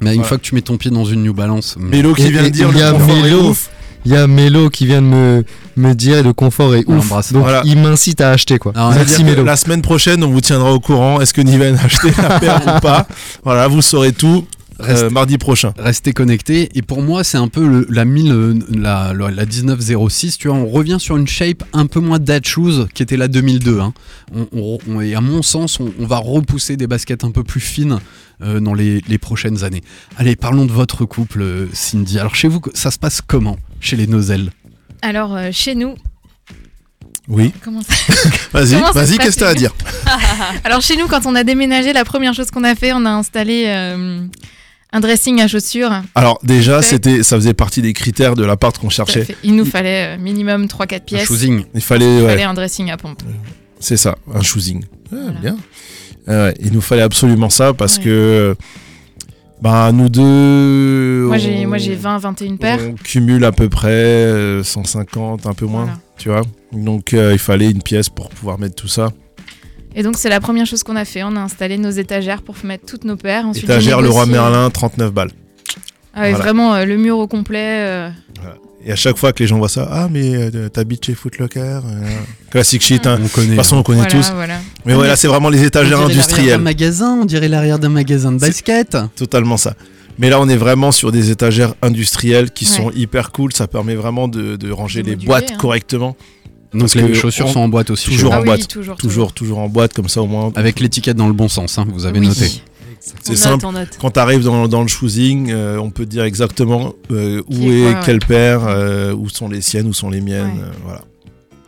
Mais 0.00 0.14
une 0.14 0.24
fois 0.24 0.38
que 0.38 0.42
tu 0.42 0.54
mets 0.54 0.62
ton 0.62 0.76
pied 0.76 0.90
dans 0.90 1.04
une 1.04 1.22
New 1.22 1.34
Balance, 1.34 1.76
mais- 1.78 1.96
Mélo 1.98 2.14
qui 2.14 2.22
Et- 2.22 2.30
vient 2.30 2.42
de 2.42 2.46
et 2.46 2.50
dire 2.50 2.68
il 2.72 2.76
y 2.76 2.80
le 2.80 2.86
a 2.86 2.92
confort 2.92 3.16
est 3.16 3.22
Mélo. 3.22 3.48
ouf. 3.50 3.70
Il 4.06 4.12
y 4.12 4.16
a 4.16 4.26
Mélo 4.26 4.70
qui 4.70 4.86
vient 4.86 5.02
de 5.02 5.06
me, 5.06 5.44
me 5.76 5.92
dire 5.94 6.22
le 6.22 6.32
confort 6.32 6.74
est 6.74 6.84
ouf. 6.86 6.94
l'embrasse. 6.96 7.32
Donc 7.34 7.42
Voilà. 7.42 7.60
il 7.66 7.76
m'incite 7.78 8.22
à 8.22 8.30
acheter 8.30 8.58
quoi. 8.58 8.72
Ah, 8.74 8.90
Merci 8.94 9.24
Mélo. 9.24 9.44
La 9.44 9.56
semaine 9.56 9.82
prochaine, 9.82 10.24
on 10.24 10.30
vous 10.30 10.40
tiendra 10.40 10.72
au 10.72 10.80
courant. 10.80 11.20
Est-ce 11.20 11.34
que 11.34 11.42
Niven 11.42 11.76
a 11.76 11.84
acheté 11.84 12.08
la 12.16 12.40
paire 12.40 12.60
ou 12.76 12.80
pas? 12.80 13.06
Voilà, 13.44 13.68
vous 13.68 13.82
saurez 13.82 14.12
tout 14.12 14.46
euh, 14.80 14.86
Reste- 14.86 15.10
mardi 15.12 15.38
prochain. 15.38 15.72
restez 15.78 16.12
connectés. 16.12 16.68
Et 16.74 16.82
pour 16.82 17.02
moi, 17.02 17.24
c'est 17.24 17.38
un 17.38 17.48
peu 17.48 17.66
le- 17.66 17.86
la 17.90 18.04
1000, 18.04 18.64
la, 18.70 19.12
la, 19.12 19.30
la 19.30 19.46
1906. 19.46 20.38
Tu 20.38 20.48
vois, 20.48 20.56
on 20.56 20.66
revient 20.66 20.96
sur 20.98 21.16
une 21.16 21.26
shape 21.28 21.62
un 21.72 21.86
peu 21.86 22.00
moins 22.00 22.18
Dad 22.18 22.44
Shoes 22.46 22.86
qui 22.94 23.02
était 23.02 23.16
la 23.16 23.28
2002. 23.28 23.80
hein. 23.80 23.92
On, 24.34 24.46
on- 24.52 24.78
on- 24.88 25.00
et 25.00 25.14
à 25.14 25.20
mon 25.20 25.42
sens, 25.42 25.80
on, 25.80 25.92
on 25.98 26.06
va 26.06 26.18
repousser 26.18 26.76
des 26.76 26.86
baskets 26.86 27.24
un 27.24 27.30
peu 27.30 27.44
plus 27.44 27.60
fines 27.60 27.98
euh, 28.42 28.60
dans 28.60 28.74
les, 28.74 29.00
les 29.08 29.18
prochaines 29.18 29.64
années. 29.64 29.82
Allez, 30.16 30.36
parlons 30.36 30.64
de 30.66 30.72
votre 30.72 31.04
couple, 31.04 31.42
euh, 31.42 31.66
Cindy. 31.72 32.18
Alors, 32.18 32.34
chez 32.34 32.48
vous, 32.48 32.60
ça 32.74 32.90
se 32.90 32.98
passe 32.98 33.20
comment 33.26 33.58
Chez 33.80 33.96
les 33.96 34.06
Nozels 34.06 34.50
Alors, 35.02 35.34
euh, 35.36 35.48
chez 35.52 35.74
nous, 35.74 35.94
Oui. 37.28 37.52
comment 37.62 37.82
ça 37.82 37.92
Vas-y, 38.52 38.74
vas-y, 38.92 39.18
qu'est-ce 39.18 39.36
que 39.36 39.40
t'as 39.40 39.48
à 39.50 39.54
dire? 39.54 39.72
Alors 40.64 40.80
chez 40.80 40.96
nous, 40.96 41.06
quand 41.06 41.26
on 41.26 41.34
a 41.34 41.44
déménagé, 41.44 41.92
la 41.92 42.04
première 42.04 42.34
chose 42.34 42.50
qu'on 42.50 42.64
a 42.64 42.74
fait, 42.74 42.92
on 42.92 43.04
a 43.06 43.10
installé 43.10 43.64
euh, 43.66 44.26
un 44.92 45.00
dressing 45.00 45.40
à 45.40 45.46
chaussures. 45.48 45.90
Alors, 46.14 46.38
déjà, 46.42 46.82
c'était, 46.82 47.22
ça 47.22 47.36
faisait 47.36 47.54
partie 47.54 47.80
des 47.82 47.92
critères 47.92 48.34
de 48.34 48.44
l'appart 48.44 48.76
qu'on 48.78 48.88
cherchait. 48.90 49.26
Il 49.44 49.54
nous 49.56 49.64
fallait 49.64 50.16
euh, 50.16 50.18
minimum 50.18 50.66
3-4 50.66 50.94
Un 50.96 50.98
pièces. 51.00 51.24
choosing. 51.26 51.64
Il 51.74 51.80
fallait, 51.80 52.16
Il 52.18 52.22
ouais, 52.22 52.28
fallait 52.30 52.42
un 52.44 52.54
dressing 52.54 52.90
à 52.90 52.96
pompe. 52.96 53.22
c'est 53.78 53.96
ça, 53.96 54.16
un 54.34 54.42
choosing. 54.42 54.84
Ah, 55.12 55.16
Voilà. 55.22 55.40
Bien. 55.40 55.56
Ah 56.28 56.50
il 56.60 56.72
nous 56.72 56.80
fallait 56.82 57.02
absolument 57.02 57.48
ça 57.50 57.72
parce 57.72 57.96
Ouais. 57.96 58.04
que, 58.04 58.56
bah, 59.62 59.90
nous 59.92 60.08
deux. 60.08 61.24
Moi 61.26 61.38
j'ai 61.38 61.64
moi 61.66 61.78
j'ai 61.78 61.94
20 61.94 62.18
21 62.18 62.56
paires. 62.56 62.78
On 62.88 62.94
cumule 62.94 63.44
à 63.44 63.52
peu 63.52 63.68
près 63.68 63.88
euh, 63.90 64.62
150, 64.62 65.46
un 65.46 65.54
peu 65.54 65.66
moins, 65.66 65.84
Voilà. 65.84 65.98
tu 66.18 66.28
vois. 66.28 66.42
Donc, 66.72 67.14
euh, 67.14 67.32
il 67.32 67.38
fallait 67.38 67.70
une 67.70 67.82
pièce 67.82 68.08
pour 68.08 68.28
pouvoir 68.28 68.58
mettre 68.58 68.74
tout 68.76 68.86
ça. 68.88 69.10
Et 69.94 70.02
donc 70.02 70.16
c'est 70.16 70.28
la 70.28 70.40
première 70.40 70.66
chose 70.66 70.82
qu'on 70.82 70.96
a 70.96 71.04
fait. 71.04 71.22
On 71.24 71.34
a 71.36 71.40
installé 71.40 71.76
nos 71.78 71.90
étagères 71.90 72.42
pour 72.42 72.54
mettre 72.64 72.86
toutes 72.86 73.04
nos 73.04 73.16
paires. 73.16 73.46
Ensuite, 73.46 73.64
Étagère 73.64 74.00
Leroy 74.00 74.24
négocié- 74.26 74.32
Merlin, 74.32 74.70
39 74.70 75.12
balles. 75.12 75.30
Ah 76.14 76.22
ouais, 76.22 76.30
Voilà. 76.30 76.44
Vraiment 76.44 76.74
euh, 76.74 76.84
le 76.84 76.96
mur 76.96 77.18
au 77.18 77.26
complet. 77.26 77.84
euh, 77.86 78.10
Et 78.84 78.92
à 78.92 78.96
chaque 78.96 79.16
fois 79.18 79.32
que 79.32 79.42
les 79.42 79.46
gens 79.46 79.58
voient 79.58 79.68
ça, 79.68 79.88
ah, 79.92 80.08
mais 80.10 80.34
euh, 80.34 80.68
t'habites 80.68 81.04
chez 81.04 81.14
Footlocker. 81.14 81.60
euh, 81.60 81.80
classique 82.50 82.82
shit, 82.82 83.06
hein. 83.06 83.18
On 83.20 83.24
De 83.24 83.28
connaît. 83.28 83.46
toute 83.48 83.56
façon, 83.56 83.76
on 83.76 83.82
connaît 83.82 83.98
voilà, 84.02 84.10
tous. 84.14 84.32
voilà. 84.32 84.54
Mais 84.86 84.94
voilà, 84.94 85.16
c'est 85.16 85.28
vraiment 85.28 85.50
les 85.50 85.62
étagères 85.64 85.98
On 86.00 86.06
dirait 86.08 86.14
l'arrière 86.14 86.26
d'un 86.26 86.32
industrielles. 86.32 86.60
magasin, 86.60 87.18
on 87.20 87.24
dirait 87.26 87.48
l'arrière 87.48 87.78
d'un 87.78 87.88
magasin 87.90 88.32
de 88.32 88.38
C'est- 88.38 88.46
basket. 88.46 88.96
Totalement 89.16 89.56
ça. 89.56 89.74
Mais 90.18 90.30
là, 90.30 90.40
on 90.40 90.48
est 90.48 90.56
vraiment 90.56 90.92
sur 90.92 91.12
des 91.12 91.30
étagères 91.30 91.74
industrielles 91.82 92.50
qui 92.50 92.64
Ouais. 92.64 92.70
sont 92.76 92.90
hyper 92.92 93.32
cool. 93.32 93.52
Ça 93.52 93.66
permet 93.66 93.94
vraiment 93.94 94.28
de, 94.28 94.56
de 94.56 94.70
ranger 94.70 95.02
De 95.02 95.06
les 95.08 95.12
moduler, 95.12 95.26
boîtes 95.26 95.50
hein. 95.52 95.58
correctement. 95.58 96.16
Donc 96.72 96.82
Parce 96.82 96.94
les 96.94 97.14
chaussures 97.14 97.46
on- 97.46 97.52
sont 97.52 97.60
en 97.60 97.68
boîte 97.68 97.90
aussi. 97.90 98.10
toujours 98.10 98.32
en 98.32 98.36
Ah 98.36 98.40
oui, 98.40 98.44
boîte. 98.46 98.68
toujours, 98.68 98.96
Toujours, 98.96 99.32
toujours 99.32 99.58
en 99.58 99.68
boîte, 99.68 99.92
comme 99.92 100.08
ça 100.08 100.22
au 100.22 100.26
moins. 100.26 100.52
Avec 100.54 100.78
l'étiquette 100.80 101.16
dans 101.16 101.26
le 101.26 101.32
bon 101.32 101.48
sens, 101.48 101.78
hein, 101.78 101.86
vous 101.90 102.06
avez 102.06 102.20
Oui. 102.20 102.28
noté. 102.28 102.48
C'est 103.00 103.32
On 103.32 103.36
simple. 103.36 103.52
note, 103.54 103.64
on 103.64 103.72
note. 103.72 103.98
Quand 104.00 104.10
tu 104.10 104.20
arrives 104.20 104.44
dans, 104.44 104.68
dans 104.68 104.82
le 104.82 104.88
choosing, 104.88 105.50
euh, 105.50 105.78
on 105.78 105.90
peut 105.90 106.06
dire 106.06 106.22
exactement 106.24 106.92
euh, 107.10 107.42
où 107.48 107.54
Qui- 107.54 107.68
est 107.70 107.86
ouais. 107.86 107.94
quelle 108.04 108.18
paire, 108.20 108.60
euh, 108.66 109.12
où 109.14 109.28
sont 109.28 109.48
les 109.48 109.62
siennes, 109.62 109.86
où 109.88 109.94
sont 109.94 110.10
les 110.10 110.20
miennes. 110.20 110.46
Ouais. 110.58 110.62
euh, 110.64 110.70
voilà. 110.84 111.00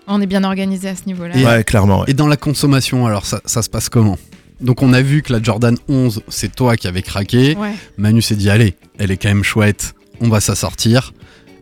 On 0.07 0.20
est 0.20 0.26
bien 0.26 0.44
organisé 0.44 0.88
à 0.88 0.94
ce 0.94 1.03
niveau-là. 1.07 1.36
Et- 1.36 1.44
Ouais, 1.44 1.64
clairement. 1.64 2.00
ouais. 2.00 2.07
Et 2.09 2.14
dans 2.14 2.28
la 2.28 2.36
consommation, 2.36 3.07
alors 3.07 3.24
ça, 3.24 3.40
ça 3.46 3.62
se 3.62 3.70
passe 3.70 3.88
comment? 3.88 4.18
Donc 4.61 4.82
on 4.82 4.92
a 4.92 5.00
vu 5.03 5.22
que 5.22 5.32
la 5.32 5.42
Jordan 5.42 5.76
11, 5.88 6.22
c'est 6.28 6.55
toi 6.55 6.76
qui 6.76 6.86
avais 6.86 7.03
craqué. 7.03 7.57
Ouais. 7.57 7.72
Manu 7.96 8.20
s'est 8.22 8.36
dit, 8.36 8.50
allez, 8.50 8.74
elle 8.98 9.11
est 9.11 9.16
quand 9.16 9.28
même 9.30 9.42
chouette, 9.42 9.94
on 10.20 10.28
va 10.28 10.40
s'en 10.40 10.55
sortir. 10.55 11.12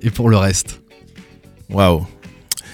Et 0.02 0.10
pour 0.10 0.28
le 0.28 0.36
reste? 0.36 0.80
Waouh. 1.70 2.06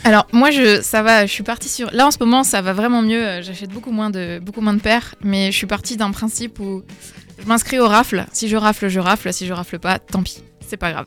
Alors 0.06 0.28
moi 0.30 0.52
je 0.52 0.82
ça 0.82 1.02
va, 1.02 1.26
je 1.26 1.32
suis 1.32 1.42
partie 1.42 1.68
sur 1.68 1.90
là 1.90 2.06
en 2.06 2.12
ce 2.12 2.18
moment 2.20 2.44
ça 2.44 2.62
va 2.62 2.72
vraiment 2.72 3.02
mieux, 3.02 3.26
euh, 3.26 3.42
j'achète 3.42 3.70
beaucoup 3.70 3.90
moins 3.90 4.08
de 4.08 4.38
beaucoup 4.38 4.60
moins 4.60 4.74
de 4.74 4.80
paires, 4.80 5.16
mais 5.20 5.50
je 5.50 5.56
suis 5.56 5.66
partie 5.66 5.96
d'un 5.96 6.12
principe 6.12 6.60
où 6.60 6.84
je 7.40 7.48
m'inscris 7.48 7.80
au 7.80 7.88
rafle, 7.88 8.24
si 8.32 8.46
je 8.46 8.56
rafle 8.56 8.86
je 8.86 9.00
rafle, 9.00 9.32
si 9.32 9.46
je 9.48 9.52
rafle 9.52 9.80
pas, 9.80 9.98
tant 9.98 10.22
pis, 10.22 10.44
c'est 10.60 10.76
pas 10.76 10.92
grave. 10.92 11.06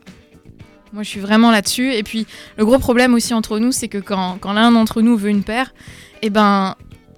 Moi 0.91 1.03
je 1.03 1.07
suis 1.07 1.21
vraiment 1.21 1.49
là-dessus. 1.49 1.93
Et 1.93 2.03
puis 2.03 2.27
le 2.57 2.65
gros 2.65 2.77
problème 2.77 3.13
aussi 3.13 3.33
entre 3.33 3.57
nous 3.57 3.71
c'est 3.71 3.87
que 3.87 3.99
quand, 3.99 4.37
quand 4.41 4.51
l'un 4.51 4.69
d'entre 4.69 5.01
nous 5.01 5.15
veut 5.15 5.29
une 5.29 5.45
paire, 5.45 5.73
eh 6.21 6.29
ben 6.29 6.75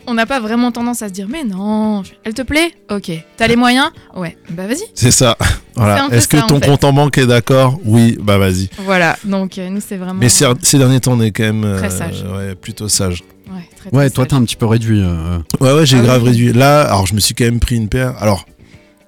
on 0.08 0.14
n'a 0.14 0.26
pas 0.26 0.40
vraiment 0.40 0.72
tendance 0.72 1.02
à 1.02 1.08
se 1.08 1.14
dire 1.14 1.28
mais 1.30 1.44
non, 1.44 2.04
elle 2.24 2.34
te 2.34 2.42
plaît? 2.42 2.72
OK, 2.90 3.12
t'as 3.38 3.48
les 3.48 3.56
moyens? 3.56 3.90
Ouais, 4.16 4.38
bah 4.50 4.68
vas-y. 4.68 4.84
C'est 4.96 5.12
ça. 5.12 5.38
Voilà. 5.74 6.10
Est-ce 6.12 6.28
que 6.28 6.38
ça, 6.38 6.44
en 6.44 6.48
ton 6.48 6.60
fait. 6.60 6.68
compte 6.68 6.84
en 6.84 6.92
banque 6.92 7.18
est 7.18 7.26
d'accord? 7.26 7.80
Oui, 7.86 8.18
bah 8.22 8.38
vas-y. 8.38 8.70
Voilà, 8.80 9.18
donc 9.24 9.58
euh, 9.58 9.70
nous 9.70 9.80
c'est 9.80 9.96
vraiment 9.96 10.20
Mais 10.20 10.28
ces, 10.28 10.46
ces 10.62 10.78
derniers 10.78 11.00
temps, 11.00 11.14
on 11.14 11.22
est 11.22 11.32
quand 11.32 11.44
même 11.44 11.62
Très 11.78 11.88
euh, 11.88 11.90
sage. 11.98 12.24
ouais, 12.24 12.56
plutôt 12.56 12.90
sage. 12.90 13.24
ouais, 13.48 13.62
très, 13.78 13.90
très 13.90 13.98
Ouais, 13.98 14.10
toi 14.10 14.26
t'es 14.26 14.34
un 14.34 14.44
petit 14.44 14.58
peu 14.58 14.66
réduit. 14.66 15.02
euh. 15.02 15.40
Ouais, 15.62 15.72
ouais, 15.74 15.86
j'ai 15.86 15.98
Ah 16.00 16.02
grave 16.04 16.24
oui. 16.24 16.30
réduit. 16.32 16.52
Là, 16.52 16.82
alors 16.82 17.08
je 17.08 17.16
me 17.16 17.22
suis 17.22 17.34
quand 17.34 17.46
même 17.46 17.62
pris 17.62 17.78
une 17.78 17.88
paire. 17.88 18.16
Alors, 18.20 18.46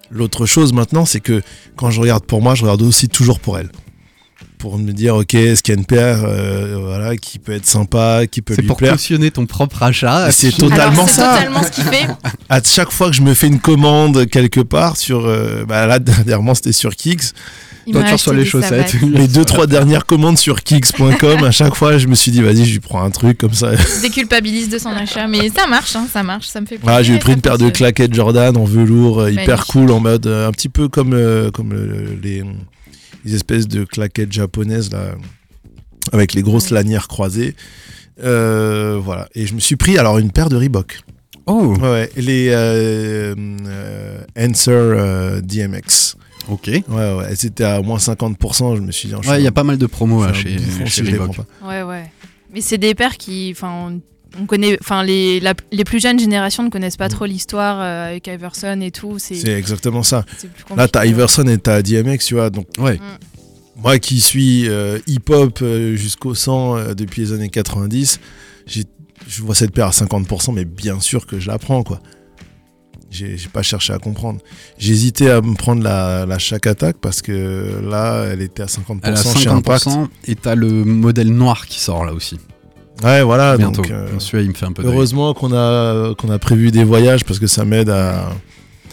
l'autre 0.10 0.46
chose 0.46 0.72
maintenant, 0.72 1.04
c'est 1.06 1.20
que 1.20 1.42
quand 1.76 1.92
je 1.92 2.00
regarde 2.00 2.24
pour 2.24 2.42
moi, 2.42 2.56
je 2.56 2.62
regarde 2.64 2.82
aussi 2.82 3.10
toujours 3.10 3.42
pour 3.42 3.58
elle. 3.60 3.70
Pour 4.64 4.80
me 4.80 4.94
dire, 4.94 5.18
ok, 5.18 5.34
est-ce 5.34 5.62
qu'il 5.62 5.74
y 5.74 5.78
a 5.78 5.80
une 5.82 5.86
paire 5.86 6.24
euh, 6.24 6.78
voilà, 6.82 7.18
qui 7.18 7.38
peut 7.38 7.52
être 7.52 7.66
sympa, 7.66 8.28
qui 8.32 8.42
peut 8.42 8.54
C'est 8.56 8.62
lui 8.62 8.68
pour 8.70 8.78
plaire 8.78 8.94
cautionner 8.94 9.30
ton 9.30 9.46
propre 9.46 9.84
achat. 9.84 10.32
C'est 10.32 10.54
totalement 10.54 11.06
ça. 11.06 11.34
totalement 11.34 11.64
ce 11.64 11.72
qu'il 11.72 11.84
fait. 11.84 12.08
À 12.50 12.62
chaque 12.64 12.92
fois 12.94 13.10
que 13.10 13.16
je 13.18 13.24
me 13.24 13.34
fais 13.34 13.48
une 13.48 13.60
commande 13.60 14.26
quelque 14.28 14.62
part, 14.62 14.96
sur, 14.96 15.26
euh, 15.26 15.66
bah 15.68 15.86
là, 15.86 16.00
dernièrement, 16.00 16.56
c'était 16.56 16.72
sur 16.72 16.96
Kicks. 16.96 17.34
Il 17.86 17.94
Toi 17.94 18.04
tu 18.04 18.14
reçois 18.14 18.34
les 18.34 18.46
chaussettes. 18.46 18.94
Les 19.02 19.28
deux, 19.28 19.44
trois 19.44 19.68
dernières 19.68 20.06
commandes 20.06 20.38
sur 20.38 20.64
Kicks.com, 20.64 21.44
à 21.44 21.52
chaque 21.52 21.76
fois, 21.76 21.98
je 21.98 22.08
me 22.08 22.16
suis 22.16 22.32
dit, 22.32 22.42
vas-y, 22.42 22.66
je 22.66 22.72
lui 22.72 22.80
prends 22.80 23.04
un 23.04 23.10
truc 23.10 23.38
comme 23.38 23.54
ça. 23.54 23.76
se 23.78 24.02
déculpabilise 24.02 24.70
de 24.70 24.78
son 24.78 24.90
achat, 24.90 25.28
mais 25.28 25.50
ça 25.50 25.68
marche, 25.68 25.96
hein, 25.96 26.08
ça 26.12 26.24
marche, 26.24 26.48
ça 26.48 26.62
me 26.62 26.66
fait 26.66 26.78
plaisir. 26.78 26.96
Ah, 26.96 27.04
j'ai 27.04 27.20
pris 27.20 27.34
une 27.34 27.42
paire 27.42 27.58
de 27.58 27.70
claquettes 27.70 28.14
Jordan 28.14 28.56
en 28.56 28.64
velours 28.64 29.22
euh, 29.22 29.32
hyper 29.32 29.66
cool 29.66 29.92
en 29.92 30.00
mode 30.00 30.28
un 30.28 30.52
petit 30.52 30.70
peu 30.70 30.88
comme 30.88 31.14
euh, 31.14 31.52
comme 31.52 31.74
euh, 31.74 32.18
les, 32.24 32.44
les 33.24 33.36
espèces 33.36 33.68
de 33.68 33.84
claquettes 33.84 34.32
japonaises 34.32 34.92
là 34.92 35.16
avec 36.12 36.34
les 36.34 36.42
grosses 36.42 36.70
Ouais. 36.72 36.76
lanières 36.76 37.08
croisées. 37.08 37.56
Euh, 38.24 39.00
voilà 39.04 39.28
et 39.34 39.46
je 39.48 39.56
me 39.56 39.60
suis 39.60 39.76
pris 39.76 39.98
alors 39.98 40.18
une 40.20 40.32
paire 40.32 40.50
de 40.50 40.56
Reebok. 40.56 41.00
Oh, 41.46 41.76
Ouais, 41.82 42.10
les 42.16 42.50
euh, 42.50 43.36
euh, 43.68 44.24
Answer 44.38 44.72
euh, 44.72 45.42
DMX. 45.42 46.16
ok. 46.48 46.68
Ouais 46.68 46.84
ouais, 46.90 47.26
elles 47.30 47.46
étaient 47.46 47.64
à 47.64 47.82
moins 47.82 47.98
50%, 47.98 48.76
je 48.78 48.82
me 48.82 48.92
suis 48.92 49.10
dit 49.10 49.16
Ouais, 49.16 49.40
il 49.42 49.44
y 49.44 49.48
a 49.48 49.52
pas 49.52 49.64
mal 49.64 49.78
de 49.78 49.86
promos 49.88 50.24
là, 50.24 50.30
un 50.30 50.34
chez, 50.34 50.58
chez 50.86 51.02
Reebok. 51.04 51.38
Ouais, 51.66 51.84
ouais. 51.84 52.10
Mais 52.54 52.62
c'est 52.62 52.78
des 52.78 52.94
paires 52.96 53.18
qui. 53.18 53.50
Enfin, 53.56 53.98
on, 54.38 54.44
on 54.44 54.46
connaît. 54.46 54.78
Enfin, 54.82 55.04
les, 55.04 55.40
la- 55.40 55.54
les 55.72 55.84
plus 55.84 56.00
jeunes 56.02 56.20
générations 56.20 56.64
ne 56.64 56.70
connaissent 56.70 56.98
pas 56.98 57.08
Mm. 57.08 57.12
trop 57.12 57.26
l'histoire 57.26 57.80
euh, 57.82 58.10
avec 58.10 58.28
Iverson 58.28 58.80
et 58.82 58.92
tout. 58.92 59.20
C'est 59.20 59.48
exactement 59.48 60.04
ça. 60.04 60.26
Là, 60.76 60.88
t'as. 60.88 61.06
Iverson 61.06 61.48
et 61.48 61.58
t'as 61.58 61.82
DMX, 61.82 62.20
tu 62.26 62.36
vois. 62.36 62.50
Donc, 62.50 62.68
Ouais. 62.80 63.00
moi 63.76 64.00
qui 64.00 64.22
suis 64.22 64.68
euh, 64.70 65.00
hip-hop 65.08 65.60
euh, 65.62 65.96
jusqu'au 65.96 66.36
sang 66.36 66.78
euh, 66.78 66.94
depuis 66.94 67.22
les 67.22 67.34
années 67.34 67.50
90, 67.50 68.20
j'ai- 68.66 68.84
je 69.28 69.42
vois 69.42 69.56
cette 69.56 69.72
paire 69.72 69.88
à 69.88 69.92
50%, 69.92 70.52
mais 70.54 70.66
bien 70.66 71.00
sûr 71.00 71.26
que 71.26 71.40
je 71.40 71.48
la 71.48 71.58
prends, 71.58 71.84
quoi. 71.84 72.02
J'ai 73.12 73.38
pas 73.54 73.62
cherché 73.62 73.94
à 73.94 74.00
comprendre. 74.00 74.40
J'ai 74.80 74.92
hésité 74.92 75.30
à 75.30 75.40
me 75.40 75.54
prendre 75.54 75.84
la, 75.84 76.26
la 76.26 76.40
Shack 76.40 76.66
Attack 76.66 76.98
parce 77.00 77.22
que 77.22 77.80
là, 77.88 78.24
elle 78.32 78.42
était 78.42 78.64
à 78.64 78.66
50% 78.66 79.00
Elle 79.04 79.14
a 79.14 79.24
chez 79.24 79.50
Impact. 79.50 79.86
50% 79.86 80.08
et 80.26 80.36
t'as 80.36 80.56
le 80.56 80.84
modèle 80.84 81.32
noir 81.32 81.68
qui 81.68 81.80
sort 81.80 82.06
là 82.06 82.14
aussi. 82.14 82.40
Ouais, 83.04 83.22
voilà. 83.24 83.58
bientôt. 83.58 83.82
Donc, 83.82 83.92
euh, 83.92 84.08
Celui-là, 84.20 84.44
il 84.44 84.50
me 84.50 84.54
fait 84.54 84.66
un 84.66 84.72
peu 84.72 84.84
d'œil. 84.84 84.92
heureusement 84.92 85.34
qu'on 85.34 85.54
a, 85.54 86.14
qu'on 86.16 86.30
a 86.30 86.40
prévu 86.40 86.72
des 86.72 86.84
voyages 86.84 87.24
parce 87.26 87.40
que 87.40 87.48
ça 87.48 87.66
m'aide 87.66 87.90
à. 87.90 88.30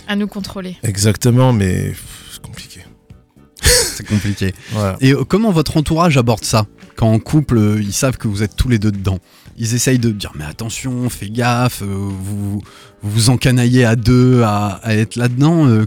À 0.09 0.17
nous 0.17 0.27
contrôler. 0.27 0.77
Exactement, 0.83 1.53
mais 1.53 1.93
c'est 2.33 2.43
compliqué. 2.43 2.81
C'est 3.63 4.07
compliqué. 4.09 4.55
Voilà. 4.73 4.97
Et 5.03 5.13
euh, 5.13 5.25
comment 5.25 5.51
votre 5.53 5.77
entourage 5.77 6.17
aborde 6.17 6.43
ça 6.45 6.67
Quand 6.97 7.13
en 7.13 7.19
couple, 7.19 7.59
euh, 7.59 7.81
ils 7.83 7.93
savent 7.93 8.17
que 8.17 8.27
vous 8.29 8.43
êtes 8.43 8.57
tous 8.57 8.69
les 8.71 8.79
deux 8.79 8.91
dedans? 8.91 9.19
Ils 9.59 9.75
essayent 9.75 9.99
de 9.99 10.11
dire 10.11 10.33
mais 10.39 10.47
attention, 10.47 11.11
fais 11.11 11.29
gaffe, 11.29 11.83
vous 11.83 12.11
vous 12.11 12.63
vous 13.03 13.29
encanaillez 13.31 13.85
à 13.85 13.97
deux 13.97 14.43
à, 14.43 14.81
à 14.83 14.95
être 14.95 15.17
là-dedans. 15.17 15.85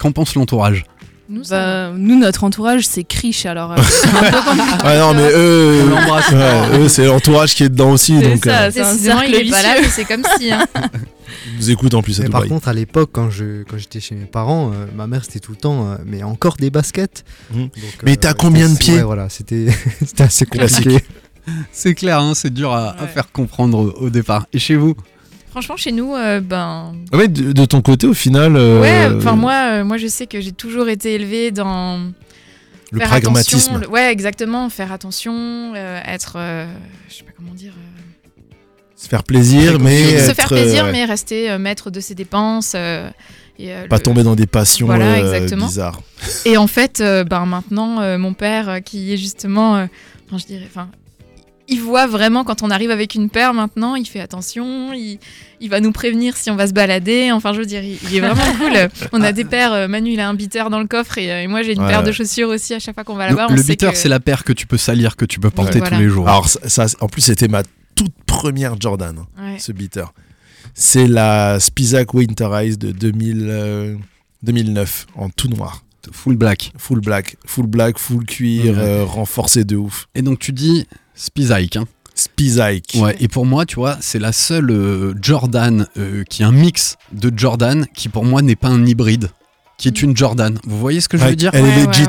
Qu'en 0.00 0.10
pense 0.10 0.34
l'entourage? 0.34 0.84
Nous, 1.32 1.42
Bah, 1.48 1.90
nous, 1.96 2.18
notre 2.18 2.44
entourage, 2.44 2.86
c'est 2.86 3.04
Krish, 3.04 3.46
alors. 3.46 3.72
euh, 3.72 3.76
un 4.04 4.76
peu. 4.78 4.86
Ouais, 4.86 4.98
non, 4.98 5.14
mais 5.14 5.30
eux, 5.34 5.82
ouais, 5.84 6.78
eux, 6.78 6.88
c'est 6.88 7.06
l'entourage 7.06 7.54
qui 7.54 7.64
est 7.64 7.68
dedans 7.70 7.90
aussi. 7.92 8.18
C'est 8.20 8.28
Donc, 8.30 8.44
ça. 8.44 8.62
euh, 8.64 8.70
c'est 8.72 8.80
un 8.82 8.96
cercle 8.98 9.30
il 9.30 9.46
est 9.46 9.50
pas 9.50 9.62
là, 9.62 9.74
c'est 9.90 10.04
comme 10.04 10.22
si. 10.38 10.52
hein. 10.52 10.66
ils 11.54 11.56
nous 11.58 11.70
écoutent 11.70 11.94
en 11.94 12.02
plus 12.02 12.20
à 12.20 12.24
Mais 12.24 12.28
par 12.28 12.44
contre, 12.46 12.68
à 12.68 12.74
l'époque, 12.74 13.10
quand 13.12 13.30
je 13.30 13.62
quand 13.62 13.78
j'étais 13.78 14.00
chez 14.00 14.14
mes 14.14 14.26
parents, 14.26 14.72
euh, 14.74 14.84
ma 14.94 15.06
mère 15.06 15.24
c'était 15.24 15.40
tout 15.40 15.52
le 15.52 15.56
temps, 15.58 15.86
euh, 15.90 15.96
mais 16.04 16.22
encore 16.22 16.56
des 16.56 16.68
baskets. 16.70 17.24
Donc, 17.50 17.72
Mais 18.04 18.16
t'as 18.16 18.34
combien 18.34 18.68
de 18.68 18.76
pieds 18.76 18.96
ouais, 18.96 19.02
Voilà, 19.02 19.28
c'était 19.30 19.66
c'était 20.06 20.24
assez 20.24 20.44
Classique. 20.46 20.84
compliqué. 20.84 21.04
C'est 21.72 21.94
clair, 21.94 22.20
hein, 22.20 22.34
c'est 22.36 22.52
dur 22.52 22.72
à, 22.72 22.90
à 23.00 23.06
faire 23.08 23.32
comprendre 23.32 23.78
au, 23.78 24.04
au 24.06 24.10
départ. 24.10 24.46
Et 24.52 24.58
chez 24.58 24.76
vous? 24.76 24.94
Franchement, 25.52 25.76
chez 25.76 25.92
nous, 25.92 26.14
euh, 26.14 26.40
ben. 26.40 26.94
Ah 27.12 27.16
ouais, 27.18 27.28
de, 27.28 27.52
de 27.52 27.64
ton 27.66 27.82
côté, 27.82 28.06
au 28.06 28.14
final, 28.14 28.56
euh, 28.56 28.80
Ouais, 28.80 29.08
enfin, 29.16 29.36
moi, 29.36 29.52
euh, 29.72 29.84
moi, 29.84 29.98
je 29.98 30.06
sais 30.06 30.26
que 30.26 30.40
j'ai 30.40 30.52
toujours 30.52 30.88
été 30.88 31.12
élevée 31.14 31.50
dans. 31.50 32.10
le 32.90 32.98
faire 32.98 33.08
pragmatisme. 33.08 33.80
le- 33.82 33.88
ouais, 33.88 34.10
exactement. 34.10 34.68
Faire 34.70 34.90
attention, 34.92 35.74
euh, 35.76 36.00
être. 36.06 36.38
je 37.08 37.14
sais 37.14 37.22
pas 37.24 37.32
comment 37.36 37.52
dire. 37.54 37.74
Se 38.96 39.08
faire 39.08 39.24
plaisir, 39.24 39.78
mais. 39.78 40.02
se 40.18 40.30
être, 40.30 40.34
faire 40.36 40.48
plaisir, 40.48 40.84
ouais, 40.86 40.92
mais 40.92 41.04
rester 41.04 41.58
maître 41.58 41.90
de 41.90 42.00
ses 42.00 42.14
dépenses. 42.14 42.74
et, 42.74 42.78
euh, 42.78 43.86
Pas 43.88 43.96
le- 43.96 44.02
tomber 44.02 44.22
dans 44.22 44.34
des 44.36 44.46
passions 44.46 44.86
Voilà, 44.86 45.16
euh, 45.18 45.48
bizarres. 45.66 46.00
Et 46.46 46.56
en 46.56 46.66
fait, 46.66 47.00
euh, 47.00 47.24
ben 47.24 47.44
maintenant, 47.44 48.16
mon 48.18 48.32
père, 48.32 48.78
qui 48.84 49.12
est 49.12 49.16
justement, 49.18 49.72
enfin, 50.28 50.38
je 50.38 50.46
dirais, 50.46 50.66
enfin, 50.70 50.88
il 51.68 51.80
voit 51.80 52.06
vraiment 52.06 52.44
quand 52.44 52.62
on 52.62 52.70
arrive 52.70 52.90
avec 52.90 53.14
une 53.14 53.30
paire 53.30 53.54
maintenant, 53.54 53.94
il 53.94 54.04
fait 54.06 54.20
attention, 54.20 54.92
il, 54.92 55.18
il 55.60 55.70
va 55.70 55.80
nous 55.80 55.92
prévenir 55.92 56.36
si 56.36 56.50
on 56.50 56.56
va 56.56 56.66
se 56.66 56.72
balader. 56.72 57.30
Enfin, 57.32 57.52
je 57.52 57.58
veux 57.60 57.66
dire, 57.66 57.82
il, 57.84 57.98
il 58.10 58.16
est 58.16 58.20
vraiment 58.20 58.44
cool. 58.58 58.88
On 59.12 59.22
a 59.22 59.32
des 59.32 59.44
paires, 59.44 59.72
euh, 59.72 59.88
Manu, 59.88 60.12
il 60.12 60.20
a 60.20 60.28
un 60.28 60.34
beater 60.34 60.70
dans 60.70 60.80
le 60.80 60.86
coffre 60.86 61.18
et, 61.18 61.30
euh, 61.32 61.42
et 61.42 61.46
moi, 61.46 61.62
j'ai 61.62 61.72
une 61.74 61.80
Ouais, 61.82 61.88
paire 61.88 62.02
de 62.02 62.12
chaussures 62.12 62.48
aussi 62.48 62.74
à 62.74 62.78
chaque 62.78 62.94
fois 62.94 63.04
qu'on 63.04 63.14
va 63.14 63.30
Le, 63.30 63.36
là-bas. 63.36 63.54
le 63.54 63.62
beater, 63.62 63.92
que- 63.92 63.96
c'est 63.98 64.08
la 64.08 64.20
paire 64.20 64.44
que 64.44 64.52
tu 64.52 64.66
peux 64.66 64.76
salir, 64.76 65.16
que 65.16 65.24
tu 65.24 65.38
peux 65.40 65.50
porter 65.50 65.78
Voilà. 65.78 65.96
tous 65.96 66.02
les 66.02 66.08
jours. 66.08 66.28
Alors, 66.28 66.48
ça, 66.48 66.86
en 67.00 67.06
plus, 67.06 67.22
c'était 67.22 67.48
ma 67.48 67.62
toute 67.94 68.12
première 68.26 68.80
Jordan, 68.80 69.16
hein, 69.18 69.26
Ouais. 69.52 69.58
ce 69.58 69.70
beater. 69.72 70.12
C'est 70.74 71.06
la 71.06 71.60
Spisak 71.60 72.12
Winter 72.14 72.48
Ice 72.64 72.78
de 72.78 72.90
2000, 72.92 73.46
euh, 73.50 73.94
2009, 74.42 75.06
en 75.16 75.28
tout 75.28 75.48
noir. 75.48 75.84
Full 76.10 76.36
black. 76.36 76.72
Full 76.78 77.00
black, 77.00 77.36
full 77.46 77.66
black, 77.66 77.98
full 77.98 78.24
cuir, 78.24 78.74
Ouais. 78.74 78.80
euh, 78.82 79.04
renforcé 79.04 79.64
de 79.64 79.76
ouf. 79.76 80.08
Et 80.16 80.22
donc 80.22 80.38
tu 80.40 80.50
dis 80.52 80.86
Spizike. 81.14 81.76
Hein. 81.76 81.84
Spizike. 82.14 82.96
Ouais, 83.00 83.16
et 83.20 83.28
pour 83.28 83.46
moi, 83.46 83.64
tu 83.66 83.76
vois, 83.76 83.96
c'est 84.00 84.18
la 84.18 84.32
seule 84.32 84.70
euh, 84.70 85.14
Jordan 85.20 85.86
euh, 85.98 86.24
qui 86.28 86.42
est 86.42 86.44
un 86.44 86.52
mix 86.52 86.96
de 87.12 87.32
Jordan 87.36 87.86
qui 87.94 88.08
pour 88.08 88.24
moi 88.24 88.42
n'est 88.42 88.56
pas 88.56 88.68
un 88.68 88.84
hybride, 88.86 89.28
qui 89.78 89.88
est 89.88 90.02
une 90.02 90.16
Jordan. 90.16 90.58
Vous 90.64 90.78
voyez 90.78 91.00
ce 91.00 91.08
que 91.08 91.16
je 91.16 91.24
veux 91.24 91.36
dire? 91.36 91.50
Elle 91.54 91.64
est 91.64 91.68
Ouais, 91.68 91.76
ouais, 91.80 91.86
legit. 91.86 92.02
ouais. 92.02 92.08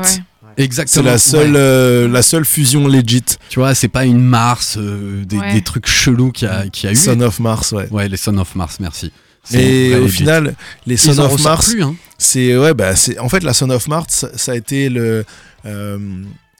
C'est 0.56 0.62
Exactement. 0.62 1.06
la 1.06 1.18
seule, 1.18 1.52
ouais. 1.52 1.58
euh, 1.58 2.08
la 2.08 2.22
seule 2.22 2.44
fusion 2.44 2.86
legit. 2.86 3.24
Tu 3.48 3.58
vois, 3.58 3.74
c'est 3.74 3.88
pas 3.88 4.04
une 4.04 4.20
Mars, 4.20 4.76
euh, 4.78 5.24
des, 5.24 5.36
Ouais. 5.38 5.52
des 5.54 5.62
trucs 5.62 5.86
chelous 5.88 6.30
qu'il 6.30 6.46
y 6.46 6.50
a, 6.50 6.68
qu'il 6.68 6.86
y 6.86 6.90
a 6.90 6.92
eu. 6.92 6.96
Son 6.96 7.20
of 7.22 7.40
Mars, 7.40 7.72
ouais. 7.72 7.88
Ouais, 7.90 8.08
les 8.08 8.16
Son 8.16 8.36
of 8.38 8.54
Mars, 8.54 8.76
merci. 8.80 9.10
Vrai, 9.50 9.94
au 9.96 10.02
legit. 10.04 10.16
final, 10.18 10.54
les 10.86 10.96
Son 10.96 11.18
of 11.18 11.42
Mars, 11.42 11.74
hein. 11.80 11.94
c'est 12.18 12.56
ouais, 12.56 12.72
bah, 12.72 12.94
c'est 12.96 13.18
en 13.18 13.28
fait 13.28 13.42
la 13.42 13.52
Son 13.52 13.68
of 13.70 13.88
Mars, 13.88 14.06
ça, 14.10 14.28
ça 14.38 14.52
a 14.52 14.54
été 14.54 14.88
le 14.88 15.24
euh, 15.66 15.98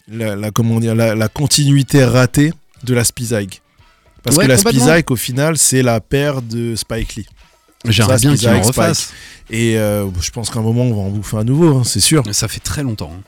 la, 0.08 0.36
la- 0.36 0.50
comment 0.50 0.80
dire, 0.80 0.94
la, 0.94 1.14
la 1.14 1.28
continuité 1.28 2.04
ratée 2.04 2.52
de 2.84 2.94
la 2.94 3.04
Spizike. 3.04 3.62
Parce 4.22 4.36
Ouais, 4.36 4.44
que 4.44 4.48
la. 4.48 4.56
Spizike, 4.58 5.10
au 5.10 5.16
final, 5.16 5.58
c'est 5.58 5.82
la 5.82 6.00
paire 6.00 6.42
de 6.42 6.74
Spike 6.76 7.14
Lee. 7.16 7.26
J'aimerais 7.86 8.18
bien 8.18 8.34
qu'ils 8.36 8.48
en. 8.48 8.92
Et 9.50 9.76
euh, 9.78 10.06
je 10.20 10.30
pense 10.30 10.48
qu'à 10.48 10.58
un 10.60 10.62
moment, 10.62 10.82
on 10.84 10.94
va 10.94 11.02
en 11.02 11.10
bouffer 11.10 11.36
un 11.36 11.44
nouveau, 11.44 11.76
hein, 11.78 11.82
c'est 11.84 12.00
sûr. 12.00 12.22
Mais 12.26 12.32
Ça 12.32 12.48
fait 12.48 12.60
très 12.60 12.82
longtemps. 12.82 13.12
hein. 13.14 13.22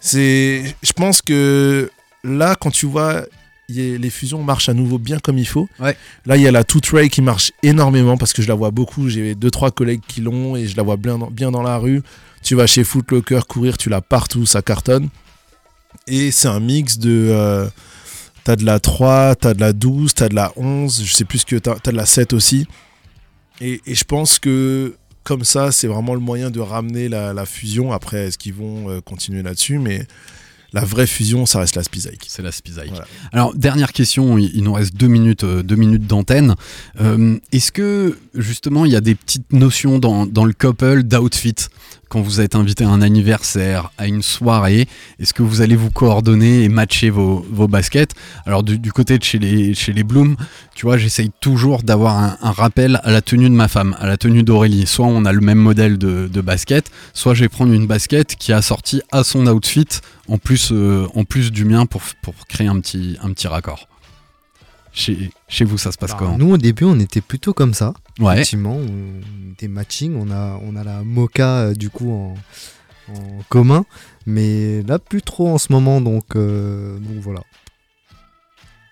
C'est, 0.00 0.74
je 0.82 0.92
pense 0.92 1.22
que 1.22 1.90
là, 2.24 2.56
quand 2.60 2.70
tu 2.70 2.86
vois, 2.86 3.18
a- 3.20 3.24
les 3.68 4.10
fusions 4.10 4.42
marchent 4.42 4.68
à 4.68 4.74
nouveau 4.74 4.98
bien 4.98 5.18
comme 5.20 5.38
il 5.38 5.46
faut. 5.46 5.68
Ouais. 5.80 5.96
Là, 6.26 6.36
il 6.36 6.42
y 6.42 6.48
a 6.48 6.52
la 6.52 6.64
Two 6.64 6.80
Tray 6.80 7.08
qui 7.08 7.22
marche 7.22 7.52
énormément 7.62 8.16
parce 8.16 8.32
que 8.32 8.42
je 8.42 8.48
la 8.48 8.54
vois 8.54 8.70
beaucoup. 8.72 9.08
J'ai 9.08 9.34
deux 9.36 9.50
trois 9.50 9.70
collègues 9.70 10.02
qui 10.06 10.20
l'ont 10.20 10.56
et 10.56 10.66
je 10.66 10.76
la 10.76 10.82
vois 10.82 10.96
bien 10.96 11.18
dans, 11.18 11.30
bien 11.30 11.50
dans 11.52 11.62
la 11.62 11.76
rue. 11.78 12.02
Tu 12.42 12.54
vas 12.56 12.66
chez 12.66 12.84
Foot 12.84 13.10
Locker 13.12 13.40
courir, 13.48 13.76
tu 13.78 13.88
l'as 13.88 14.00
partout, 14.00 14.46
ça 14.46 14.62
cartonne. 14.62 15.08
Et 16.06 16.30
c'est 16.30 16.48
un 16.48 16.60
mix 16.60 16.98
de. 16.98 17.28
euh, 17.30 17.68
t'as 18.44 18.56
de 18.56 18.64
la 18.64 18.78
3, 18.78 19.34
t'as 19.34 19.54
de 19.54 19.60
la 19.60 19.72
12, 19.72 20.14
t'as 20.14 20.28
de 20.28 20.34
la 20.34 20.52
11, 20.56 21.02
je 21.04 21.12
sais 21.12 21.24
plus 21.24 21.38
ce 21.38 21.46
que 21.46 21.56
t'as, 21.56 21.76
t'as 21.76 21.90
de 21.90 21.96
la 21.96 22.06
7 22.06 22.32
aussi. 22.32 22.66
Et, 23.60 23.80
et 23.86 23.94
je 23.94 24.04
pense 24.04 24.38
que 24.38 24.94
comme 25.24 25.42
ça, 25.42 25.72
c'est 25.72 25.88
vraiment 25.88 26.14
le 26.14 26.20
moyen 26.20 26.50
de 26.50 26.60
ramener 26.60 27.08
la, 27.08 27.32
la 27.34 27.44
fusion. 27.46 27.92
Après, 27.92 28.28
est-ce 28.28 28.38
qu'ils 28.38 28.54
vont 28.54 28.88
euh, 28.88 29.00
continuer 29.00 29.42
là-dessus? 29.42 29.80
Mais 29.80 30.06
la 30.72 30.84
vraie 30.84 31.08
fusion, 31.08 31.46
ça 31.46 31.58
reste 31.58 31.74
la 31.74 31.82
Spizike. 31.82 32.24
C'est 32.28 32.42
la 32.42 32.52
Spizike. 32.52 32.90
Voilà. 32.90 33.06
Alors, 33.32 33.54
dernière 33.54 33.92
question, 33.92 34.38
il, 34.38 34.62
nous 34.62 34.72
reste 34.72 34.94
deux 34.94 35.08
minutes, 35.08 35.42
euh, 35.42 35.62
deux 35.62 35.74
minutes 35.74 36.06
d'antenne. 36.06 36.54
Euh, 37.00 37.38
Est-ce 37.50 37.72
que, 37.72 38.16
justement, 38.34 38.84
il 38.84 38.92
y 38.92 38.96
a 38.96 39.00
des 39.00 39.16
petites 39.16 39.52
notions 39.52 39.98
dans, 39.98 40.26
dans 40.26 40.44
le 40.44 40.52
couple 40.52 41.02
d'outfit? 41.02 41.54
Quand 42.08 42.20
vous 42.20 42.40
êtes 42.40 42.54
invité 42.54 42.84
à 42.84 42.88
un 42.88 43.02
anniversaire, 43.02 43.90
à 43.98 44.06
une 44.06 44.22
soirée 44.22 44.86
Est-ce 45.18 45.34
que 45.34 45.42
vous 45.42 45.60
allez 45.60 45.76
vous 45.76 45.90
coordonner 45.90 46.62
et 46.62 46.68
matcher 46.68 47.10
vos, 47.10 47.42
baskets? 47.68 48.14
Alors, 48.44 48.62
du, 48.62 48.92
côté 48.92 49.18
de 49.18 49.24
chez 49.24 49.38
les, 49.38 49.74
chez 49.74 49.92
Bloom, 49.92 50.36
tu 50.74 50.86
vois, 50.86 50.98
j'essaye 50.98 51.30
toujours 51.40 51.82
d'avoir 51.82 52.16
un, 52.16 52.52
rappel 52.52 53.00
à 53.02 53.10
la 53.10 53.22
tenue 53.22 53.48
de 53.48 53.54
ma 53.54 53.68
femme, 53.68 53.96
à 53.98 54.06
la 54.06 54.16
tenue 54.16 54.42
d'Aurélie. 54.42 54.86
Soit 54.86 55.06
on 55.06 55.24
a 55.24 55.32
le 55.32 55.40
même 55.40 55.58
modèle 55.58 55.98
de, 55.98 56.40
basket, 56.40 56.90
soit 57.12 57.34
je 57.34 57.40
vais 57.40 57.48
prendre 57.48 57.72
une 57.72 57.86
basket 57.86 58.36
qui 58.36 58.52
est 58.52 58.54
assortie 58.54 59.02
à 59.10 59.24
son 59.24 59.46
outfit 59.46 59.86
en 60.28 60.38
plus, 60.38 60.70
euh, 60.72 61.06
du 61.50 61.64
mien 61.64 61.86
pour, 61.86 62.02
pour 62.22 62.34
créer 62.48 62.68
un 62.68 62.80
petit, 62.80 63.16
un 63.22 63.32
petit 63.32 63.48
raccord. 63.48 63.88
Chez, 64.98 65.30
chez 65.46 65.64
vous, 65.66 65.76
ça 65.76 65.92
se 65.92 65.98
passe 65.98 66.12
Bah, 66.12 66.16
comment 66.18 66.38
nous 66.38 66.52
au 66.54 66.56
début 66.56 66.84
on 66.84 66.98
était 66.98 67.20
plutôt 67.20 67.52
comme 67.52 67.74
ça. 67.74 67.92
Ouais. 68.18 68.32
Effectivement, 68.32 68.76
on 68.76 69.52
était 69.52 69.68
matching, 69.68 70.16
on 70.16 70.30
a, 70.30 70.58
on 70.64 70.74
a 70.74 70.82
la 70.84 71.02
mocha 71.04 71.58
euh, 71.58 71.74
du 71.74 71.90
coup 71.90 72.10
en, 72.10 72.34
en 73.14 73.42
commun, 73.50 73.84
mais 74.24 74.82
là 74.84 74.98
plus 74.98 75.20
trop 75.20 75.48
en 75.50 75.58
ce 75.58 75.70
moment 75.70 76.00
donc, 76.00 76.34
euh, 76.34 76.98
donc 76.98 77.18
voilà. 77.20 77.40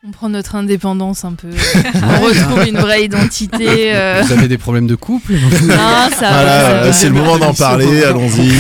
On 0.07 0.11
prend 0.11 0.29
notre 0.29 0.55
indépendance 0.57 1.25
un 1.25 1.33
peu. 1.33 1.49
on 1.95 2.21
retrouve 2.27 2.69
une 2.69 2.77
vraie 2.77 3.05
identité. 3.07 3.95
euh. 3.95 4.23
Vous 4.23 4.33
avez 4.33 4.49
des 4.49 4.59
problèmes 4.59 4.87
de 4.87 4.97
couple 4.97 5.33
Non, 5.33 5.39
ça 5.71 5.77
va, 5.77 6.11
ça 6.11 6.17
Voilà, 6.19 6.83
va. 6.85 6.93
c'est 6.93 7.07
le 7.09 7.15
moment 7.15 7.39
d'en 7.39 7.55
parler, 7.55 8.05
allons-y. 8.05 8.53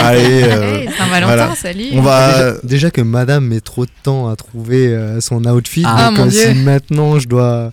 Allez, 0.00 0.42
euh, 0.44 0.76
Hey, 0.82 0.88
Saint-Valentin, 0.96 1.26
voilà. 1.26 1.54
salut. 1.56 1.86
on 1.92 2.02
va. 2.02 2.32
Déjà, 2.32 2.54
déjà 2.62 2.90
que 2.92 3.00
madame 3.00 3.46
met 3.46 3.60
trop 3.60 3.84
de 3.84 3.90
temps 4.04 4.28
à 4.28 4.36
trouver 4.36 4.86
euh, 4.88 5.20
son 5.20 5.44
outfit, 5.46 5.82
Ah, 5.84 6.10
donc 6.10 6.18
mon 6.18 6.26
euh, 6.26 6.30
Dieu. 6.30 6.40
si 6.50 6.54
maintenant 6.54 7.18
je 7.18 7.26
dois 7.26 7.72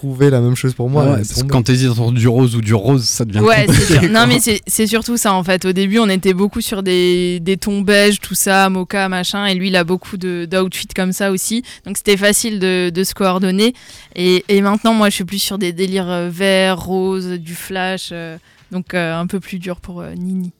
trouver 0.00 0.30
la 0.30 0.40
même 0.40 0.54
chose 0.56 0.72
pour 0.72 0.88
moi, 0.88 1.04
Ouais, 1.04 1.16
parce 1.16 1.42
que 1.42 1.46
quand 1.48 1.62
t'hésites 1.62 1.90
entre 1.90 2.12
du 2.12 2.26
rose 2.26 2.56
ou 2.56 2.62
du 2.62 2.72
rose, 2.72 3.04
ça 3.04 3.26
devient 3.26 3.40
Ouais, 3.40 3.66
c'est 3.68 3.94
compliqué. 3.94 4.08
Non, 4.08 4.26
mais 4.26 4.38
c'est 4.66 4.86
surtout 4.86 5.18
ça 5.18 5.34
en 5.34 5.44
fait. 5.44 5.66
Au 5.66 5.72
début, 5.72 5.98
on 5.98 6.08
était 6.08 6.32
beaucoup 6.32 6.62
sur 6.62 6.82
des, 6.82 7.38
des 7.40 7.58
tons 7.58 7.82
beige, 7.82 8.18
tout 8.20 8.34
ça, 8.34 8.70
mocha, 8.70 9.08
machin. 9.10 9.44
Et 9.46 9.54
lui, 9.54 9.68
il 9.68 9.76
a 9.76 9.84
beaucoup 9.84 10.16
de- 10.16 10.48
d'outfits 10.50 10.86
comme 10.96 11.12
ça 11.12 11.30
aussi. 11.30 11.62
Donc 11.84 11.98
c'était 11.98 12.16
facile 12.16 12.58
de, 12.60 12.90
de 12.94 13.04
se 13.04 13.12
coordonner. 13.12 13.74
Et, 14.16 14.42
et 14.48 14.62
maintenant, 14.62 14.94
moi, 14.94 15.10
je 15.10 15.16
suis 15.16 15.24
plus 15.24 15.38
sur 15.38 15.58
des 15.58 15.72
délires 15.74 16.10
euh, 16.10 16.30
vert, 16.30 16.78
rose, 16.80 17.26
du 17.38 17.54
flash. 17.54 18.08
euh, 18.12 18.38
donc 18.72 18.94
euh, 18.94 19.18
un 19.18 19.26
peu 19.26 19.38
plus 19.38 19.58
dur 19.58 19.80
pour 19.80 20.00
euh, 20.00 20.14
Nini. 20.14 20.52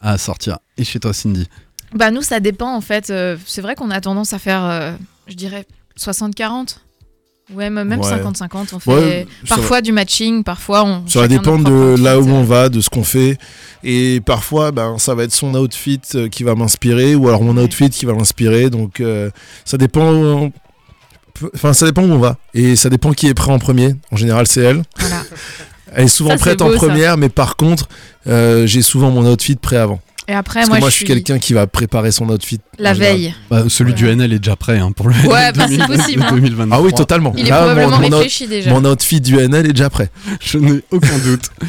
à 0.00 0.16
sortir. 0.16 0.58
Et 0.78 0.84
chez 0.84 1.00
toi, 1.00 1.12
Cindy 1.12 1.48
Bah 1.92 2.10
nous, 2.12 2.22
ça 2.22 2.38
dépend 2.38 2.72
en 2.72 2.80
fait. 2.80 3.10
Euh, 3.10 3.36
c'est 3.46 3.62
vrai 3.62 3.74
qu'on 3.74 3.90
a 3.90 4.00
tendance 4.00 4.32
à 4.32 4.38
faire, 4.38 4.64
euh, 4.64 4.92
je 5.26 5.34
dirais, 5.34 5.64
60-40. 5.98 6.76
Ouais, 7.52 7.68
même 7.68 7.86
même 7.88 8.00
Ouais. 8.00 8.06
50-50. 8.10 8.68
On 8.74 8.78
fait 8.78 8.90
Ouais, 8.90 9.26
parfois 9.48 9.82
du 9.82 9.92
matching, 9.92 10.42
parfois 10.44 10.84
on. 10.84 11.06
Ça 11.06 11.20
va 11.20 11.28
dépendre 11.28 11.68
de 11.68 12.02
là 12.02 12.18
où 12.18 12.26
on 12.28 12.42
va, 12.42 12.68
de 12.70 12.80
ce 12.80 12.88
qu'on 12.88 13.04
fait. 13.04 13.36
Et 13.82 14.22
parfois, 14.24 14.72
ben, 14.72 14.96
ça 14.98 15.14
va 15.14 15.24
être 15.24 15.32
son 15.32 15.54
outfit 15.54 16.00
euh, 16.14 16.28
qui 16.28 16.42
va 16.42 16.54
m'inspirer, 16.54 17.14
ou 17.14 17.28
alors 17.28 17.42
mon 17.42 17.56
Ouais. 17.56 17.64
outfit 17.64 17.90
qui 17.90 18.06
va 18.06 18.12
l'inspirer. 18.14 18.70
Donc, 18.70 19.00
euh, 19.00 19.30
ça 19.64 19.76
dépend. 19.76 20.50
Enfin, 21.54 21.72
ça 21.74 21.84
dépend 21.84 22.02
où 22.02 22.12
on 22.12 22.18
va. 22.18 22.36
Et 22.54 22.76
ça 22.76 22.88
dépend 22.88 23.12
qui 23.12 23.26
est 23.26 23.34
prêt 23.34 23.52
en 23.52 23.58
premier. 23.58 23.94
En 24.10 24.16
général, 24.16 24.46
c'est 24.46 24.62
elle. 24.62 24.82
Voilà. 24.98 25.22
Elle 25.96 26.04
est 26.04 26.08
souvent 26.08 26.30
Ça, 26.30 26.36
prête 26.38 26.62
en 26.62 26.68
beau, 26.70 26.76
première, 26.76 27.16
mais 27.18 27.28
par 27.28 27.56
contre, 27.56 27.88
euh, 28.26 28.66
j'ai 28.66 28.82
souvent 28.82 29.10
mon 29.10 29.30
outfit 29.30 29.56
prêt 29.56 29.76
avant. 29.76 30.00
Et 30.26 30.32
après, 30.32 30.60
Parce 30.60 30.68
moi, 30.68 30.76
que 30.78 30.80
moi, 30.80 30.88
je 30.88 30.92
je 30.92 30.96
suis 30.98 31.04
quelqu'un 31.04 31.38
qui 31.38 31.52
va 31.52 31.66
préparer 31.66 32.10
son 32.10 32.26
outfit. 32.30 32.58
la 32.78 32.94
veille. 32.94 33.34
Bah, 33.50 33.64
Celui 33.68 33.92
du 33.92 34.06
NL 34.08 34.32
est 34.32 34.38
déjà 34.38 34.56
prêt 34.56 34.78
hein, 34.78 34.90
pour 34.92 35.08
le 35.08 35.14
Ouais, 35.26 35.52
bah, 35.54 35.66
c'est 35.68 35.76
2000 35.76 35.86
possible, 35.86 36.22
hein. 36.22 36.32
2023. 36.32 36.78
Ah 36.78 36.80
oui, 36.80 36.92
totalement. 36.94 37.34
Il 37.36 37.46
est 37.46 37.50
Là, 37.50 37.56
probablement 37.58 37.90
mon, 37.90 37.98
mon 37.98 38.06
out- 38.08 38.14
réfléchi 38.14 38.46
déjà. 38.46 38.70
mon 38.70 38.84
outfit 38.90 39.20
du 39.20 39.36
NL 39.36 39.66
est 39.66 39.72
déjà 39.74 39.90
prêt. 39.90 40.08
Je 40.40 40.56
n'ai 40.58 40.80
aucun 40.90 41.18
doute. 41.18 41.42